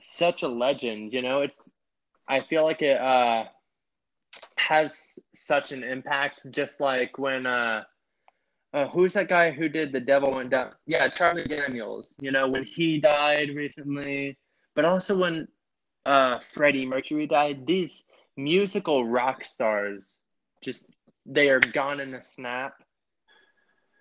such 0.03 0.43
a 0.43 0.49
legend, 0.49 1.13
you 1.13 1.23
know. 1.23 1.43
It's 1.43 1.71
I 2.27 2.43
feel 2.43 2.65
like 2.65 2.83
it 2.83 3.01
uh, 3.01 3.45
has 4.57 5.19
such 5.35 5.73
an 5.73 5.83
impact, 5.83 6.51
just 6.51 6.81
like 6.81 7.19
when 7.19 7.47
uh, 7.47 7.85
uh, 8.73 8.89
who's 8.89 9.15
that 9.15 9.29
guy 9.29 9.51
who 9.51 9.69
did 9.69 9.93
the 9.93 10.01
Devil 10.01 10.33
Went 10.33 10.51
Down? 10.51 10.73
Yeah, 10.87 11.09
Charlie 11.09 11.45
Daniels. 11.45 12.15
You 12.21 12.33
know 12.33 12.49
when 12.49 12.65
he 12.65 12.99
died 12.99 13.55
recently, 13.55 14.37
but 14.75 14.85
also 14.85 15.17
when 15.17 15.49
uh, 16.05 16.39
Freddie 16.39 16.87
Mercury 16.87 17.27
died. 17.27 17.67
These 17.67 18.05
musical 18.37 19.07
rock 19.07 19.45
stars 19.45 20.19
just 20.63 20.91
they 21.29 21.51
are 21.51 21.61
gone 21.61 22.01
in 22.01 22.15
a 22.15 22.23
snap. 22.23 22.83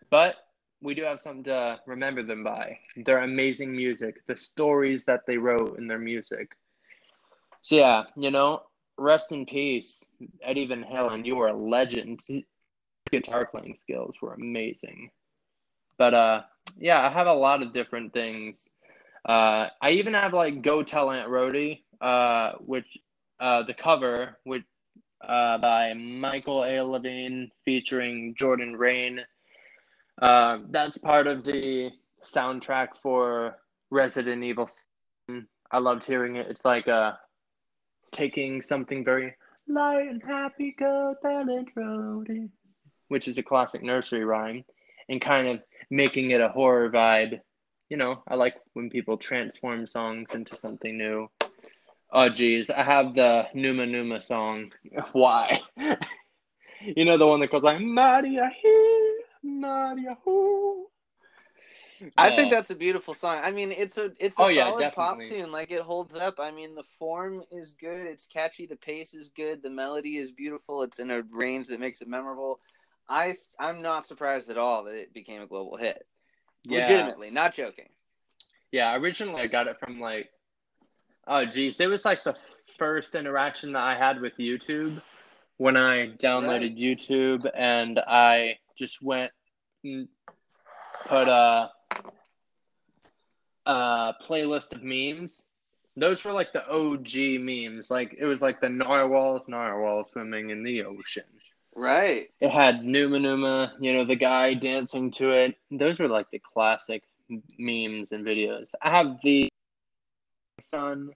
But 0.10 0.36
we 0.82 0.96
do 0.96 1.04
have 1.04 1.20
something 1.20 1.44
to 1.46 1.80
remember 1.86 2.24
them 2.24 2.44
by. 2.44 2.80
Their 2.96 3.20
amazing 3.20 3.76
music, 3.76 4.26
the 4.28 4.38
stories 4.38 5.06
that 5.06 5.22
they 5.28 5.38
wrote 5.38 5.78
in 5.78 5.88
their 5.88 6.00
music. 6.00 6.56
So 7.62 7.76
yeah, 7.76 8.04
you 8.16 8.32
know, 8.32 8.64
rest 8.98 9.32
in 9.32 9.46
peace, 9.46 10.08
Eddie 10.42 10.66
Van 10.68 10.84
Halen. 10.84 11.26
You 11.26 11.36
were 11.36 11.50
a 11.50 11.58
legend. 11.58 12.22
Guitar 13.12 13.46
playing 13.46 13.76
skills 13.76 14.22
were 14.22 14.34
amazing. 14.34 15.12
But 15.98 16.14
uh, 16.14 16.42
yeah, 16.78 17.06
I 17.06 17.10
have 17.10 17.28
a 17.28 17.34
lot 17.34 17.62
of 17.62 17.74
different 17.74 18.14
things. 18.14 18.70
Uh, 19.26 19.68
I 19.82 19.92
even 19.92 20.14
have 20.14 20.34
like 20.34 20.62
"Go 20.62 20.84
Tell 20.84 21.12
Aunt 21.12 21.28
Rhody," 21.30 21.84
uh, 22.00 22.54
which 22.60 22.98
uh, 23.40 23.64
the 23.64 23.74
cover, 23.74 24.38
which 24.44 24.64
uh, 25.22 25.58
by 25.58 25.94
Michael 25.94 26.64
A. 26.64 26.82
Levine 26.82 27.52
featuring 27.66 28.36
Jordan 28.38 28.76
Reyne 28.76 29.22
uh, 30.22 30.60
that's 30.70 30.98
part 30.98 31.28
of 31.28 31.44
the 31.44 31.92
soundtrack 32.24 32.98
for 33.02 33.58
Resident 33.92 34.44
Evil. 34.44 34.70
I 35.72 35.78
loved 35.78 36.04
hearing 36.04 36.38
it. 36.38 36.48
It's 36.50 36.66
like 36.66 36.88
uh, 36.88 37.14
taking 38.12 38.62
something 38.62 39.04
very 39.04 39.36
light 39.68 40.08
and 40.08 40.24
happy, 40.24 40.76
go 40.80 41.14
Tell 41.22 41.50
Aunt 41.50 41.70
Rhody, 41.76 42.50
which 43.10 43.28
is 43.28 43.38
a 43.38 43.44
classic 43.44 43.84
nursery 43.84 44.24
rhyme, 44.24 44.64
and 45.10 45.22
kind 45.22 45.48
of 45.48 45.60
making 45.92 46.32
it 46.32 46.42
a 46.42 46.50
horror 46.50 46.90
vibe. 46.90 47.40
You 47.90 47.98
know, 47.98 48.24
I 48.28 48.36
like 48.36 48.56
when 48.74 48.90
people 48.90 49.18
transform 49.18 49.86
songs 49.86 50.34
into 50.34 50.56
something 50.56 50.98
new. 50.98 51.30
Oh, 52.12 52.30
geez, 52.30 52.70
I 52.70 52.84
have 52.84 53.16
the 53.16 53.48
Numa 53.54 53.86
Numa 53.86 54.22
song. 54.22 54.72
Why? 55.12 55.62
you 56.82 57.06
know 57.06 57.18
the 57.18 57.28
one 57.28 57.40
that 57.42 57.52
goes 57.52 57.64
like 57.64 57.82
Maria 57.82 58.50
here. 58.62 59.14
Nadia. 59.44 60.18
I 62.18 62.30
think 62.36 62.48
oh. 62.48 62.56
that's 62.56 62.70
a 62.70 62.76
beautiful 62.76 63.14
song. 63.14 63.40
I 63.44 63.52
mean, 63.52 63.72
it's 63.72 63.98
a 63.98 64.12
it's 64.20 64.38
a 64.40 64.44
oh, 64.44 64.54
solid 64.54 64.82
yeah, 64.82 64.90
pop 64.92 65.20
tune. 65.24 65.52
Like 65.52 65.72
it 65.72 65.82
holds 65.82 66.16
up. 66.16 66.40
I 66.40 66.52
mean, 66.52 66.76
the 66.76 66.84
form 67.00 67.44
is 67.52 67.72
good. 67.72 68.06
It's 68.08 68.28
catchy. 68.28 68.66
The 68.68 68.76
pace 68.76 69.14
is 69.14 69.30
good. 69.30 69.64
The 69.64 69.70
melody 69.70 70.18
is 70.18 70.32
beautiful. 70.32 70.84
It's 70.84 71.00
in 71.00 71.10
a 71.10 71.24
range 71.32 71.68
that 71.68 71.80
makes 71.80 72.02
it 72.02 72.08
memorable. 72.08 72.60
I 73.10 73.36
I'm 73.60 73.82
not 73.82 74.06
surprised 74.06 74.50
at 74.50 74.58
all 74.58 74.84
that 74.84 74.96
it 74.96 75.14
became 75.14 75.42
a 75.42 75.48
global 75.48 75.78
hit. 75.78 76.06
Yeah. 76.66 76.82
Legitimately, 76.82 77.32
not 77.32 77.56
joking. 77.56 77.90
Yeah, 78.72 78.96
originally 78.98 79.42
I 79.42 79.48
got 79.48 79.68
it 79.68 79.80
from 79.80 80.00
like, 80.00 80.30
oh 81.28 81.46
geez, 81.46 81.80
it 81.80 81.88
was 81.88 82.06
like 82.06 82.24
the 82.24 82.36
first 82.78 83.16
interaction 83.16 83.74
that 83.74 83.84
I 83.84 83.98
had 83.98 84.22
with 84.22 84.38
YouTube 84.38 85.02
when 85.58 85.76
I 85.76 86.08
downloaded 86.08 86.62
right. 86.62 86.78
YouTube 86.78 87.50
and 87.56 88.00
I 88.00 88.58
just 88.78 89.02
went 89.02 89.32
and 89.84 90.08
put 91.06 91.28
a, 91.28 91.70
a 93.66 94.14
playlist 94.24 94.74
of 94.74 94.84
memes. 94.84 95.50
Those 95.96 96.24
were 96.24 96.32
like 96.32 96.54
the 96.54 96.68
OG 96.70 97.42
memes. 97.42 97.90
Like 97.90 98.16
it 98.18 98.26
was 98.26 98.42
like 98.42 98.62
the 98.62 98.70
narwhals, 98.70 99.42
narwhal 99.48 100.06
swimming 100.06 100.52
in 100.52 100.64
the 100.64 100.84
ocean. 100.84 101.24
Right. 101.76 102.28
It 102.40 102.50
had 102.50 102.84
Numa 102.84 103.20
Numa, 103.20 103.74
you 103.80 103.94
know, 103.94 104.06
the 104.06 104.16
guy 104.16 104.54
dancing 104.54 105.12
to 105.12 105.32
it. 105.32 105.56
Those 105.72 106.00
were 106.00 106.08
like 106.08 106.30
the 106.32 106.40
classic 106.40 107.04
memes 107.58 108.12
and 108.12 108.26
videos. 108.26 108.74
I 108.82 108.90
have 108.92 109.18
the 109.24 109.52
son 110.60 111.12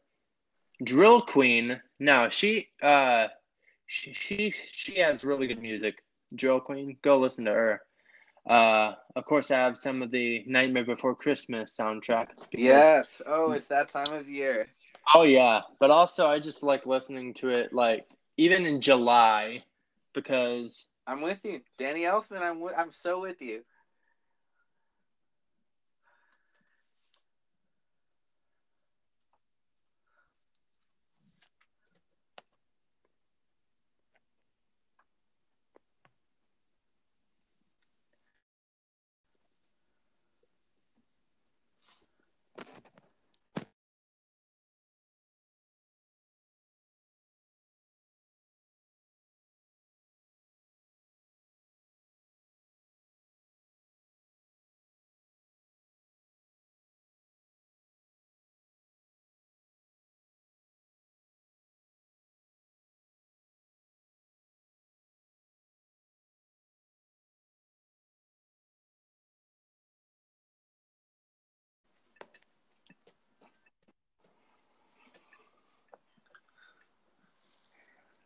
Drill 0.84 1.22
Queen. 1.22 1.80
Now 2.00 2.30
she 2.30 2.70
uh 2.82 3.28
she 3.88 4.14
she 4.14 4.54
she 4.72 5.00
has 5.00 5.24
really 5.24 5.48
good 5.48 5.62
music. 5.62 6.04
Drill 6.36 6.60
Queen, 6.60 6.98
go 7.02 7.18
listen 7.18 7.46
to 7.46 7.52
her. 7.52 7.82
Uh, 8.50 8.96
of 9.16 9.26
course, 9.26 9.52
I 9.52 9.58
have 9.58 9.78
some 9.78 10.02
of 10.02 10.10
the 10.10 10.44
Nightmare 10.48 10.84
Before 10.84 11.14
Christmas 11.14 11.76
soundtrack. 11.78 12.30
Yes. 12.52 13.22
Oh, 13.28 13.52
it's 13.52 13.68
that 13.68 13.90
time 13.90 14.12
of 14.14 14.28
year. 14.28 14.68
Oh 15.14 15.24
yeah, 15.24 15.62
but 15.80 15.92
also 15.92 16.26
I 16.26 16.40
just 16.40 16.64
like 16.64 16.86
listening 16.86 17.34
to 17.36 17.50
it 17.50 17.74
like 17.74 18.08
even 18.38 18.66
in 18.66 18.82
July 18.82 19.64
because 20.14 20.86
I'm 21.06 21.22
with 21.22 21.44
you, 21.44 21.62
Danny 21.78 22.02
Elfman. 22.02 22.42
I'm 22.42 22.60
w- 22.60 22.76
I'm 22.76 22.92
so 22.92 23.20
with 23.20 23.42
you. 23.42 23.64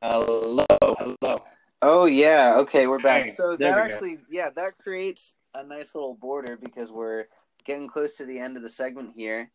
Hello, 0.08 0.64
hello. 0.70 1.44
Oh 1.82 2.06
yeah, 2.06 2.58
okay, 2.58 2.86
we're 2.86 3.00
back. 3.00 3.26
Hey, 3.26 3.32
so 3.32 3.58
that 3.58 3.80
actually, 3.80 4.18
go. 4.18 4.22
yeah, 4.30 4.50
that 4.56 4.78
creates 4.78 5.36
a 5.56 5.64
nice 5.64 5.96
little 5.96 6.14
border 6.14 6.60
because 6.62 6.92
we're 6.92 7.26
getting 7.66 7.88
close 7.88 8.14
to 8.18 8.26
the 8.26 8.38
end 8.38 8.56
of 8.56 8.62
the 8.62 8.70
segment 8.70 9.14
here. 9.16 9.50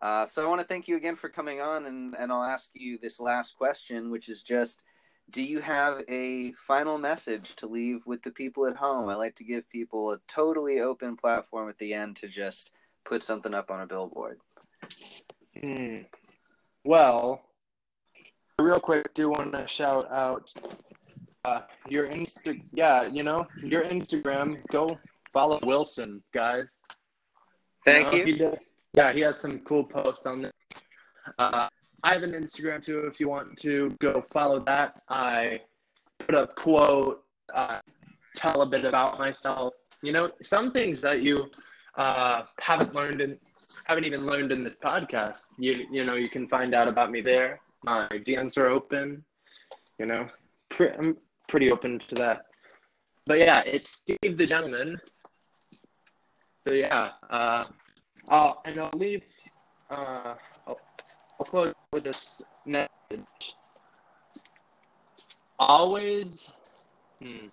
Uh, 0.00 0.24
so 0.24 0.44
I 0.44 0.48
want 0.48 0.60
to 0.60 0.66
thank 0.66 0.86
you 0.86 0.96
again 0.96 1.16
for 1.16 1.28
coming 1.28 1.60
on, 1.60 1.86
and, 1.86 2.14
and 2.16 2.30
I'll 2.30 2.44
ask 2.44 2.70
you 2.72 2.98
this 3.02 3.18
last 3.18 3.56
question, 3.56 4.12
which 4.12 4.28
is 4.28 4.42
just, 4.42 4.84
do 5.30 5.42
you 5.42 5.60
have 5.60 6.00
a 6.08 6.52
final 6.52 6.98
message 6.98 7.56
to 7.56 7.66
leave 7.66 8.06
with 8.06 8.22
the 8.22 8.30
people 8.30 8.64
at 8.66 8.76
home? 8.76 9.08
I 9.08 9.16
like 9.16 9.34
to 9.36 9.44
give 9.44 9.68
people 9.68 10.12
a 10.12 10.20
totally 10.28 10.78
open 10.78 11.16
platform 11.16 11.68
at 11.68 11.78
the 11.78 11.92
end 11.92 12.14
to 12.16 12.28
just 12.28 12.70
put 13.04 13.24
something 13.24 13.54
up 13.54 13.72
on 13.72 13.80
a 13.80 13.86
billboard. 13.88 14.38
Hmm. 15.60 16.02
Well, 16.84 17.42
real 18.60 18.80
quick, 18.80 19.12
do 19.14 19.28
want 19.30 19.52
to 19.52 19.66
shout 19.68 20.10
out 20.10 20.52
uh, 21.44 21.60
your 21.88 22.08
Insta, 22.08 22.60
yeah, 22.72 23.06
you 23.06 23.22
know, 23.22 23.46
your 23.62 23.84
Instagram. 23.84 24.58
Go 24.72 24.98
follow 25.32 25.60
Wilson, 25.64 26.22
guys. 26.32 26.80
Thank 27.84 28.12
you. 28.12 28.18
Know, 28.18 28.24
you. 28.24 28.32
He 28.32 28.38
did, 28.38 28.58
yeah, 28.94 29.12
he 29.12 29.20
has 29.20 29.38
some 29.38 29.58
cool 29.60 29.84
posts 29.84 30.26
on 30.26 30.42
there. 30.42 30.52
Uh, 31.38 31.68
I 32.02 32.12
have 32.12 32.22
an 32.22 32.32
Instagram 32.32 32.82
too. 32.82 33.00
If 33.00 33.20
you 33.20 33.28
want 33.28 33.58
to 33.58 33.90
go 34.00 34.24
follow 34.30 34.60
that, 34.60 35.00
I 35.08 35.60
put 36.18 36.34
a 36.34 36.46
quote, 36.46 37.22
uh, 37.54 37.80
tell 38.34 38.62
a 38.62 38.66
bit 38.66 38.84
about 38.84 39.18
myself. 39.18 39.74
You 40.02 40.12
know, 40.12 40.30
some 40.42 40.72
things 40.72 41.00
that 41.02 41.22
you 41.22 41.50
uh, 41.96 42.44
haven't 42.60 42.94
learned 42.94 43.20
in, 43.20 43.38
haven't 43.84 44.04
even 44.04 44.24
learned 44.24 44.50
in 44.50 44.64
this 44.64 44.76
podcast. 44.76 45.50
You 45.58 45.86
you 45.90 46.04
know, 46.04 46.14
you 46.14 46.30
can 46.30 46.48
find 46.48 46.74
out 46.74 46.88
about 46.88 47.10
me 47.10 47.20
there. 47.20 47.60
My 47.86 48.08
DMs 48.10 48.58
are 48.58 48.66
open. 48.66 49.24
You 49.98 50.06
know, 50.06 50.26
pre- 50.70 50.90
I'm 50.90 51.16
pretty 51.48 51.70
open 51.70 52.00
to 52.00 52.14
that. 52.16 52.46
But 53.26 53.38
yeah, 53.38 53.62
it's 53.64 53.92
Steve 53.92 54.36
the 54.36 54.44
Gentleman. 54.44 54.98
So 56.66 56.72
yeah, 56.72 57.12
uh, 57.30 57.64
I'll, 58.28 58.60
and 58.64 58.80
I'll 58.80 58.90
leave. 58.96 59.22
Uh, 59.88 60.34
I'll, 60.66 60.80
I'll 61.38 61.46
close 61.46 61.74
with 61.92 62.02
this 62.02 62.42
message. 62.66 62.88
Always. 65.60 66.50
Hmm. 67.22 67.46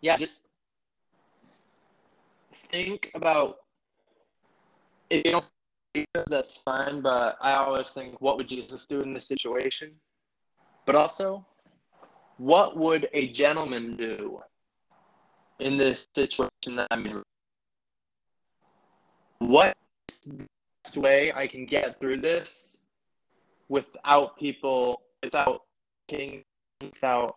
Yeah, 0.00 0.16
just 0.16 0.42
think 2.52 3.12
about 3.14 3.58
if 5.08 5.24
you 5.24 5.30
don't 5.32 5.44
that's 6.28 6.58
fine, 6.58 7.00
but 7.00 7.38
I 7.40 7.54
always 7.54 7.88
think, 7.90 8.20
what 8.20 8.36
would 8.36 8.48
Jesus 8.48 8.86
do 8.86 9.00
in 9.00 9.14
this 9.14 9.26
situation? 9.26 9.92
But 10.84 10.94
also, 10.94 11.46
what 12.38 12.76
would 12.76 13.08
a 13.12 13.28
gentleman 13.28 13.96
do 13.96 14.40
in 15.58 15.76
this 15.76 16.08
situation 16.14 16.76
that 16.76 16.88
I'm 16.90 17.06
in? 17.06 17.22
What 19.38 19.76
best 20.84 20.96
way 20.96 21.32
I 21.32 21.46
can 21.46 21.66
get 21.66 21.98
through 21.98 22.18
this 22.18 22.80
without 23.68 24.38
people, 24.38 25.02
without 25.22 25.62
getting, 26.08 26.42
without 26.80 27.36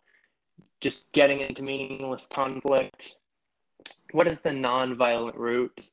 just 0.82 1.12
getting 1.12 1.41
into 1.41 1.64
meaningless 1.64 2.28
conflict? 2.28 3.16
What 4.12 4.28
is 4.28 4.41
the 4.41 4.53
non-violent 4.53 5.38
route? 5.38 5.91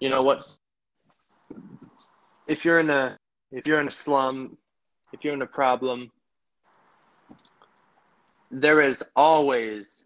You 0.00 0.08
know, 0.08 0.22
what's 0.22 0.58
if 2.46 2.64
you're 2.64 2.80
in 2.80 2.90
a 2.90 3.18
if 3.52 3.66
you're 3.66 3.80
in 3.80 3.88
a 3.88 3.92
slum, 3.92 4.56
if 5.12 5.24
you're 5.24 5.34
in 5.34 5.42
a 5.42 5.46
problem, 5.46 6.10
there 8.50 8.80
is 8.80 9.04
always, 9.14 10.04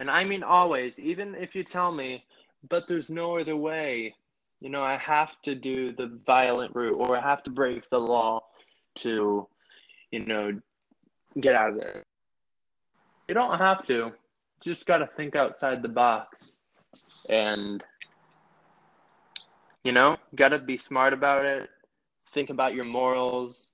and 0.00 0.10
I 0.10 0.24
mean 0.24 0.42
always, 0.42 0.98
even 0.98 1.34
if 1.34 1.54
you 1.54 1.62
tell 1.62 1.92
me, 1.92 2.24
but 2.68 2.88
there's 2.88 3.10
no 3.10 3.38
other 3.38 3.56
way, 3.56 4.14
you 4.60 4.70
know, 4.70 4.82
I 4.82 4.96
have 4.96 5.40
to 5.42 5.54
do 5.54 5.92
the 5.92 6.18
violent 6.26 6.74
route 6.74 6.96
or 6.96 7.16
I 7.16 7.20
have 7.20 7.42
to 7.44 7.50
break 7.50 7.88
the 7.90 8.00
law 8.00 8.42
to, 8.96 9.46
you 10.10 10.20
know, 10.20 10.58
get 11.40 11.54
out 11.54 11.70
of 11.70 11.76
there. 11.76 12.04
You 13.28 13.34
don't 13.34 13.58
have 13.58 13.82
to. 13.86 14.12
Just 14.62 14.86
got 14.86 14.98
to 14.98 15.06
think 15.06 15.36
outside 15.36 15.82
the 15.82 15.88
box 15.88 16.58
and 17.28 17.82
you 19.84 19.92
know, 19.92 20.16
got 20.34 20.48
to 20.48 20.58
be 20.58 20.76
smart 20.76 21.12
about 21.12 21.44
it. 21.44 21.70
Think 22.30 22.50
about 22.50 22.74
your 22.74 22.84
morals. 22.84 23.70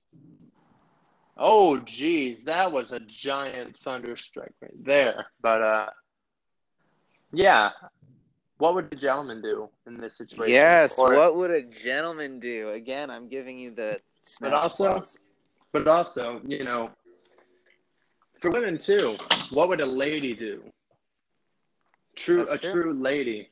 Oh, 1.37 1.77
geez, 1.79 2.43
that 2.43 2.71
was 2.71 2.91
a 2.91 2.99
giant 2.99 3.77
thunderstrike 3.79 4.53
right 4.61 4.83
there. 4.83 5.27
But 5.41 5.61
uh, 5.61 5.89
yeah, 7.31 7.71
what 8.57 8.75
would 8.75 8.89
a 8.91 8.95
gentleman 8.95 9.41
do 9.41 9.69
in 9.87 9.97
this 9.97 10.17
situation? 10.17 10.53
Yes, 10.53 10.99
or, 10.99 11.15
what 11.15 11.35
would 11.37 11.49
a 11.49 11.63
gentleman 11.63 12.39
do? 12.39 12.69
Again, 12.69 13.09
I'm 13.09 13.27
giving 13.27 13.57
you 13.57 13.71
the. 13.71 13.99
But 14.39 14.53
also, 14.53 15.01
but 15.71 15.87
also, 15.87 16.41
you 16.45 16.63
know, 16.63 16.91
for 18.39 18.51
women 18.51 18.77
too, 18.77 19.17
what 19.49 19.69
would 19.69 19.81
a 19.81 19.85
lady 19.85 20.35
do? 20.35 20.61
True, 22.15 22.45
That's 22.45 22.51
a 22.51 22.57
true. 22.57 22.83
true 22.83 22.93
lady. 22.93 23.49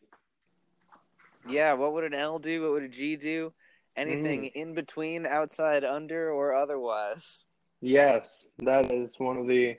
Yeah, 1.49 1.73
what 1.73 1.93
would 1.93 2.03
an 2.03 2.13
L 2.13 2.39
do? 2.39 2.61
What 2.61 2.71
would 2.71 2.83
a 2.83 2.89
G 2.89 3.15
do? 3.15 3.53
Anything 3.95 4.43
mm. 4.43 4.51
in 4.53 4.73
between, 4.73 5.25
outside, 5.25 5.83
under, 5.83 6.31
or 6.31 6.55
otherwise. 6.55 7.45
Yes, 7.81 8.47
that 8.59 8.91
is 8.91 9.19
one 9.19 9.37
of 9.37 9.47
the 9.47 9.75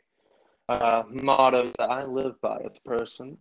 uh, 0.69 1.05
mottos 1.09 1.73
that 1.79 1.91
I 1.91 2.05
live 2.05 2.41
by 2.41 2.61
as 2.65 2.77
a 2.77 2.89
person. 2.89 3.39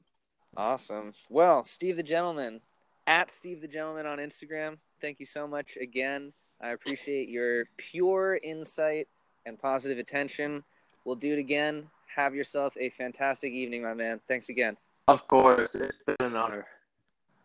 Awesome. 0.56 1.14
Well, 1.30 1.64
Steve 1.64 1.96
the 1.96 2.04
Gentleman, 2.04 2.62
at 3.08 3.32
Steve 3.32 3.62
the 3.62 3.68
Gentleman 3.68 4.06
on 4.06 4.20
Instagram, 4.20 4.78
thank 5.02 5.20
you 5.20 5.26
so 5.26 5.48
much 5.48 5.78
again. 5.80 6.34
I 6.62 6.70
appreciate 6.70 7.30
your 7.30 7.66
pure 7.78 8.40
insight 8.44 9.08
and 9.46 9.58
positive 9.58 9.98
attention. 9.98 10.64
We'll 11.06 11.16
do 11.16 11.34
it 11.34 11.40
again. 11.40 11.88
Have 12.16 12.36
yourself 12.36 12.76
a 12.80 12.90
fantastic 12.90 13.54
evening, 13.54 13.84
my 13.84 13.94
man. 13.94 14.20
Thanks 14.28 14.50
again. 14.50 14.76
Of 15.08 15.28
course. 15.28 15.76
It's 15.76 16.04
been 16.04 16.16
an 16.20 16.36
honor. 16.36 16.68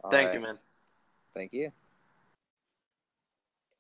All 0.03 0.11
Thank 0.11 0.29
right. 0.29 0.35
you, 0.35 0.41
man. 0.41 0.59
Thank 1.35 1.53
you. 1.53 1.73